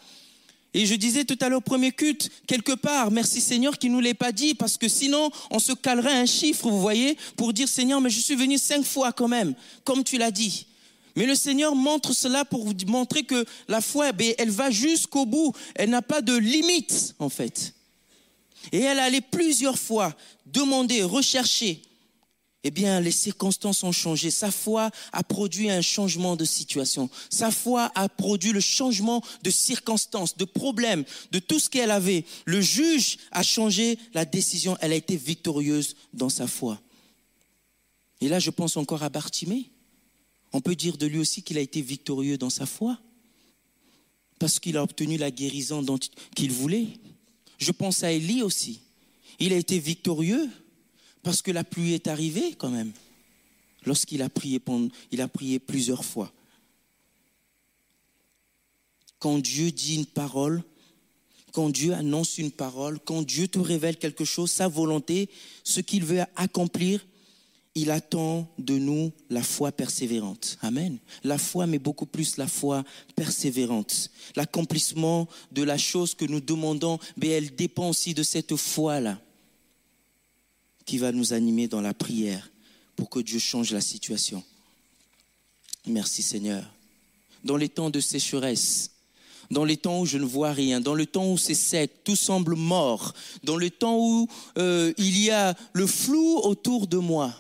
Et 0.73 0.87
je 0.87 0.95
disais 0.95 1.25
tout 1.25 1.37
à 1.43 1.51
l'heure, 1.51 1.63
premier 1.63 1.93
culte, 1.93 2.31
quelque 2.47 2.73
part, 2.73 3.11
merci 3.11 3.43
Seigneur 3.43 3.79
qui 3.79 3.91
nous 3.91 4.01
l'ait 4.01 4.15
pas 4.15 4.33
dit, 4.33 4.55
parce 4.55 4.79
que 4.79 4.89
sinon, 4.89 5.31
on 5.51 5.59
se 5.59 5.73
calerait 5.73 6.17
un 6.17 6.27
chiffre, 6.27 6.71
vous 6.71 6.81
voyez, 6.81 7.19
pour 7.37 7.53
dire 7.53 7.69
Seigneur, 7.69 8.01
mais 8.01 8.09
je 8.09 8.21
suis 8.21 8.35
venu 8.35 8.57
cinq 8.57 8.85
fois 8.85 9.13
quand 9.13 9.29
même, 9.29 9.55
comme 9.85 10.03
tu 10.03 10.17
l'as 10.17 10.31
dit. 10.31 10.67
Mais 11.17 11.27
le 11.27 11.35
Seigneur 11.35 11.75
montre 11.75 12.12
cela 12.12 12.45
pour 12.45 12.65
vous 12.65 12.75
montrer 12.87 13.23
que 13.23 13.45
la 13.69 13.81
foi, 13.81 14.11
eh 14.19 14.35
elle 14.39 14.51
va 14.51 14.71
jusqu'au 14.71 15.27
bout. 15.27 15.53
Elle 15.75 15.91
n'a 15.91 16.03
pas 16.03 16.23
de 16.23 16.37
limite, 16.37 17.15
en 17.19 17.29
fait. 17.29 17.75
Et 18.73 18.81
elle 18.81 18.99
allait 18.99 19.21
plusieurs 19.21 19.79
fois 19.79 20.15
demander, 20.47 21.03
rechercher, 21.03 21.83
eh 22.67 22.71
bien, 22.71 22.99
les 23.01 23.12
circonstances 23.12 23.85
ont 23.85 23.93
changé. 23.93 24.31
Sa 24.31 24.51
foi 24.51 24.91
a 25.12 25.23
produit 25.23 25.71
un 25.71 25.83
changement 25.83 26.35
de 26.35 26.47
situation. 26.47 27.11
Sa 27.29 27.51
foi 27.51 27.93
a 27.95 28.09
produit 28.09 28.53
le 28.53 28.61
changement 28.61 29.23
de 29.43 29.51
circonstances, 29.51 30.37
de 30.39 30.47
problèmes, 30.47 31.05
de 31.31 31.39
tout 31.39 31.61
ce 31.61 31.69
qu'elle 31.69 31.91
avait. 31.91 32.25
Le 32.47 32.62
juge 32.62 33.19
a 33.33 33.43
changé 33.43 33.99
la 34.15 34.25
décision. 34.25 34.79
Elle 34.81 34.93
a 34.93 34.97
été 34.97 35.17
victorieuse 35.17 35.95
dans 36.15 36.31
sa 36.31 36.47
foi. 36.47 36.81
Et 38.23 38.29
là, 38.29 38.39
je 38.39 38.51
pense 38.51 38.79
encore 38.79 39.03
à 39.03 39.11
Bartimée. 39.11 39.71
On 40.55 40.61
peut 40.61 40.77
dire 40.77 40.97
de 40.97 41.07
lui 41.07 41.19
aussi 41.19 41.43
qu'il 41.43 41.59
a 41.59 41.61
été 41.61 41.83
victorieux 41.83 42.39
dans 42.39 42.49
sa 42.49 42.65
foi. 42.65 42.99
Parce 44.39 44.61
qu'il 44.61 44.77
a 44.77 44.85
obtenu 44.85 45.17
la 45.17 45.33
guérison 45.33 45.85
qu'il 46.37 46.53
voulait. 46.53 46.87
Je 47.59 47.73
pense 47.73 48.05
à 48.05 48.13
Élie 48.13 48.41
aussi. 48.41 48.81
Il 49.41 49.53
a 49.53 49.57
été 49.57 49.81
victorieux 49.81 50.49
parce 51.25 51.43
que 51.43 51.51
la 51.51 51.65
pluie 51.65 51.93
est 51.95 52.07
arrivée 52.07 52.55
quand 52.55 52.71
même, 52.71 52.93
lorsqu'il 53.85 54.23
a 54.23 54.29
prié, 54.29 54.61
a 55.19 55.29
prié 55.29 55.59
plusieurs 55.59 56.05
fois. 56.05 56.33
Quand 59.19 59.39
Dieu 59.39 59.73
dit 59.73 59.97
une 59.97 60.07
parole, 60.07 60.63
quand 61.53 61.71
Dieu 61.71 61.95
annonce 61.95 62.39
une 62.39 62.53
parole, 62.53 63.01
quand 63.01 63.23
Dieu 63.23 63.49
te 63.49 63.59
révèle 63.59 63.97
quelque 63.97 64.25
chose, 64.25 64.53
sa 64.53 64.69
volonté, 64.69 65.31
ce 65.65 65.81
qu'il 65.81 66.05
veut 66.05 66.21
accomplir, 66.37 67.05
il 67.75 67.91
attend 67.91 68.49
de 68.59 68.79
nous 68.79 69.12
la 69.31 69.43
foi 69.43 69.72
persévérante. 69.72 70.59
Amen. 70.62 70.99
La 71.25 71.39
foi, 71.39 71.66
mais 71.66 71.79
beaucoup 71.79 72.07
plus 72.07 72.37
la 72.37 72.47
foi 72.47 72.85
persévérante. 73.16 74.11
L'accomplissement 74.37 75.29
de 75.51 75.62
la 75.62 75.77
chose 75.77 76.14
que 76.14 76.25
nous 76.25 76.41
demandons, 76.41 76.99
mais 77.16 77.29
elle 77.29 77.55
dépend 77.55 77.89
aussi 77.89 78.14
de 78.14 78.22
cette 78.22 78.55
foi-là 78.57 79.20
qui 80.87 80.99
va 80.99 81.12
nous 81.12 81.33
animer 81.33 81.66
dans 81.66 81.81
la 81.81 81.95
prière 81.95 82.51
pour 82.95 83.11
que 83.11 83.18
Dieu 83.18 83.41
change 83.41 83.72
la 83.72 83.81
situation. 83.81 84.43
Merci 85.87 86.22
Seigneur. 86.22 86.64
Dans 87.43 87.57
les 87.57 87.68
temps 87.68 87.91
de 87.91 88.01
sécheresse, 88.01 88.93
dans 89.51 89.64
les 89.64 89.77
temps 89.77 90.01
où 90.01 90.07
je 90.07 90.18
ne 90.18 90.25
vois 90.25 90.53
rien, 90.53 90.81
dans 90.81 90.95
le 90.95 91.07
temps 91.07 91.31
où 91.31 91.37
c'est 91.37 91.55
sec, 91.55 92.05
tout 92.05 92.16
semble 92.16 92.55
mort, 92.55 93.14
dans 93.43 93.57
le 93.57 93.70
temps 93.70 93.99
où 93.99 94.29
euh, 94.59 94.93
il 94.97 95.18
y 95.18 95.31
a 95.31 95.55
le 95.72 95.87
flou 95.87 96.39
autour 96.39 96.87
de 96.87 96.97
moi, 96.97 97.35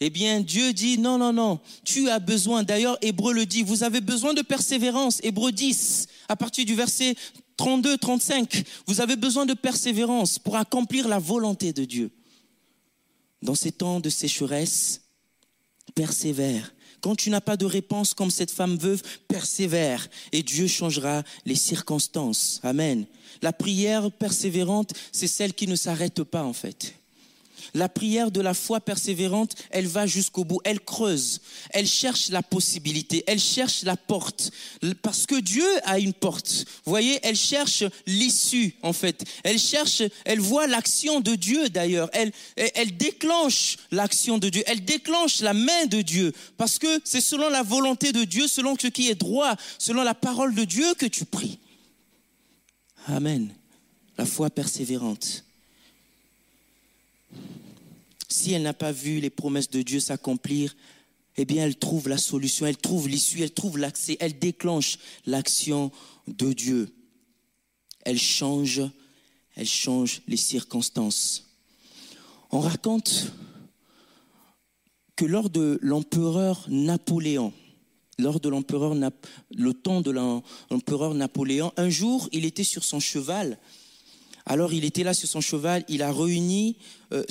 eh 0.00 0.10
bien 0.10 0.40
Dieu 0.40 0.72
dit 0.72 0.98
non, 0.98 1.18
non, 1.18 1.32
non, 1.32 1.60
tu 1.84 2.08
as 2.08 2.18
besoin, 2.18 2.62
d'ailleurs 2.62 2.98
Hébreu 3.02 3.32
le 3.32 3.46
dit, 3.46 3.62
vous 3.62 3.82
avez 3.82 4.00
besoin 4.00 4.34
de 4.34 4.42
persévérance, 4.42 5.20
Hébreu 5.22 5.52
10, 5.52 6.06
à 6.28 6.36
partir 6.36 6.64
du 6.64 6.74
verset 6.74 7.14
32, 7.56 7.98
35, 7.98 8.64
vous 8.86 9.00
avez 9.02 9.16
besoin 9.16 9.44
de 9.44 9.54
persévérance 9.54 10.38
pour 10.38 10.56
accomplir 10.56 11.06
la 11.08 11.18
volonté 11.18 11.72
de 11.72 11.84
Dieu 11.84 12.10
dans 13.42 13.54
ces 13.54 13.72
temps 13.72 14.00
de 14.00 14.10
sécheresse, 14.10 15.02
persévère. 15.94 16.74
Quand 17.00 17.16
tu 17.16 17.30
n'as 17.30 17.40
pas 17.40 17.56
de 17.56 17.64
réponse 17.64 18.12
comme 18.12 18.30
cette 18.30 18.50
femme 18.50 18.76
veuve, 18.76 19.02
persévère 19.26 20.08
et 20.32 20.42
Dieu 20.42 20.66
changera 20.66 21.22
les 21.46 21.54
circonstances. 21.54 22.60
Amen. 22.62 23.06
La 23.40 23.54
prière 23.54 24.10
persévérante, 24.12 24.92
c'est 25.10 25.26
celle 25.26 25.54
qui 25.54 25.66
ne 25.66 25.76
s'arrête 25.76 26.22
pas 26.22 26.44
en 26.44 26.52
fait. 26.52 26.94
La 27.74 27.88
prière 27.88 28.30
de 28.30 28.40
la 28.40 28.54
foi 28.54 28.80
persévérante, 28.80 29.54
elle 29.70 29.86
va 29.86 30.06
jusqu'au 30.06 30.44
bout, 30.44 30.60
elle 30.64 30.80
creuse, 30.80 31.40
elle 31.70 31.86
cherche 31.86 32.28
la 32.30 32.42
possibilité, 32.42 33.24
elle 33.26 33.40
cherche 33.40 33.82
la 33.82 33.96
porte, 33.96 34.50
parce 35.02 35.26
que 35.26 35.40
Dieu 35.40 35.66
a 35.84 35.98
une 35.98 36.12
porte. 36.12 36.64
Vous 36.84 36.90
voyez, 36.90 37.20
elle 37.22 37.36
cherche 37.36 37.84
l'issue 38.06 38.74
en 38.82 38.92
fait. 38.92 39.24
Elle 39.44 39.58
cherche, 39.58 40.02
elle 40.24 40.40
voit 40.40 40.66
l'action 40.66 41.20
de 41.20 41.34
Dieu 41.34 41.68
d'ailleurs. 41.68 42.10
Elle, 42.12 42.32
elle 42.56 42.96
déclenche 42.96 43.76
l'action 43.90 44.38
de 44.38 44.48
Dieu, 44.48 44.62
elle 44.66 44.84
déclenche 44.84 45.40
la 45.40 45.54
main 45.54 45.86
de 45.86 46.02
Dieu, 46.02 46.32
parce 46.56 46.78
que 46.78 47.00
c'est 47.04 47.20
selon 47.20 47.48
la 47.48 47.62
volonté 47.62 48.12
de 48.12 48.24
Dieu, 48.24 48.48
selon 48.48 48.76
ce 48.80 48.88
qui 48.88 49.08
est 49.08 49.14
droit, 49.14 49.56
selon 49.78 50.02
la 50.02 50.14
parole 50.14 50.54
de 50.54 50.64
Dieu 50.64 50.94
que 50.94 51.06
tu 51.06 51.24
pries. 51.24 51.58
Amen. 53.06 53.52
La 54.18 54.26
foi 54.26 54.50
persévérante 54.50 55.44
si 58.32 58.52
elle 58.52 58.62
n'a 58.62 58.74
pas 58.74 58.92
vu 58.92 59.20
les 59.20 59.30
promesses 59.30 59.70
de 59.70 59.82
Dieu 59.82 60.00
s'accomplir, 60.00 60.76
eh 61.36 61.44
bien, 61.44 61.64
elle 61.64 61.76
trouve 61.76 62.08
la 62.08 62.18
solution, 62.18 62.66
elle 62.66 62.76
trouve 62.76 63.08
l'issue, 63.08 63.42
elle 63.42 63.52
trouve 63.52 63.78
l'accès, 63.78 64.16
elle 64.20 64.38
déclenche 64.38 64.98
l'action 65.26 65.90
de 66.26 66.52
Dieu. 66.52 66.94
Elle 68.04 68.18
change, 68.18 68.82
les 69.56 70.36
circonstances. 70.36 71.56
On 72.50 72.60
raconte 72.60 73.32
que 75.16 75.24
lors 75.24 75.50
de 75.50 75.78
l'empereur 75.82 76.66
Napoléon, 76.68 77.52
lors 78.18 78.40
de 78.40 78.48
l'empereur, 78.48 78.94
le 79.54 79.74
temps 79.74 80.00
de 80.00 80.10
l'empereur 80.10 81.14
Napoléon, 81.14 81.72
un 81.76 81.90
jour, 81.90 82.28
il 82.32 82.44
était 82.44 82.64
sur 82.64 82.84
son 82.84 83.00
cheval 83.00 83.58
alors 84.46 84.72
il 84.72 84.84
était 84.84 85.04
là 85.04 85.14
sur 85.14 85.28
son 85.28 85.40
cheval, 85.40 85.84
il 85.88 86.02
a 86.02 86.12
réuni 86.12 86.76
euh, 87.12 87.24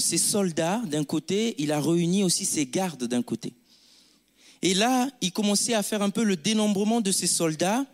ses 0.00 0.18
soldats 0.18 0.80
d'un 0.86 1.04
côté, 1.04 1.54
il 1.58 1.72
a 1.72 1.80
réuni 1.80 2.24
aussi 2.24 2.44
ses 2.44 2.66
gardes 2.66 3.04
d'un 3.04 3.22
côté. 3.22 3.52
Et 4.62 4.72
là, 4.72 5.10
il 5.20 5.30
commençait 5.30 5.74
à 5.74 5.82
faire 5.82 6.00
un 6.00 6.08
peu 6.08 6.24
le 6.24 6.36
dénombrement 6.36 7.02
de 7.02 7.12
ses 7.12 7.26
soldats. 7.26 7.84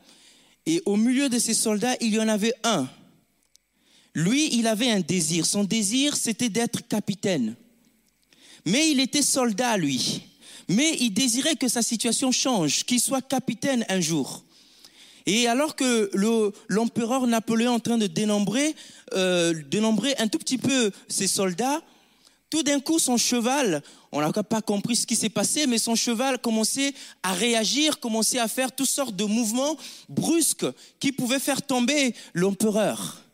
Et 0.67 0.81
au 0.87 0.97
milieu 0.97 1.29
de 1.29 1.39
ses 1.39 1.53
soldats, 1.53 1.97
il 2.01 2.15
y 2.15 2.21
en 2.21 2.29
avait 2.29 2.55
un. 2.63 2.89
Lui, 4.15 4.55
il 4.55 4.69
avait 4.69 4.91
un 4.91 5.01
désir. 5.01 5.47
Son 5.47 5.65
désir, 5.65 6.17
c'était 6.17 6.49
d'être 6.49 6.87
capitaine. 6.87 7.57
Mais 8.67 8.91
il 8.91 9.01
était 9.01 9.23
soldat, 9.23 9.77
lui. 9.77 10.23
Mais 10.69 10.97
il 11.01 11.11
désirait 11.11 11.57
que 11.57 11.67
sa 11.67 11.83
situation 11.83 12.31
change, 12.31 12.85
qu'il 12.85 13.01
soit 13.01 13.23
capitaine 13.23 13.85
un 13.89 14.01
jour. 14.01 14.45
Et 15.27 15.47
alors 15.47 15.77
que 15.77 16.11
l'empereur 16.69 17.27
Napoléon 17.27 17.73
est 17.73 17.77
en 17.77 17.81
train 17.81 17.99
de 17.99 18.07
dénombrer, 18.07 18.75
euh, 19.15 19.55
dénombrer 19.69 20.15
un 20.19 20.29
tout 20.29 20.39
petit 20.39 20.59
peu 20.59 20.91
ses 21.09 21.27
soldats, 21.27 21.83
tout 22.51 22.65
d'un 22.65 22.81
coup, 22.81 22.99
son 22.99 23.17
cheval, 23.17 23.81
on 24.11 24.21
n'a 24.21 24.33
pas 24.33 24.61
compris 24.61 24.97
ce 24.97 25.07
qui 25.07 25.15
s'est 25.15 25.29
passé, 25.29 25.69
mais 25.69 25.79
son 25.79 25.95
cheval 25.95 26.39
commençait 26.39 26.93
à 27.23 27.33
réagir, 27.33 28.01
commençait 28.01 28.41
à 28.41 28.49
faire 28.49 28.73
toutes 28.73 28.89
sortes 28.89 29.15
de 29.15 29.25
mouvements 29.25 29.77
brusques 30.09 30.67
qui 30.99 31.13
pouvaient 31.13 31.39
faire 31.39 31.63
tomber 31.63 32.15
l'empereur. 32.35 33.30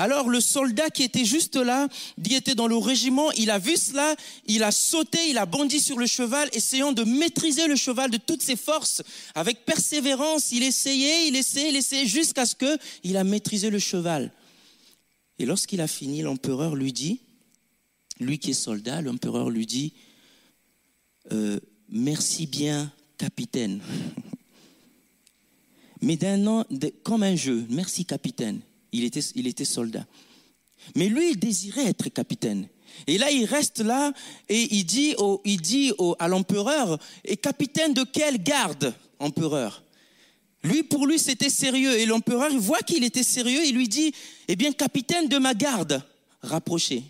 Alors 0.00 0.28
le 0.30 0.40
soldat 0.40 0.88
qui 0.88 1.02
était 1.02 1.26
juste 1.26 1.56
là, 1.56 1.86
qui 2.24 2.34
était 2.34 2.54
dans 2.54 2.68
le 2.68 2.78
régiment, 2.78 3.30
il 3.32 3.50
a 3.50 3.58
vu 3.58 3.76
cela, 3.76 4.16
il 4.46 4.62
a 4.62 4.72
sauté, 4.72 5.18
il 5.28 5.36
a 5.36 5.44
bondi 5.44 5.78
sur 5.78 5.98
le 5.98 6.06
cheval, 6.06 6.48
essayant 6.54 6.92
de 6.92 7.04
maîtriser 7.04 7.66
le 7.66 7.76
cheval 7.76 8.10
de 8.10 8.16
toutes 8.16 8.40
ses 8.40 8.56
forces. 8.56 9.02
Avec 9.34 9.66
persévérance, 9.66 10.52
il 10.52 10.62
essayait, 10.62 11.28
il 11.28 11.36
essayait, 11.36 11.68
il 11.68 11.76
essayait, 11.76 12.06
jusqu'à 12.06 12.46
ce 12.46 12.54
qu'il 12.56 13.18
a 13.18 13.24
maîtrisé 13.24 13.68
le 13.68 13.78
cheval. 13.78 14.32
Et 15.38 15.44
lorsqu'il 15.44 15.82
a 15.82 15.86
fini, 15.86 16.22
l'empereur 16.22 16.76
lui 16.76 16.94
dit, 16.94 17.20
lui 18.20 18.38
qui 18.38 18.52
est 18.52 18.54
soldat, 18.54 19.02
l'empereur 19.02 19.50
lui 19.50 19.66
dit, 19.66 19.92
euh, 21.30 21.60
merci 21.90 22.46
bien, 22.46 22.90
capitaine. 23.18 23.82
Mais 26.00 26.16
d'un 26.16 26.46
an, 26.46 26.64
comme 27.02 27.22
un 27.22 27.36
jeu, 27.36 27.66
merci 27.68 28.06
capitaine. 28.06 28.62
Il 28.92 29.04
était, 29.04 29.64
soldat. 29.64 30.06
Mais 30.96 31.08
lui, 31.08 31.30
il 31.32 31.38
désirait 31.38 31.86
être 31.86 32.08
capitaine. 32.08 32.68
Et 33.06 33.18
là, 33.18 33.30
il 33.30 33.44
reste 33.44 33.80
là 33.80 34.12
et 34.48 34.74
il 34.74 34.84
dit, 34.84 35.14
au, 35.18 35.40
il 35.44 35.60
dit 35.60 35.92
au, 35.98 36.16
à 36.18 36.28
l'empereur, 36.28 36.98
et 37.24 37.36
capitaine 37.36 37.94
de 37.94 38.02
quelle 38.02 38.42
garde, 38.42 38.94
empereur? 39.18 39.84
Lui, 40.62 40.82
pour 40.82 41.06
lui, 41.06 41.18
c'était 41.18 41.50
sérieux. 41.50 41.98
Et 41.98 42.06
l'empereur, 42.06 42.50
il 42.50 42.58
voit 42.58 42.80
qu'il 42.80 43.04
était 43.04 43.22
sérieux, 43.22 43.64
il 43.64 43.74
lui 43.74 43.88
dit, 43.88 44.12
eh 44.48 44.56
bien, 44.56 44.72
capitaine 44.72 45.28
de 45.28 45.38
ma 45.38 45.54
garde, 45.54 46.02
rapproché. 46.42 47.04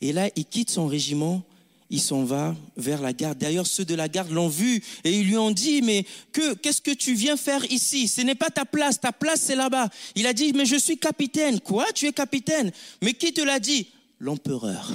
Et 0.00 0.12
là, 0.12 0.30
il 0.36 0.44
quitte 0.46 0.70
son 0.70 0.86
régiment 0.86 1.44
il 1.90 2.00
s'en 2.00 2.24
va 2.24 2.54
vers 2.76 3.00
la 3.00 3.12
garde. 3.12 3.38
D'ailleurs, 3.38 3.66
ceux 3.66 3.84
de 3.84 3.94
la 3.94 4.08
garde 4.08 4.30
l'ont 4.30 4.48
vu 4.48 4.82
et 5.04 5.18
ils 5.18 5.26
lui 5.26 5.36
ont 5.36 5.50
dit, 5.50 5.80
mais 5.82 6.04
que, 6.32 6.54
qu'est-ce 6.54 6.82
que 6.82 6.90
tu 6.90 7.14
viens 7.14 7.36
faire 7.36 7.64
ici? 7.70 8.08
Ce 8.08 8.20
n'est 8.20 8.34
pas 8.34 8.50
ta 8.50 8.64
place, 8.64 9.00
ta 9.00 9.12
place 9.12 9.40
c'est 9.40 9.56
là-bas. 9.56 9.88
Il 10.14 10.26
a 10.26 10.32
dit, 10.32 10.52
mais 10.52 10.66
je 10.66 10.76
suis 10.76 10.98
capitaine. 10.98 11.60
Quoi? 11.60 11.86
Tu 11.94 12.06
es 12.06 12.12
capitaine? 12.12 12.72
Mais 13.02 13.14
qui 13.14 13.32
te 13.32 13.40
l'a 13.40 13.58
dit? 13.58 13.88
L'empereur. 14.20 14.92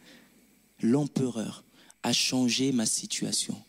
L'empereur 0.82 1.64
a 2.02 2.12
changé 2.12 2.72
ma 2.72 2.86
situation. 2.86 3.60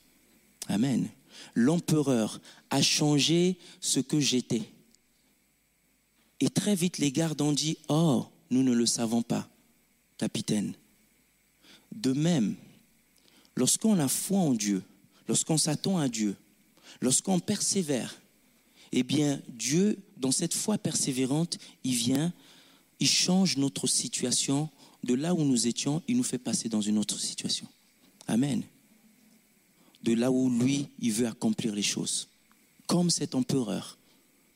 Amen. 0.67 1.07
L'empereur 1.55 2.41
a 2.69 2.81
changé 2.81 3.57
ce 3.79 3.99
que 3.99 4.19
j'étais. 4.19 4.63
Et 6.41 6.49
très 6.49 6.75
vite, 6.75 6.97
les 6.97 7.11
gardes 7.11 7.41
ont 7.41 7.51
dit, 7.51 7.77
oh, 7.87 8.25
nous 8.49 8.63
ne 8.63 8.73
le 8.73 8.85
savons 8.85 9.21
pas, 9.21 9.49
capitaine. 10.17 10.73
De 11.91 12.13
même, 12.13 12.55
lorsqu'on 13.55 13.99
a 13.99 14.07
foi 14.07 14.39
en 14.39 14.53
Dieu, 14.53 14.83
lorsqu'on 15.27 15.57
s'attend 15.57 15.97
à 15.97 16.07
Dieu, 16.07 16.35
lorsqu'on 17.01 17.39
persévère, 17.39 18.21
eh 18.91 19.03
bien, 19.03 19.41
Dieu, 19.47 19.97
dans 20.17 20.31
cette 20.31 20.53
foi 20.53 20.77
persévérante, 20.77 21.57
il 21.83 21.93
vient, 21.93 22.33
il 22.99 23.07
change 23.07 23.57
notre 23.57 23.87
situation 23.87 24.69
de 25.03 25.13
là 25.13 25.33
où 25.33 25.43
nous 25.43 25.67
étions, 25.67 26.01
il 26.07 26.17
nous 26.17 26.23
fait 26.23 26.37
passer 26.37 26.69
dans 26.69 26.81
une 26.81 26.97
autre 26.97 27.19
situation. 27.19 27.67
Amen. 28.27 28.63
De 30.03 30.13
là 30.13 30.31
où 30.31 30.49
lui, 30.49 30.87
il 30.99 31.11
veut 31.11 31.27
accomplir 31.27 31.75
les 31.75 31.83
choses. 31.83 32.27
Comme 32.87 33.09
cet 33.09 33.35
empereur 33.35 33.97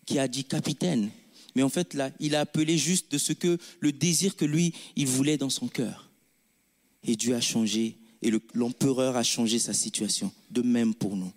qui 0.05 0.19
a 0.19 0.27
dit 0.27 0.43
capitaine, 0.43 1.11
mais 1.55 1.63
en 1.63 1.69
fait, 1.69 1.93
là, 1.93 2.09
il 2.19 2.35
a 2.35 2.41
appelé 2.41 2.77
juste 2.77 3.11
de 3.11 3.17
ce 3.17 3.33
que 3.33 3.57
le 3.79 3.91
désir 3.91 4.35
que 4.35 4.45
lui, 4.45 4.73
il 4.95 5.07
voulait 5.07 5.37
dans 5.37 5.49
son 5.49 5.67
cœur. 5.67 6.09
Et 7.03 7.15
Dieu 7.15 7.35
a 7.35 7.41
changé, 7.41 7.97
et 8.21 8.31
l'empereur 8.53 9.17
a 9.17 9.23
changé 9.23 9.59
sa 9.59 9.73
situation. 9.73 10.31
De 10.51 10.61
même 10.61 10.93
pour 10.93 11.15
nous. 11.15 11.31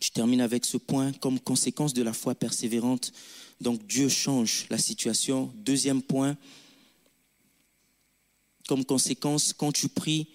Je 0.00 0.10
termine 0.10 0.40
avec 0.40 0.64
ce 0.64 0.76
point. 0.76 1.12
Comme 1.12 1.38
conséquence 1.38 1.94
de 1.94 2.02
la 2.02 2.12
foi 2.12 2.34
persévérante, 2.34 3.12
donc 3.60 3.86
Dieu 3.86 4.08
change 4.08 4.66
la 4.68 4.78
situation. 4.78 5.52
Deuxième 5.54 6.02
point, 6.02 6.36
comme 8.68 8.84
conséquence, 8.84 9.52
quand 9.52 9.72
tu 9.72 9.88
pries, 9.88 10.28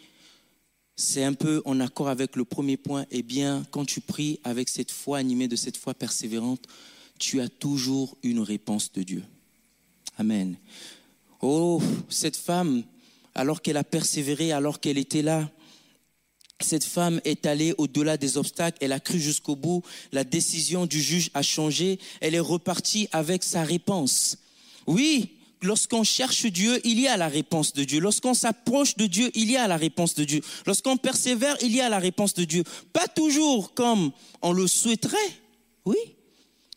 c'est 0.95 1.23
un 1.23 1.33
peu 1.33 1.61
en 1.65 1.79
accord 1.79 2.09
avec 2.09 2.35
le 2.35 2.45
premier 2.45 2.77
point. 2.77 3.05
Eh 3.11 3.21
bien, 3.21 3.65
quand 3.71 3.85
tu 3.85 4.01
pries 4.01 4.39
avec 4.43 4.69
cette 4.69 4.91
foi 4.91 5.17
animée 5.17 5.47
de 5.47 5.55
cette 5.55 5.77
foi 5.77 5.93
persévérante, 5.93 6.65
tu 7.19 7.41
as 7.41 7.49
toujours 7.49 8.17
une 8.23 8.39
réponse 8.39 8.91
de 8.91 9.03
Dieu. 9.03 9.23
Amen. 10.17 10.57
Oh, 11.41 11.81
cette 12.09 12.35
femme, 12.35 12.83
alors 13.37 13.61
qu'elle 13.61 13.77
a 13.77 13.83
persévéré, 13.83 14.51
alors 14.51 14.79
qu'elle 14.79 14.97
était 14.97 15.21
là, 15.21 15.49
cette 16.59 16.83
femme 16.83 17.21
est 17.23 17.45
allée 17.45 17.73
au-delà 17.77 18.17
des 18.17 18.37
obstacles, 18.37 18.77
elle 18.81 18.91
a 18.91 18.99
cru 18.99 19.19
jusqu'au 19.19 19.55
bout, 19.55 19.83
la 20.11 20.23
décision 20.23 20.87
du 20.87 21.01
juge 21.01 21.29
a 21.33 21.43
changé, 21.43 21.99
elle 22.19 22.33
est 22.33 22.39
repartie 22.39 23.07
avec 23.11 23.43
sa 23.43 23.63
réponse. 23.63 24.37
Oui, 24.87 25.37
lorsqu'on 25.61 26.03
cherche 26.03 26.47
Dieu, 26.47 26.81
il 26.83 26.99
y 26.99 27.07
a 27.07 27.15
la 27.15 27.27
réponse 27.27 27.73
de 27.73 27.83
Dieu. 27.83 27.99
Lorsqu'on 27.99 28.33
s'approche 28.33 28.97
de 28.97 29.05
Dieu, 29.05 29.29
il 29.35 29.51
y 29.51 29.57
a 29.57 29.67
la 29.67 29.77
réponse 29.77 30.15
de 30.15 30.23
Dieu. 30.23 30.41
Lorsqu'on 30.65 30.97
persévère, 30.97 31.55
il 31.61 31.75
y 31.75 31.81
a 31.81 31.89
la 31.89 31.99
réponse 31.99 32.33
de 32.33 32.43
Dieu. 32.43 32.63
Pas 32.91 33.07
toujours 33.07 33.75
comme 33.75 34.11
on 34.41 34.51
le 34.51 34.65
souhaiterait, 34.65 35.17
oui, 35.85 35.97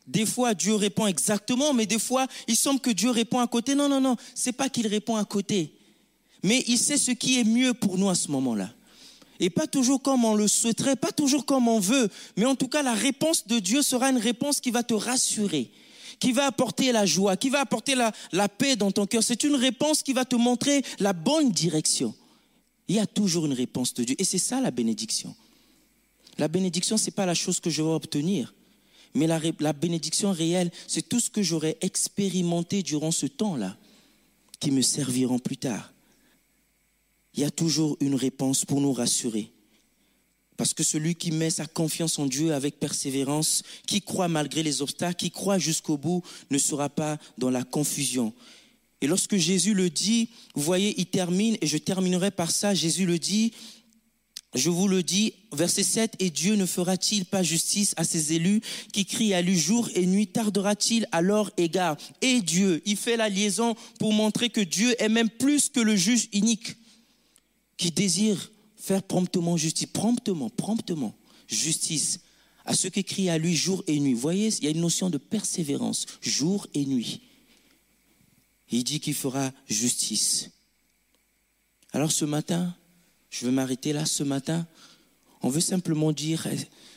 des 0.07 0.27
fois, 0.27 0.55
Dieu 0.55 0.75
répond 0.75 1.07
exactement, 1.07 1.73
mais 1.73 1.87
des 1.87 1.99
fois, 1.99 2.27
il 2.49 2.57
semble 2.57 2.81
que 2.81 2.91
Dieu 2.91 3.11
répond 3.11 3.39
à 3.39 3.47
côté. 3.47 3.75
Non, 3.75 3.89
non, 3.89 4.01
non, 4.01 4.17
c'est 4.35 4.53
pas 4.53 4.69
qu'il 4.69 4.89
répond 4.89 5.17
à 5.17 5.25
côté. 5.25 5.73
Mais 6.43 6.65
il 6.67 6.79
sait 6.79 6.97
ce 6.97 7.11
qui 7.11 7.39
est 7.39 7.45
mieux 7.45 7.75
pour 7.75 7.99
nous 7.99 8.09
à 8.09 8.15
ce 8.15 8.31
moment-là. 8.31 8.71
Et 9.41 9.49
pas 9.49 9.67
toujours 9.67 10.03
comme 10.03 10.25
on 10.25 10.35
le 10.35 10.49
souhaiterait, 10.49 10.97
pas 10.97 11.13
toujours 11.13 11.47
comme 11.47 11.67
on 11.67 11.81
veut, 11.81 12.11
mais 12.37 12.45
en 12.45 12.55
tout 12.55 12.69
cas, 12.69 12.83
la 12.83 12.93
réponse 12.93 13.47
de 13.47 13.59
Dieu 13.59 13.81
sera 13.81 14.11
une 14.11 14.19
réponse 14.19 14.61
qui 14.61 14.71
va 14.71 14.83
te 14.83 14.93
rassurer, 14.93 15.71
qui 16.19 16.33
va 16.33 16.47
apporter 16.47 16.93
la 16.93 17.07
joie, 17.07 17.39
qui 17.39 17.49
va 17.49 17.61
apporter 17.61 17.95
la, 17.95 18.49
paix 18.49 18.77
dans 18.77 18.91
ton 18.91 19.07
cœur. 19.07 19.23
C'est 19.23 19.43
une 19.43 19.57
réponse 19.57 20.03
qui 20.03 20.13
va 20.13 20.27
te 20.27 20.37
montrer 20.37 20.83
la 20.99 21.15
bonne 21.15 21.51
direction. 21.51 22.15
Il 22.87 22.97
y 22.97 22.99
a 22.99 23.07
toujours 23.07 23.47
une 23.47 23.55
réponse 23.55 23.95
de 23.95 24.05
Dieu. 24.05 24.17
Et 24.19 24.25
c'est 24.25 24.39
ça 24.39 24.61
la 24.61 24.71
bénédiction. 24.71 25.35
La 26.37 26.49
bénédiction, 26.49 26.99
ce 26.99 27.07
n'est 27.07 27.13
pas 27.13 27.27
la 27.27 27.35
chose 27.35 27.61
que 27.61 27.71
je 27.71 27.83
vais 27.83 27.89
obtenir. 27.89 28.53
Mais 29.15 29.27
la, 29.27 29.73
bénédiction 29.73 30.33
réelle, 30.33 30.71
c'est 30.87 31.09
tout 31.09 31.21
ce 31.21 31.31
que 31.31 31.43
j'aurais 31.43 31.79
expérimenté 31.81 32.83
durant 32.83 33.11
ce 33.11 33.27
temps-là, 33.27 33.77
qui 34.61 34.71
me 34.71 34.83
serviront 34.83 35.39
plus 35.39 35.57
tard. 35.57 35.93
Il 37.35 37.41
y 37.41 37.45
a 37.45 37.51
toujours 37.51 37.97
une 38.01 38.15
réponse 38.15 38.65
pour 38.65 38.81
nous 38.81 38.93
rassurer. 38.93 39.53
Parce 40.57 40.75
que 40.75 40.83
celui 40.83 41.15
qui 41.15 41.31
met 41.31 41.49
sa 41.49 41.65
confiance 41.67 42.19
en 42.19 42.27
Dieu 42.27 42.53
avec 42.53 42.79
persévérance, 42.79 43.63
qui 43.87 44.03
croit 44.03 44.29
malgré 44.29 44.63
les 44.63 44.83
obstacles, 44.83 45.17
qui 45.17 45.31
croit 45.31 45.59
jusqu'au 45.59 45.97
bout, 45.97 46.23
ne 46.51 46.59
sera 46.59 46.91
pas 46.91 47.19
dans 47.39 47.49
la 47.49 47.63
confusion. 47.63 48.35
Et 49.01 49.07
lorsque 49.07 49.37
Jésus 49.37 49.73
le 49.73 49.89
dit, 49.89 50.29
vous 50.55 50.63
voyez, 50.63 50.95
il 50.99 51.07
termine, 51.07 51.57
et 51.63 51.67
je 51.67 51.79
terminerai 51.79 52.31
par 52.31 52.51
ça, 52.51 52.75
Jésus 52.75 53.07
le 53.07 53.19
dit, 53.19 53.53
je 54.55 54.69
vous 54.69 54.89
le 54.89 55.03
dis, 55.03 55.33
verset 55.53 55.85
7, 55.85 56.17
et 56.19 56.29
Dieu 56.29 56.57
ne 56.57 56.67
fera-t-il 56.67 57.25
pas 57.25 57.43
justice 57.43 57.95
à 57.97 58.05
ses 58.05 58.35
élus 58.35 58.61
qui 58.93 59.07
crient 59.07 59.33
à 59.33 59.41
lui 59.41 59.59
jour 59.59 59.89
et 59.95 60.05
nuit, 60.05 60.27
tardera-t-il 60.27 61.09
à 61.13 61.23
leur 61.23 61.51
égard? 61.57 61.97
Et 62.21 62.43
Dieu, 62.43 62.83
il 62.85 62.97
fait 62.97 63.17
la 63.17 63.31
liaison 63.31 63.77
pour 63.99 64.13
montrer 64.13 64.51
que 64.51 64.61
Dieu 64.61 64.95
est 65.01 65.09
même 65.09 65.31
plus 65.31 65.71
que 65.71 65.81
le 65.81 65.97
juge 65.97 66.29
unique 66.35 66.77
qui 67.81 67.91
désire 67.91 68.53
faire 68.77 69.03
promptement 69.03 69.57
justice, 69.57 69.87
promptement, 69.87 70.51
promptement 70.51 71.15
justice 71.49 72.21
à 72.67 72.75
ceux 72.75 72.91
qui 72.91 73.03
crient 73.05 73.31
à 73.31 73.39
lui 73.39 73.57
jour 73.57 73.83
et 73.87 73.99
nuit. 73.99 74.13
Vous 74.13 74.21
voyez, 74.21 74.49
il 74.49 74.65
y 74.65 74.67
a 74.67 74.71
une 74.71 74.83
notion 74.83 75.09
de 75.09 75.17
persévérance, 75.17 76.05
jour 76.21 76.67
et 76.75 76.85
nuit. 76.85 77.23
Il 78.71 78.85
dit 78.85 79.01
qu'il 79.01 79.15
fera 79.15 79.51
justice. 79.67 80.51
Alors 81.93 82.13
ce 82.13 82.27
matin, 82.27 82.77
je 83.31 83.47
veux 83.47 83.51
m'arrêter 83.51 83.95
là 83.95 84.05
ce 84.05 84.25
matin. 84.25 84.67
On 85.41 85.49
veut 85.49 85.63
simplement 85.63 86.13
dire, 86.13 86.47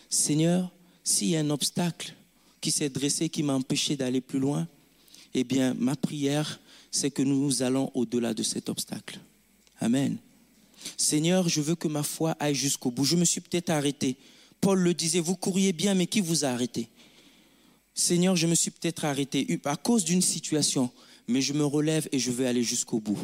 Seigneur, 0.10 0.70
s'il 1.06 1.30
y 1.30 1.38
a 1.38 1.40
un 1.40 1.50
obstacle 1.50 2.14
qui 2.60 2.72
s'est 2.72 2.90
dressé, 2.90 3.30
qui 3.30 3.42
m'a 3.42 3.54
empêché 3.54 3.96
d'aller 3.96 4.20
plus 4.20 4.40
loin, 4.40 4.68
eh 5.34 5.46
bien, 5.46 5.76
ma 5.76 5.96
prière, 5.96 6.60
c'est 6.92 7.10
que 7.10 7.22
nous 7.22 7.64
allons 7.64 7.90
au-delà 7.94 8.34
de 8.34 8.44
cet 8.44 8.68
obstacle. 8.68 9.22
Amen. 9.80 10.18
Seigneur, 10.98 11.50
je 11.50 11.62
veux 11.62 11.76
que 11.76 11.88
ma 11.88 12.04
foi 12.04 12.36
aille 12.40 12.56
jusqu'au 12.56 12.92
bout. 12.92 13.06
Je 13.06 13.16
me 13.16 13.26
suis 13.26 13.42
peut-être 13.42 13.70
arrêté. 13.70 14.18
Paul 14.62 14.80
le 14.80 14.94
disait, 14.94 15.20
vous 15.20 15.36
couriez 15.36 15.74
bien, 15.74 15.94
mais 15.94 16.08
qui 16.08 16.22
vous 16.22 16.46
a 16.46 16.50
arrêté? 16.50 16.90
Seigneur, 17.94 18.36
je 18.36 18.48
me 18.48 18.56
suis 18.56 18.72
peut-être 18.72 19.06
arrêté 19.06 19.60
à 19.66 19.76
cause 19.76 20.04
d'une 20.04 20.22
situation, 20.22 20.90
mais 21.28 21.42
je 21.42 21.54
me 21.54 21.66
relève 21.66 22.08
et 22.12 22.20
je 22.20 22.32
veux 22.32 22.48
aller 22.48 22.64
jusqu'au 22.64 23.00
bout. 23.00 23.20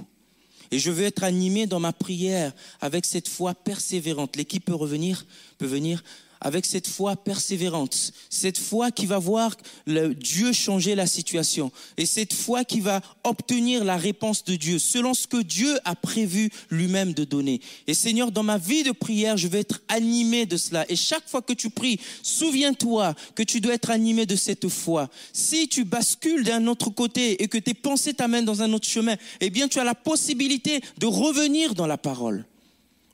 Et 0.72 0.78
je 0.78 0.92
veux 0.92 1.04
être 1.04 1.24
animé 1.24 1.66
dans 1.66 1.80
ma 1.80 1.94
prière 1.94 2.54
avec 2.80 3.06
cette 3.06 3.28
foi 3.28 3.56
persévérante. 3.56 4.36
L'équipe 4.36 4.66
peut 4.66 4.76
revenir, 4.76 5.26
peut 5.58 5.66
venir 5.66 6.04
avec 6.42 6.66
cette 6.66 6.88
foi 6.88 7.16
persévérante, 7.16 8.14
cette 8.30 8.58
foi 8.58 8.92
qui 8.92 9.06
va 9.06 9.20
voir 9.20 9.56
le 9.86 10.14
Dieu 10.14 10.54
changer 10.54 10.96
la 10.96 11.08
situation 11.08 11.72
et 11.98 12.06
cette 12.06 12.34
foi 12.34 12.64
qui 12.64 12.80
va 12.80 13.02
obtenir 13.24 13.84
la 13.84 13.98
réponse 13.98 14.44
de 14.44 14.56
Dieu 14.56 14.80
selon 14.80 15.14
ce 15.14 15.28
que 15.28 15.42
Dieu 15.42 15.78
a 15.86 15.96
prévu 15.96 16.50
lui-même 16.70 17.14
de 17.14 17.24
donner. 17.24 17.62
Et 17.88 17.94
Seigneur, 17.94 18.32
dans 18.32 18.44
ma 18.44 18.58
vie 18.58 18.84
de 18.84 18.92
prière, 18.92 19.38
je 19.38 19.48
vais 19.48 19.60
être 19.60 19.82
animé 19.88 20.46
de 20.46 20.58
cela. 20.58 20.86
Et 20.90 20.96
chaque 20.96 21.28
fois 21.28 21.42
que 21.42 21.54
tu 21.54 21.70
pries, 21.70 22.00
souviens-toi 22.24 23.16
que 23.36 23.44
tu 23.44 23.60
dois 23.62 23.74
être 23.74 23.90
animé 23.90 24.26
de 24.26 24.36
cette 24.36 24.70
foi. 24.70 25.10
Si 25.34 25.68
tu 25.68 25.84
bascules 25.84 26.44
d'un 26.44 26.68
autre 26.68 26.90
côté 26.90 27.42
et 27.44 27.48
que 27.48 27.58
tes 27.58 27.74
pensées 27.74 28.14
t'amènent 28.14 28.46
dans 28.46 28.62
un 28.62 28.72
autre 28.74 28.88
chemin, 28.88 29.16
eh 29.42 29.50
bien, 29.50 29.68
tu 29.68 29.80
as 29.80 29.84
la 29.84 29.96
possibilité 29.96 30.82
de 30.98 31.06
revenir 31.06 31.76
dans 31.76 31.88
la 31.88 31.98
parole, 31.98 32.46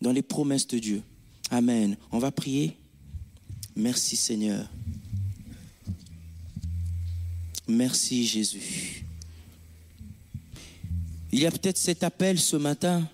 dans 0.01 0.11
les 0.11 0.21
promesses 0.21 0.67
de 0.67 0.80
Dieu. 0.80 1.01
Amen. 1.51 1.97
On 2.11 2.19
va 2.19 2.32
prier. 2.32 2.78
Merci 3.76 4.15
Seigneur. 4.15 4.69
Merci 7.67 8.26
Jésus. 8.26 9.05
Il 11.32 11.39
y 11.39 11.45
a 11.45 11.51
peut-être 11.51 11.78
cet 11.78 12.03
appel 12.03 12.39
ce 12.39 12.55
matin 12.55 13.09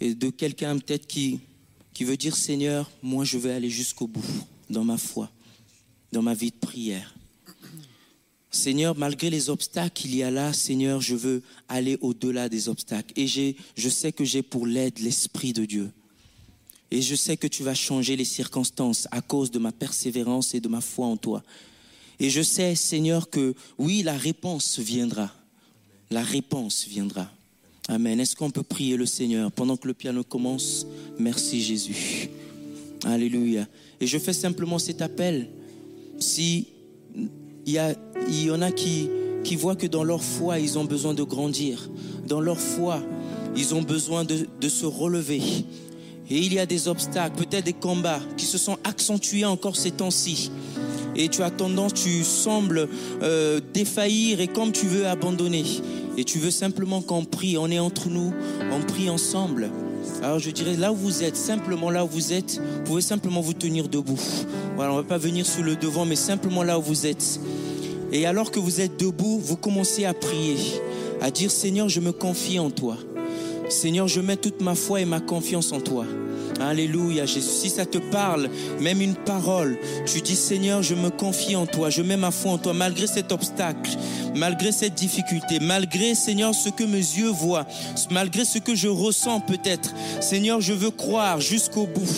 de 0.00 0.30
quelqu'un 0.30 0.78
peut-être 0.78 1.06
qui, 1.06 1.40
qui 1.92 2.04
veut 2.04 2.16
dire 2.16 2.36
Seigneur, 2.36 2.90
moi 3.02 3.24
je 3.24 3.38
vais 3.38 3.52
aller 3.52 3.70
jusqu'au 3.70 4.06
bout 4.06 4.24
dans 4.70 4.84
ma 4.84 4.98
foi, 4.98 5.30
dans 6.12 6.22
ma 6.22 6.34
vie 6.34 6.50
de 6.50 6.56
prière. 6.56 7.14
Seigneur, 8.52 8.96
malgré 8.96 9.30
les 9.30 9.50
obstacles 9.50 9.94
qu'il 9.94 10.14
y 10.14 10.22
a 10.22 10.30
là, 10.30 10.52
Seigneur, 10.52 11.00
je 11.00 11.16
veux 11.16 11.42
aller 11.68 11.98
au-delà 12.00 12.48
des 12.48 12.68
obstacles. 12.68 13.12
Et 13.16 13.26
je 13.26 13.88
sais 13.88 14.12
que 14.12 14.24
j'ai 14.24 14.42
pour 14.42 14.66
l'aide 14.66 15.00
l'Esprit 15.00 15.52
de 15.52 15.64
Dieu. 15.64 15.90
Et 16.94 17.02
je 17.02 17.16
sais 17.16 17.36
que 17.36 17.48
tu 17.48 17.64
vas 17.64 17.74
changer 17.74 18.14
les 18.14 18.24
circonstances 18.24 19.08
à 19.10 19.20
cause 19.20 19.50
de 19.50 19.58
ma 19.58 19.72
persévérance 19.72 20.54
et 20.54 20.60
de 20.60 20.68
ma 20.68 20.80
foi 20.80 21.06
en 21.06 21.16
toi. 21.16 21.42
Et 22.20 22.30
je 22.30 22.40
sais, 22.40 22.76
Seigneur, 22.76 23.30
que 23.30 23.56
oui, 23.78 24.04
la 24.04 24.16
réponse 24.16 24.78
viendra. 24.78 25.32
La 26.12 26.22
réponse 26.22 26.86
viendra. 26.86 27.28
Amen. 27.88 28.20
Est-ce 28.20 28.36
qu'on 28.36 28.52
peut 28.52 28.62
prier 28.62 28.96
le 28.96 29.06
Seigneur 29.06 29.50
pendant 29.50 29.76
que 29.76 29.88
le 29.88 29.94
piano 29.94 30.22
commence? 30.22 30.86
Merci 31.18 31.62
Jésus. 31.62 32.30
Alléluia. 33.02 33.66
Et 34.00 34.06
je 34.06 34.16
fais 34.16 34.32
simplement 34.32 34.78
cet 34.78 35.02
appel. 35.02 35.48
Si 36.20 36.68
il 37.66 37.74
y, 37.74 38.50
en 38.52 38.62
a 38.62 38.70
qui, 38.70 39.10
voient 39.56 39.74
que 39.74 39.88
dans 39.88 40.04
leur 40.04 40.22
foi, 40.22 40.60
ils 40.60 40.78
ont 40.78 40.84
besoin 40.84 41.12
de 41.12 41.24
grandir. 41.24 41.90
Dans 42.28 42.40
leur 42.40 42.60
foi, 42.60 43.02
ils 43.56 43.74
ont 43.74 43.82
besoin 43.82 44.24
de 44.24 44.68
se 44.68 44.86
relever. 44.86 45.42
Et 46.30 46.38
il 46.38 46.54
y 46.54 46.58
a 46.58 46.66
des 46.66 46.88
obstacles, 46.88 47.36
peut-être 47.36 47.64
des 47.64 47.74
combats 47.74 48.20
qui 48.36 48.46
se 48.46 48.56
sont 48.56 48.78
accentués 48.84 49.44
encore 49.44 49.76
ces 49.76 49.90
temps-ci. 49.90 50.50
et 51.16 51.28
tu 51.28 51.42
as 51.42 51.50
tendance, 51.50 51.94
tu 51.94 52.24
sembles 52.24 52.88
euh, 53.22 53.60
défaillir 53.72 54.40
et 54.40 54.48
comme 54.48 54.72
tu 54.72 54.86
veux 54.86 55.06
abandonner. 55.06 55.64
Et 56.16 56.24
tu 56.24 56.38
veux 56.38 56.50
simplement 56.50 57.02
qu'on 57.02 57.24
prie, 57.24 57.58
on 57.58 57.70
est 57.70 57.78
entre 57.78 58.08
nous, 58.08 58.32
on 58.72 58.80
prie 58.80 59.10
ensemble. 59.10 59.70
Alors 60.22 60.38
je 60.38 60.50
dirais 60.50 60.76
là 60.76 60.92
où 60.92 60.96
vous 60.96 61.22
êtes, 61.22 61.36
simplement 61.36 61.90
là 61.90 62.04
où 62.04 62.08
vous 62.08 62.32
êtes, 62.32 62.60
vous 62.60 62.84
pouvez 62.84 63.02
simplement 63.02 63.40
vous 63.40 63.54
tenir 63.54 63.88
debout. 63.88 64.18
Voilà, 64.76 64.92
on 64.92 64.96
ne 64.96 65.02
va 65.02 65.08
pas 65.08 65.18
venir 65.18 65.44
sur 65.44 65.62
le 65.62 65.76
devant, 65.76 66.04
mais 66.04 66.16
simplement 66.16 66.62
là 66.62 66.78
où 66.78 66.82
vous 66.82 67.06
êtes. 67.06 67.40
Et 68.12 68.26
alors 68.26 68.50
que 68.50 68.60
vous 68.60 68.80
êtes 68.80 68.98
debout, 68.98 69.38
vous 69.38 69.56
commencez 69.56 70.04
à 70.04 70.14
prier, 70.14 70.56
à 71.20 71.30
dire 71.30 71.50
Seigneur, 71.50 71.88
je 71.88 72.00
me 72.00 72.12
confie 72.12 72.58
en 72.58 72.70
toi. 72.70 72.96
Seigneur, 73.68 74.08
je 74.08 74.20
mets 74.20 74.36
toute 74.36 74.60
ma 74.60 74.74
foi 74.74 75.00
et 75.00 75.04
ma 75.04 75.20
confiance 75.20 75.72
en 75.72 75.80
toi. 75.80 76.04
Alléluia, 76.60 77.26
Jésus. 77.26 77.48
Si 77.48 77.70
ça 77.70 77.84
te 77.84 77.98
parle, 77.98 78.48
même 78.80 79.00
une 79.00 79.14
parole, 79.14 79.76
tu 80.06 80.20
dis 80.20 80.36
Seigneur, 80.36 80.82
je 80.82 80.94
me 80.94 81.10
confie 81.10 81.56
en 81.56 81.66
toi, 81.66 81.90
je 81.90 82.02
mets 82.02 82.16
ma 82.16 82.30
foi 82.30 82.52
en 82.52 82.58
toi, 82.58 82.72
malgré 82.72 83.06
cet 83.06 83.32
obstacle, 83.32 83.90
malgré 84.34 84.70
cette 84.70 84.94
difficulté, 84.94 85.58
malgré, 85.60 86.14
Seigneur, 86.14 86.54
ce 86.54 86.68
que 86.68 86.84
mes 86.84 86.98
yeux 86.98 87.30
voient, 87.30 87.66
malgré 88.10 88.44
ce 88.44 88.58
que 88.58 88.74
je 88.74 88.88
ressens 88.88 89.40
peut-être. 89.40 89.92
Seigneur, 90.20 90.60
je 90.60 90.72
veux 90.72 90.90
croire 90.90 91.40
jusqu'au 91.40 91.86
bout. 91.86 92.08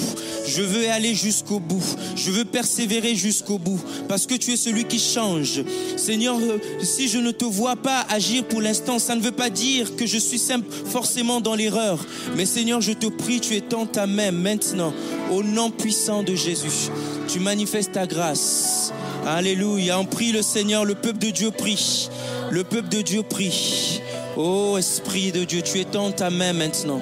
Je 0.47 0.63
veux 0.63 0.89
aller 0.91 1.15
jusqu'au 1.15 1.59
bout. 1.59 1.85
Je 2.17 2.31
veux 2.31 2.45
persévérer 2.45 3.15
jusqu'au 3.15 3.59
bout. 3.59 3.81
Parce 4.09 4.27
que 4.27 4.35
tu 4.35 4.53
es 4.53 4.57
celui 4.57 4.85
qui 4.85 4.99
change. 4.99 5.63
Seigneur, 5.97 6.37
euh, 6.39 6.59
si 6.83 7.09
je 7.09 7.19
ne 7.19 7.31
te 7.31 7.45
vois 7.45 7.77
pas 7.77 8.07
agir 8.09 8.45
pour 8.45 8.61
l'instant, 8.61 8.99
ça 8.99 9.15
ne 9.15 9.21
veut 9.21 9.33
pas 9.33 9.51
dire 9.51 9.97
que 9.97 10.07
je 10.07 10.19
suis 10.19 10.41
forcément 10.87 11.41
dans 11.41 11.55
l'erreur. 11.55 12.05
Mais 12.37 12.47
Seigneur, 12.47 12.81
je 12.81 12.93
te 12.93 13.07
prie, 13.07 13.41
tu 13.41 13.57
es 13.57 13.61
tant 13.61 13.87
ta 13.87 14.07
main 14.07 14.31
maintenant. 14.31 14.93
Au 15.33 15.43
nom 15.43 15.71
puissant 15.71 16.23
de 16.23 16.35
Jésus, 16.35 16.91
tu 17.29 17.41
manifestes 17.41 17.93
ta 17.93 18.07
grâce. 18.07 18.93
Alléluia. 19.27 19.99
On 19.99 20.05
prie 20.05 20.33
le 20.33 20.43
Seigneur, 20.43 20.85
le 20.85 20.95
peuple 20.95 21.19
de 21.19 21.31
Dieu 21.31 21.51
prie. 21.51 22.09
Le 22.51 22.63
peuple 22.63 22.89
de 22.89 23.03
Dieu 23.03 23.23
prie. 23.23 24.01
Oh 24.37 24.77
Esprit 24.79 25.33
de 25.33 25.45
Dieu, 25.45 25.63
tu 25.63 25.81
es 25.81 25.85
tant 25.85 26.13
ta 26.13 26.31
main 26.31 26.53
maintenant. 26.53 27.01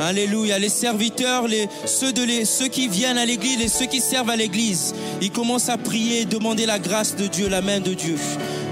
Alléluia. 0.00 0.58
Les 0.58 0.68
serviteurs, 0.68 1.46
les, 1.48 1.68
ceux, 1.86 2.12
de 2.12 2.22
les, 2.22 2.44
ceux 2.44 2.68
qui 2.68 2.88
viennent 2.88 3.18
à 3.18 3.26
l'église 3.26 3.60
et 3.60 3.68
ceux 3.68 3.86
qui 3.86 4.00
servent 4.00 4.30
à 4.30 4.36
l'église, 4.36 4.94
ils 5.20 5.30
commencent 5.30 5.68
à 5.68 5.78
prier, 5.78 6.24
demander 6.24 6.66
la 6.66 6.78
grâce 6.78 7.16
de 7.16 7.26
Dieu, 7.26 7.48
la 7.48 7.62
main 7.62 7.80
de 7.80 7.94
Dieu. 7.94 8.16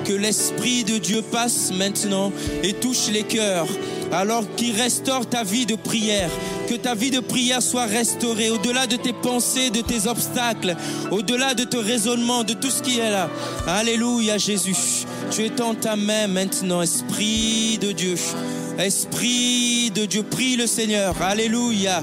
Que 0.05 0.13
l'Esprit 0.13 0.85
de 0.85 0.99
Dieu 0.99 1.23
passe 1.23 1.71
maintenant 1.73 2.33
et 2.63 2.73
touche 2.73 3.09
les 3.13 3.23
cœurs 3.23 3.69
alors 4.13 4.45
qu'il 4.57 4.75
restaure 4.77 5.29
ta 5.29 5.45
vie 5.45 5.67
de 5.67 5.77
prière. 5.77 6.31
Que 6.69 6.75
ta 6.75 6.95
vie 6.95 7.11
de 7.11 7.21
prière 7.21 7.63
soit 7.63 7.87
restaurée 7.87 8.51
au-delà 8.51 8.87
de 8.87 8.97
tes 8.97 9.13
pensées, 9.13 9.71
de 9.71 9.81
tes 9.81 10.09
obstacles, 10.09 10.77
au-delà 11.11 11.55
de 11.55 11.65
tes 11.65 11.79
raisonnements, 11.79 12.45
de 12.45 12.55
tout 12.55 12.71
ce 12.71 12.83
qui 12.83 12.99
est 12.99 13.11
là. 13.11 13.29
Alléluia 13.67 14.39
Jésus. 14.39 15.07
Tu 15.31 15.45
es 15.45 15.61
en 15.61 15.75
ta 15.75 15.97
main 15.97 16.27
maintenant, 16.27 16.83
Esprit 16.83 17.79
de 17.79 17.93
Dieu. 17.93 18.17
Esprit 18.81 19.91
de 19.91 20.07
Dieu, 20.07 20.23
prie 20.23 20.57
le 20.57 20.67
Seigneur. 20.67 21.21
Alléluia. 21.21 22.03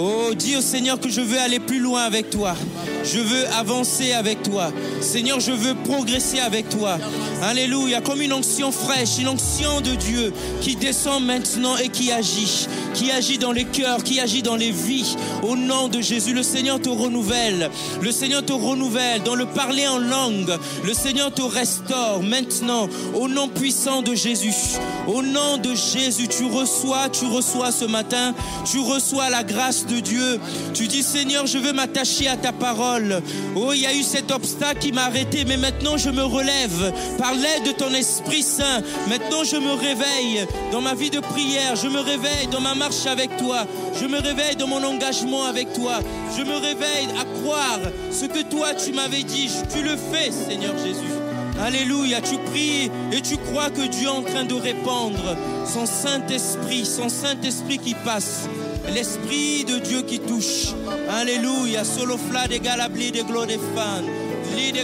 Oh, 0.00 0.32
dis 0.32 0.54
au 0.54 0.60
Seigneur 0.60 1.00
que 1.00 1.08
je 1.08 1.20
veux 1.20 1.40
aller 1.40 1.58
plus 1.58 1.80
loin 1.80 2.02
avec 2.02 2.30
toi. 2.30 2.54
Je 3.02 3.18
veux 3.18 3.48
avancer 3.58 4.12
avec 4.12 4.44
toi. 4.44 4.70
Seigneur, 5.00 5.40
je 5.40 5.50
veux 5.50 5.74
progresser 5.74 6.38
avec 6.38 6.68
toi. 6.68 6.98
Alléluia. 7.42 8.00
Comme 8.00 8.22
une 8.22 8.32
onction 8.32 8.70
fraîche, 8.70 9.18
une 9.18 9.26
onction 9.26 9.80
de 9.80 9.96
Dieu 9.96 10.32
qui 10.60 10.76
descend 10.76 11.24
maintenant 11.24 11.76
et 11.78 11.88
qui 11.88 12.12
agit. 12.12 12.68
Qui 12.94 13.10
agit 13.10 13.38
dans 13.38 13.50
les 13.50 13.64
cœurs, 13.64 14.04
qui 14.04 14.20
agit 14.20 14.42
dans 14.42 14.54
les 14.54 14.70
vies. 14.70 15.16
Au 15.42 15.56
nom 15.56 15.88
de 15.88 16.00
Jésus, 16.00 16.32
le 16.32 16.44
Seigneur 16.44 16.80
te 16.80 16.88
renouvelle. 16.88 17.68
Le 18.00 18.12
Seigneur 18.12 18.44
te 18.44 18.52
renouvelle 18.52 19.24
dans 19.24 19.34
le 19.34 19.46
parler 19.46 19.88
en 19.88 19.98
langue. 19.98 20.56
Le 20.84 20.94
Seigneur 20.94 21.34
te 21.34 21.42
restaure 21.42 22.22
maintenant. 22.22 22.88
Au 23.14 23.26
nom 23.26 23.48
puissant 23.48 24.02
de 24.02 24.14
Jésus. 24.14 24.78
Au 25.08 25.22
nom 25.22 25.56
de 25.56 25.74
Jésus, 25.74 26.28
tu 26.28 26.44
reçois, 26.44 27.08
tu 27.08 27.26
reçois 27.26 27.72
ce 27.72 27.84
matin. 27.84 28.32
Tu 28.64 28.78
reçois 28.78 29.28
la 29.30 29.42
grâce 29.42 29.86
Dieu. 29.96 30.40
Tu 30.74 30.86
dis, 30.86 31.02
Seigneur, 31.02 31.46
je 31.46 31.58
veux 31.58 31.72
m'attacher 31.72 32.28
à 32.28 32.36
ta 32.36 32.52
parole. 32.52 33.22
Oh, 33.56 33.72
il 33.72 33.80
y 33.80 33.86
a 33.86 33.94
eu 33.94 34.02
cet 34.02 34.30
obstacle 34.30 34.78
qui 34.80 34.92
m'a 34.92 35.04
arrêté, 35.04 35.44
mais 35.46 35.56
maintenant 35.56 35.96
je 35.96 36.10
me 36.10 36.22
relève 36.22 36.92
par 37.18 37.34
l'aide 37.34 37.64
de 37.66 37.72
ton 37.72 37.92
Esprit 37.94 38.42
Saint. 38.42 38.82
Maintenant 39.08 39.44
je 39.44 39.56
me 39.56 39.72
réveille 39.72 40.46
dans 40.72 40.80
ma 40.80 40.94
vie 40.94 41.10
de 41.10 41.20
prière. 41.20 41.76
Je 41.76 41.88
me 41.88 42.00
réveille 42.00 42.48
dans 42.50 42.60
ma 42.60 42.74
marche 42.74 43.06
avec 43.06 43.36
toi. 43.36 43.66
Je 44.00 44.06
me 44.06 44.18
réveille 44.18 44.56
dans 44.56 44.68
mon 44.68 44.82
engagement 44.84 45.44
avec 45.44 45.72
toi. 45.72 46.00
Je 46.36 46.42
me 46.42 46.56
réveille 46.56 47.08
à 47.20 47.24
croire 47.40 47.80
ce 48.10 48.26
que 48.26 48.42
toi 48.42 48.74
tu 48.74 48.92
m'avais 48.92 49.22
dit. 49.22 49.50
Tu 49.74 49.82
le 49.82 49.96
fais, 49.96 50.30
Seigneur 50.30 50.74
Jésus. 50.78 51.18
Alléluia, 51.60 52.20
tu 52.20 52.36
pries 52.50 52.90
et 53.12 53.20
tu 53.20 53.36
crois 53.36 53.70
que 53.70 53.86
Dieu 53.88 54.06
est 54.06 54.10
en 54.10 54.22
train 54.22 54.44
de 54.44 54.54
répandre 54.54 55.36
son 55.66 55.86
Saint-Esprit, 55.86 56.86
son 56.86 57.08
Saint-Esprit 57.08 57.78
qui 57.78 57.94
passe, 57.94 58.48
l'Esprit 58.92 59.64
de 59.64 59.78
Dieu 59.78 60.02
qui 60.02 60.18
touche. 60.18 60.74
Alléluia, 61.10 61.84
solo 61.84 62.16
fla 62.16 62.46
de 62.46 62.58
galabli 62.58 63.10
de 63.10 63.22
glo 63.22 63.44
de 63.44 63.56
de 63.56 64.80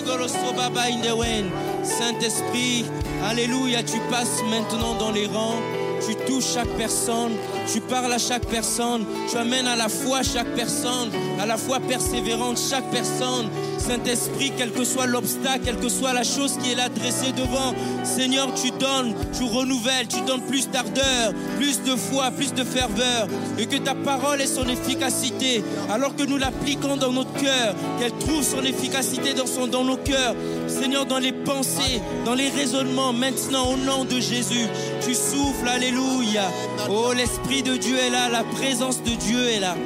in 0.91 1.01
the 1.03 1.13
wind. 1.13 1.51
Saint-Esprit, 1.83 2.85
Alléluia, 3.25 3.83
tu 3.83 3.99
passes 4.11 4.43
maintenant 4.51 4.95
dans 4.99 5.11
les 5.11 5.27
rangs. 5.27 5.61
Tu 6.07 6.15
touches 6.27 6.53
chaque 6.55 6.77
personne, 6.77 7.33
tu 7.73 7.81
parles 7.81 8.13
à 8.13 8.19
chaque 8.19 8.45
personne, 8.47 9.07
tu 9.31 9.39
amènes 9.39 9.67
à 9.67 9.77
la 9.77 9.89
foi 9.89 10.23
chaque 10.23 10.55
personne, 10.55 11.11
à 11.41 11.47
la 11.47 11.57
foi 11.57 11.81
persévérante 11.81 12.59
chaque 12.59 12.91
personne. 12.91 13.49
Saint-Esprit, 13.87 14.53
quel 14.57 14.73
que 14.73 14.83
soit 14.83 15.07
l'obstacle, 15.07 15.61
quelle 15.65 15.77
que 15.77 15.91
soit 15.91 16.15
la 16.15 16.25
chose 16.25 16.57
qui 16.63 16.73
est 16.73 16.75
là 16.75 16.89
dressée 16.89 17.33
devant, 17.33 17.75
Seigneur, 18.03 18.49
tu 18.55 18.71
donnes, 18.71 19.15
tu 19.37 19.45
renouvelles, 19.45 20.09
tu 20.09 20.23
donnes 20.23 20.41
plus 20.43 20.71
d'ardeur, 20.71 21.35
plus 21.59 21.83
de 21.83 21.95
foi, 21.95 22.31
plus 22.31 22.55
de 22.55 22.65
ferveur, 22.65 23.29
et 23.59 23.67
que 23.67 23.77
ta 23.77 23.95
parole 23.95 24.41
ait 24.41 24.47
son 24.47 24.67
efficacité, 24.69 25.63
alors 25.91 26.17
que 26.17 26.23
nous 26.23 26.39
l'appliquons 26.39 26.97
dans 26.97 27.13
notre 27.13 27.33
cœur, 27.35 27.75
qu'elle 27.99 28.13
trouve 28.13 28.43
son 28.43 28.63
efficacité 28.63 29.35
dans, 29.35 29.47
son, 29.47 29.67
dans 29.67 29.85
nos 29.85 29.99
cœurs, 29.99 30.35
Seigneur, 30.67 31.05
dans 31.05 31.19
les 31.19 31.33
pensées, 31.33 32.01
dans 32.25 32.35
les 32.35 32.49
raisonnements, 32.49 33.13
maintenant 33.13 33.73
au 33.73 33.77
nom 33.77 34.05
de 34.07 34.19
Jésus, 34.19 34.67
tu 35.05 35.15
souffles, 35.15 35.69
alléluia. 35.69 36.51
Oh, 36.89 37.13
l'Esprit 37.15 37.63
de 37.63 37.77
Dieu 37.77 37.99
est 37.99 38.11
là, 38.11 38.31
la 38.31 38.45
présence 38.45 39.03
de 39.03 39.11
Dieu 39.11 39.47
est 39.49 39.61
là, 39.61 39.77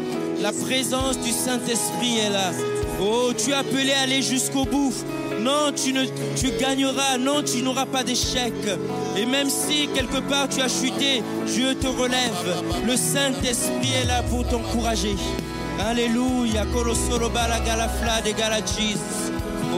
la 0.41 0.53
présence 0.53 1.19
du 1.19 1.33
Saint-Esprit 1.33 2.19
est 2.19 2.31
là. 2.31 2.53
Oh, 3.01 3.33
tu 3.37 3.51
es 3.51 3.55
appelé 3.55 3.93
à 3.93 4.03
aller 4.03 4.23
jusqu'au 4.23 4.65
bout. 4.65 4.93
Non, 5.41 5.73
tu, 5.75 5.93
ne, 5.93 6.05
tu 6.37 6.51
gagneras. 6.59 7.19
Non, 7.19 7.43
tu 7.43 7.63
n'auras 7.63 7.87
pas 7.87 8.03
d'échec. 8.03 8.53
Et 9.17 9.25
même 9.25 9.49
si 9.49 9.89
quelque 9.95 10.19
part 10.29 10.49
tu 10.49 10.61
as 10.61 10.69
chuté, 10.69 11.23
Dieu 11.47 11.75
te 11.75 11.87
relève. 11.87 12.65
Le 12.87 12.97
Saint-Esprit 12.97 13.93
est 14.03 14.07
là 14.07 14.23
pour 14.25 14.47
t'encourager. 14.47 15.17
Alléluia. 15.79 16.65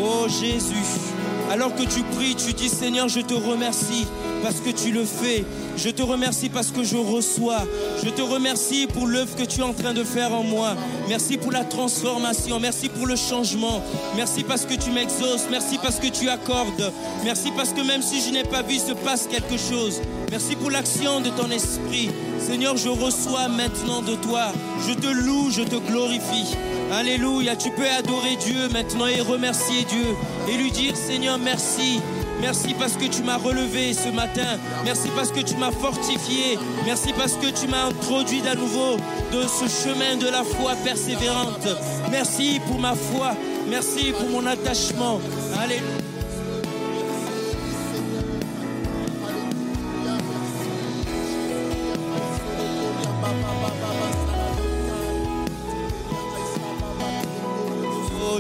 Oh 0.02 0.26
Jésus. 0.28 1.09
Alors 1.50 1.74
que 1.74 1.82
tu 1.82 2.02
pries, 2.16 2.36
tu 2.36 2.52
dis 2.52 2.68
Seigneur, 2.68 3.08
je 3.08 3.20
te 3.20 3.34
remercie 3.34 4.06
parce 4.40 4.60
que 4.60 4.70
tu 4.70 4.92
le 4.92 5.04
fais. 5.04 5.44
Je 5.76 5.90
te 5.90 6.00
remercie 6.00 6.48
parce 6.48 6.70
que 6.70 6.84
je 6.84 6.96
reçois. 6.96 7.66
Je 8.04 8.08
te 8.08 8.22
remercie 8.22 8.86
pour 8.86 9.08
l'œuvre 9.08 9.34
que 9.34 9.42
tu 9.42 9.60
es 9.60 9.64
en 9.64 9.72
train 9.72 9.92
de 9.92 10.04
faire 10.04 10.32
en 10.32 10.44
moi. 10.44 10.76
Merci 11.08 11.38
pour 11.38 11.50
la 11.50 11.64
transformation. 11.64 12.60
Merci 12.60 12.88
pour 12.88 13.04
le 13.04 13.16
changement. 13.16 13.82
Merci 14.14 14.44
parce 14.44 14.64
que 14.64 14.74
tu 14.74 14.90
m'exauces. 14.92 15.46
Merci 15.50 15.78
parce 15.82 15.98
que 15.98 16.06
tu 16.06 16.28
accordes. 16.28 16.92
Merci 17.24 17.50
parce 17.56 17.70
que 17.70 17.80
même 17.80 18.02
si 18.02 18.20
je 18.20 18.30
n'ai 18.32 18.44
pas 18.44 18.62
vu, 18.62 18.76
se 18.76 18.92
passe 18.92 19.26
quelque 19.26 19.56
chose. 19.56 20.00
Merci 20.30 20.54
pour 20.54 20.70
l'action 20.70 21.20
de 21.20 21.30
ton 21.30 21.50
esprit. 21.50 22.10
Seigneur, 22.38 22.76
je 22.76 22.88
reçois 22.88 23.48
maintenant 23.48 24.02
de 24.02 24.14
toi. 24.14 24.52
Je 24.86 24.94
te 24.94 25.08
loue, 25.08 25.50
je 25.50 25.62
te 25.62 25.76
glorifie. 25.76 26.56
Alléluia, 26.92 27.54
tu 27.54 27.70
peux 27.70 27.88
adorer 27.88 28.36
Dieu 28.36 28.68
maintenant 28.72 29.06
et 29.06 29.20
remercier 29.20 29.84
Dieu 29.84 30.16
et 30.48 30.56
lui 30.56 30.72
dire 30.72 30.96
Seigneur 30.96 31.38
merci. 31.38 32.00
Merci 32.40 32.74
parce 32.74 32.94
que 32.94 33.04
tu 33.04 33.22
m'as 33.22 33.36
relevé 33.36 33.92
ce 33.92 34.08
matin. 34.08 34.58
Merci 34.84 35.08
parce 35.14 35.30
que 35.30 35.40
tu 35.40 35.56
m'as 35.56 35.70
fortifié. 35.70 36.58
Merci 36.86 37.12
parce 37.16 37.34
que 37.34 37.46
tu 37.48 37.68
m'as 37.68 37.86
introduit 37.86 38.42
à 38.46 38.54
nouveau 38.54 38.96
de 39.32 39.42
ce 39.42 39.68
chemin 39.68 40.16
de 40.16 40.26
la 40.26 40.42
foi 40.42 40.72
persévérante. 40.82 41.68
Merci 42.10 42.60
pour 42.66 42.80
ma 42.80 42.94
foi. 42.94 43.36
Merci 43.68 44.12
pour 44.12 44.28
mon 44.30 44.46
attachement. 44.46 45.20
Alléluia. 45.62 46.09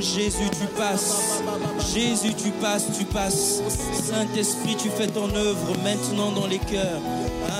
Oh 0.00 0.02
Jésus, 0.02 0.48
tu 0.58 0.66
passes. 0.78 1.42
Jésus, 1.94 2.32
tu 2.34 2.50
passes, 2.52 2.86
tu 2.96 3.04
passes. 3.04 3.62
Saint-Esprit, 3.92 4.74
tu 4.76 4.88
fais 4.88 5.08
ton 5.08 5.28
œuvre 5.34 5.76
maintenant 5.84 6.32
dans 6.32 6.46
les 6.46 6.58
cœurs. 6.58 7.02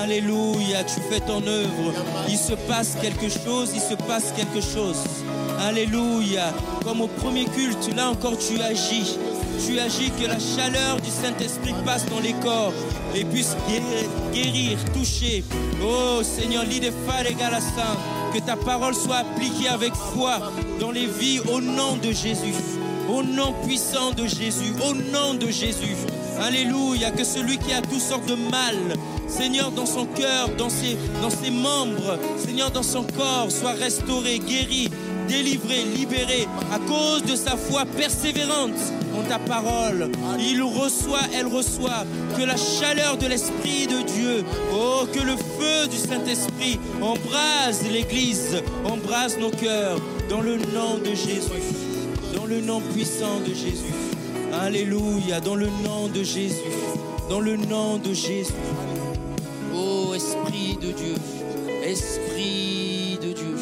Alléluia, 0.01 0.83
tu 0.83 0.99
fais 1.01 1.19
ton 1.19 1.45
œuvre. 1.45 1.93
Il 2.27 2.37
se 2.37 2.53
passe 2.53 2.97
quelque 2.99 3.29
chose, 3.29 3.71
il 3.75 3.81
se 3.81 3.93
passe 3.93 4.33
quelque 4.35 4.59
chose. 4.59 5.03
Alléluia. 5.59 6.51
Comme 6.83 7.01
au 7.01 7.07
premier 7.07 7.45
culte, 7.45 7.95
là 7.95 8.09
encore 8.09 8.37
tu 8.37 8.59
agis. 8.59 9.19
tu 9.63 9.79
agis, 9.79 10.11
que 10.19 10.25
la 10.25 10.39
chaleur 10.39 10.99
du 10.99 11.11
Saint-Esprit 11.11 11.75
passe 11.85 12.07
dans 12.07 12.19
les 12.19 12.33
corps 12.33 12.73
et 13.13 13.23
puisse 13.23 13.55
guérir, 14.33 14.79
toucher. 14.95 15.43
Oh 15.83 16.23
Seigneur, 16.23 16.63
l'idée 16.63 16.91
Galassin, 17.37 17.97
que 18.33 18.39
ta 18.39 18.55
parole 18.55 18.95
soit 18.95 19.17
appliquée 19.17 19.67
avec 19.67 19.93
foi 19.93 20.39
dans 20.79 20.91
les 20.91 21.07
vies 21.07 21.39
au 21.51 21.59
nom 21.59 21.97
de 21.97 22.11
Jésus. 22.11 22.55
Au 23.09 23.23
nom 23.23 23.53
puissant 23.65 24.11
de 24.11 24.25
Jésus, 24.25 24.73
au 24.87 24.93
nom 24.93 25.33
de 25.33 25.47
Jésus. 25.47 25.95
Alléluia, 26.39 27.11
que 27.11 27.23
celui 27.23 27.57
qui 27.57 27.73
a 27.73 27.81
toutes 27.81 27.99
sortes 27.99 28.27
de 28.27 28.35
mal, 28.35 28.75
Seigneur, 29.27 29.71
dans 29.71 29.85
son 29.85 30.05
cœur, 30.05 30.49
dans 30.57 30.69
ses, 30.69 30.97
dans 31.21 31.29
ses 31.29 31.51
membres, 31.51 32.17
Seigneur, 32.37 32.71
dans 32.71 32.83
son 32.83 33.03
corps, 33.03 33.51
soit 33.51 33.73
restauré, 33.73 34.39
guéri, 34.39 34.89
délivré, 35.27 35.83
libéré 35.83 36.47
à 36.73 36.79
cause 36.79 37.23
de 37.23 37.35
sa 37.35 37.57
foi 37.57 37.85
persévérante 37.85 38.79
en 39.17 39.23
ta 39.23 39.39
parole. 39.39 40.11
Il 40.39 40.61
reçoit, 40.63 41.27
elle 41.33 41.47
reçoit 41.47 42.05
que 42.37 42.43
la 42.43 42.57
chaleur 42.57 43.17
de 43.17 43.27
l'Esprit 43.27 43.87
de 43.87 44.01
Dieu, 44.03 44.43
oh, 44.73 45.05
que 45.11 45.19
le 45.19 45.35
feu 45.35 45.87
du 45.89 45.97
Saint-Esprit 45.97 46.79
embrase 47.01 47.83
l'Église, 47.91 48.61
embrase 48.85 49.37
nos 49.37 49.51
cœurs 49.51 49.99
dans 50.29 50.41
le 50.41 50.57
nom 50.57 50.97
de 50.99 51.13
Jésus, 51.13 51.51
dans 52.35 52.45
le 52.45 52.61
nom 52.61 52.81
puissant 52.93 53.39
de 53.39 53.53
Jésus. 53.53 53.93
Alléluia, 54.53 55.39
dans 55.39 55.55
le 55.55 55.67
nom 55.83 56.07
de 56.13 56.23
Jésus, 56.23 56.55
dans 57.29 57.39
le 57.39 57.55
nom 57.55 57.97
de 57.97 58.13
Jésus. 58.13 58.53
Oh 59.73 60.13
Esprit 60.13 60.77
de 60.81 60.91
Dieu, 60.91 61.15
Esprit 61.83 63.17
de 63.21 63.33
Dieu. 63.33 63.55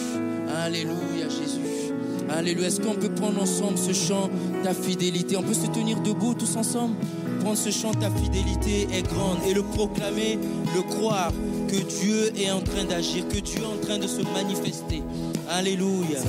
Alléluia 0.64 1.30
Jésus. 1.30 1.94
Alléluia. 2.30 2.68
Est-ce 2.68 2.82
qu'on 2.82 2.96
peut 2.96 3.10
prendre 3.10 3.42
ensemble 3.42 3.78
ce 3.78 3.94
chant, 3.94 4.30
ta 4.64 4.74
fidélité 4.74 5.38
On 5.38 5.44
peut 5.44 5.54
se 5.54 5.68
tenir 5.68 6.00
debout 6.02 6.34
tous 6.34 6.56
ensemble 6.56 6.96
Prendre 7.40 7.58
ce 7.58 7.70
chant, 7.70 7.94
ta 7.94 8.12
fidélité 8.12 8.88
est 8.92 9.04
grande 9.04 9.38
et 9.48 9.54
le 9.54 9.64
proclamer, 9.64 10.38
le 10.76 10.82
croire 10.82 11.32
que 11.70 11.78
Dieu 11.78 12.32
est 12.38 12.52
en 12.52 12.60
train 12.60 12.84
d'agir, 12.84 13.28
que 13.30 13.40
Dieu 13.40 13.62
est 13.62 13.66
en 13.66 13.78
train 13.78 13.98
de 13.98 14.08
se 14.08 14.22
manifester. 14.34 15.02
Alléluia. 15.50 16.20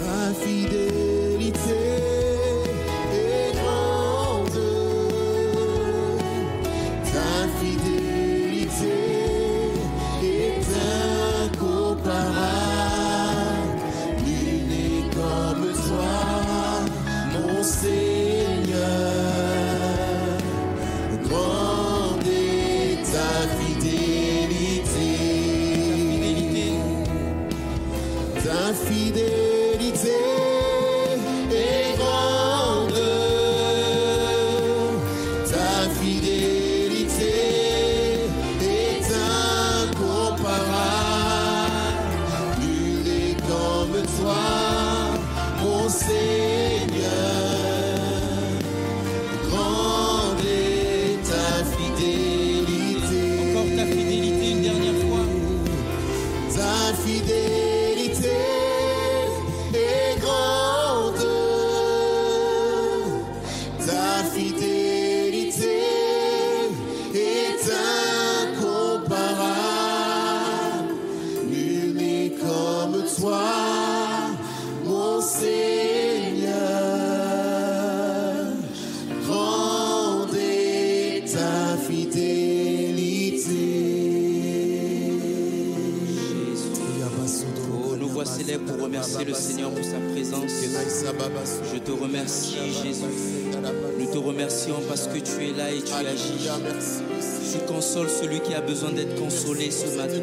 Besoin 98.71 98.93
d'être 98.93 99.17
consolé 99.17 99.69
ce 99.73 99.97
matin. 99.97 100.21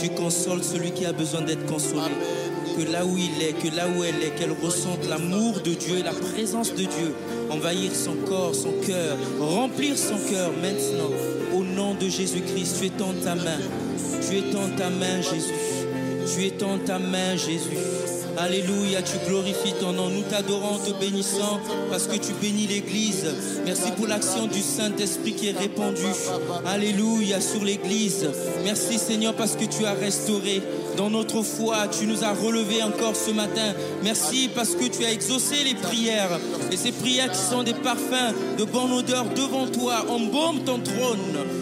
Tu 0.00 0.08
consoles 0.10 0.64
celui 0.64 0.92
qui 0.92 1.04
a 1.04 1.12
besoin 1.12 1.42
d'être 1.42 1.66
consolé. 1.66 2.14
Que 2.76 2.90
là 2.90 3.04
où 3.04 3.16
il 3.18 3.42
est, 3.42 3.52
que 3.52 3.74
là 3.76 3.86
où 3.86 4.02
elle 4.02 4.22
est, 4.22 4.34
qu'elle 4.38 4.56
ressente 4.62 5.06
l'amour 5.08 5.60
de 5.60 5.74
Dieu 5.74 5.98
et 5.98 6.02
la 6.02 6.12
présence 6.12 6.70
de 6.72 6.84
Dieu 6.96 7.14
envahir 7.50 7.94
son 7.94 8.14
corps, 8.26 8.54
son 8.54 8.72
cœur, 8.86 9.16
remplir 9.38 9.96
son 9.98 10.18
cœur 10.30 10.50
maintenant. 10.62 11.12
Au 11.54 11.62
nom 11.62 11.94
de 11.94 12.08
Jésus-Christ, 12.08 12.76
tu 12.80 12.86
es 12.86 13.02
en 13.02 13.12
ta 13.22 13.34
main. 13.34 13.60
Tu 14.26 14.38
es 14.38 14.56
en 14.56 14.70
ta 14.76 14.88
main, 14.88 15.20
Jésus. 15.20 15.52
Tu 16.34 16.46
es 16.46 16.64
en 16.64 16.78
ta 16.78 16.98
main, 16.98 17.36
Jésus. 17.36 17.78
Alléluia, 18.36 19.00
tu 19.02 19.16
glorifies 19.28 19.74
ton 19.80 19.92
nom. 19.92 20.08
Nous 20.08 20.22
t'adorons, 20.22 20.78
te 20.78 20.92
bénissant 20.98 21.60
parce 21.90 22.06
que 22.06 22.16
tu 22.16 22.32
bénis 22.34 22.66
l'Église. 22.66 23.26
Merci 23.64 23.92
pour 23.92 24.06
l'action 24.06 24.46
du 24.46 24.60
Saint-Esprit 24.60 25.34
qui 25.34 25.48
est 25.48 25.58
répandue. 25.58 26.02
Alléluia 26.66 27.40
sur 27.40 27.64
l'Église. 27.64 28.28
Merci 28.64 28.98
Seigneur 28.98 29.34
parce 29.34 29.54
que 29.56 29.64
tu 29.64 29.84
as 29.86 29.94
restauré 29.94 30.62
dans 30.96 31.10
notre 31.10 31.42
foi. 31.42 31.88
Tu 31.88 32.06
nous 32.06 32.24
as 32.24 32.32
relevés 32.32 32.82
encore 32.82 33.16
ce 33.16 33.30
matin. 33.30 33.74
Merci 34.02 34.50
parce 34.54 34.70
que 34.70 34.84
tu 34.84 35.04
as 35.04 35.12
exaucé 35.12 35.56
les 35.64 35.74
prières. 35.74 36.38
Et 36.70 36.76
ces 36.76 36.92
prières 36.92 37.30
qui 37.30 37.38
sont 37.38 37.62
des 37.62 37.74
parfums 37.74 38.34
de 38.58 38.64
bonne 38.64 38.92
odeur 38.92 39.26
devant 39.34 39.66
toi. 39.66 40.04
Embaume 40.08 40.60
ton 40.64 40.78
trône. 40.78 41.18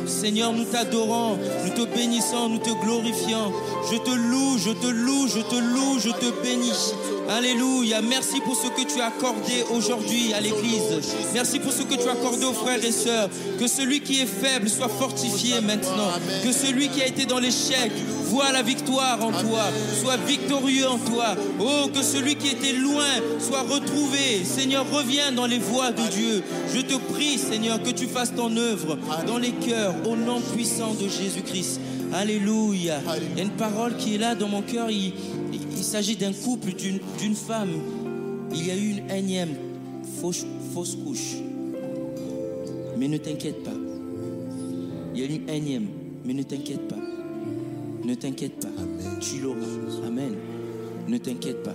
Seigneur, 0.07 0.53
nous 0.53 0.65
t'adorons, 0.65 1.39
nous 1.65 1.71
te 1.71 1.95
bénissons, 1.95 2.49
nous 2.49 2.59
te 2.59 2.71
glorifions. 2.85 3.53
Je 3.91 3.99
te 3.99 4.11
loue, 4.11 4.59
je 4.59 4.71
te 4.71 4.87
loue, 4.87 5.29
je 5.29 5.41
te 5.41 5.55
loue, 5.57 5.99
je 5.99 6.11
te 6.11 6.43
bénis. 6.43 6.95
Alléluia. 7.29 8.01
Merci 8.03 8.41
pour 8.41 8.57
ce 8.57 8.69
que 8.69 8.87
tu 8.87 9.01
as 9.01 9.07
accordé 9.07 9.65
aujourd'hui 9.75 10.33
à 10.35 10.41
l'Église. 10.41 11.01
Merci 11.35 11.61
pour 11.61 11.73
ce 11.73 11.83
que 11.83 11.95
tu 11.95 12.09
as 12.09 12.13
accordé 12.13 12.45
aux 12.45 12.53
frères 12.53 12.85
et 12.85 12.93
sœurs. 12.93 13.29
Que 13.59 13.67
celui 13.67 14.01
qui 14.01 14.21
est 14.21 14.27
faible 14.27 14.69
soit 14.69 14.89
fortifié 14.89 15.61
maintenant. 15.61 16.11
Que 16.43 16.53
celui 16.53 16.89
qui 16.89 17.03
a 17.03 17.07
été 17.07 17.25
dans 17.25 17.39
l'échec 17.39 17.93
voit 18.33 18.51
la 18.51 18.63
victoire 18.63 19.23
en 19.23 19.31
toi. 19.31 19.65
Soit 20.01 20.17
victorieux 20.17 20.89
en 20.89 20.99
toi. 20.99 21.37
Oh, 21.61 21.89
que 21.93 22.03
celui 22.03 22.37
qui 22.37 22.49
était 22.49 22.73
loin 22.73 23.13
soit 23.39 23.63
retrouvé. 23.63 24.43
Seigneur, 24.45 24.87
reviens 24.91 25.33
dans 25.33 25.47
les 25.47 25.59
voies 25.59 25.93
de 25.93 26.03
Dieu. 26.11 26.43
Je 26.75 26.81
te 26.81 26.97
prie, 27.13 27.37
Seigneur, 27.37 27.83
que 27.83 27.91
tu 27.91 28.07
fasses 28.07 28.35
ton 28.35 28.57
œuvre 28.57 28.99
dans 29.27 29.37
les 29.37 29.53
cœurs 29.53 29.95
au 30.07 30.17
nom 30.17 30.41
puissant 30.41 30.95
de 30.95 31.09
Jésus-Christ. 31.09 31.79
Alléluia. 32.15 33.01
Il 33.33 33.39
y 33.39 33.41
a 33.41 33.45
une 33.45 33.51
parole 33.51 33.97
qui 33.97 34.15
est 34.15 34.19
là 34.19 34.35
dans 34.35 34.49
mon 34.49 34.63
cœur. 34.63 34.89
Il, 34.91 35.13
s'agit 35.83 36.17
d'un 36.17 36.33
couple, 36.33 36.73
d'une 36.75 37.01
d'une 37.19 37.35
femme. 37.35 37.73
Il 38.55 38.67
y 38.67 38.71
a 38.71 38.77
eu 38.77 38.91
une 38.91 39.11
énième 39.11 39.55
fausse, 40.21 40.47
fausse 40.73 40.97
couche. 41.05 41.37
Mais 42.97 43.09
ne 43.09 43.19
t'inquiète 43.19 43.65
pas. 43.65 43.79
Il 45.15 45.21
y 45.21 45.25
a 45.25 45.27
eu 45.27 45.35
une 45.35 45.49
énième, 45.49 45.87
mais 46.25 46.35
ne 46.35 46.45
t'inquiète 46.45 46.87
pas. 46.89 47.02
Ne 48.05 48.15
t'inquiète 48.15 48.61
pas. 48.61 48.69
Tu 49.21 49.41
l'auras. 49.41 50.07
Amen. 50.07 50.35
Ne 51.09 51.19
t'inquiète 51.19 51.63
pas. 51.63 51.75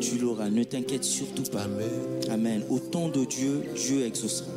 Tu 0.00 0.18
l'auras. 0.18 0.48
Ne 0.48 0.64
t'inquiète 0.64 1.04
surtout 1.04 1.44
pas. 1.44 1.66
Amen. 2.30 2.62
Au 2.70 2.78
temps 2.78 3.08
de 3.08 3.24
Dieu, 3.24 3.62
Dieu 3.74 4.04
exaucera. 4.04 4.50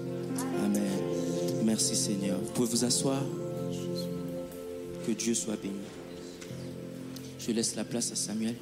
Amen. 0.65 0.83
Merci 1.63 1.95
Seigneur. 1.95 2.39
Vous 2.39 2.51
pouvez 2.51 2.69
vous 2.69 2.85
asseoir. 2.85 3.21
Que 5.05 5.11
Dieu 5.11 5.33
soit 5.33 5.55
béni. 5.55 5.75
Je 7.39 7.51
laisse 7.51 7.75
la 7.75 7.83
place 7.83 8.11
à 8.11 8.15
Samuel. 8.15 8.55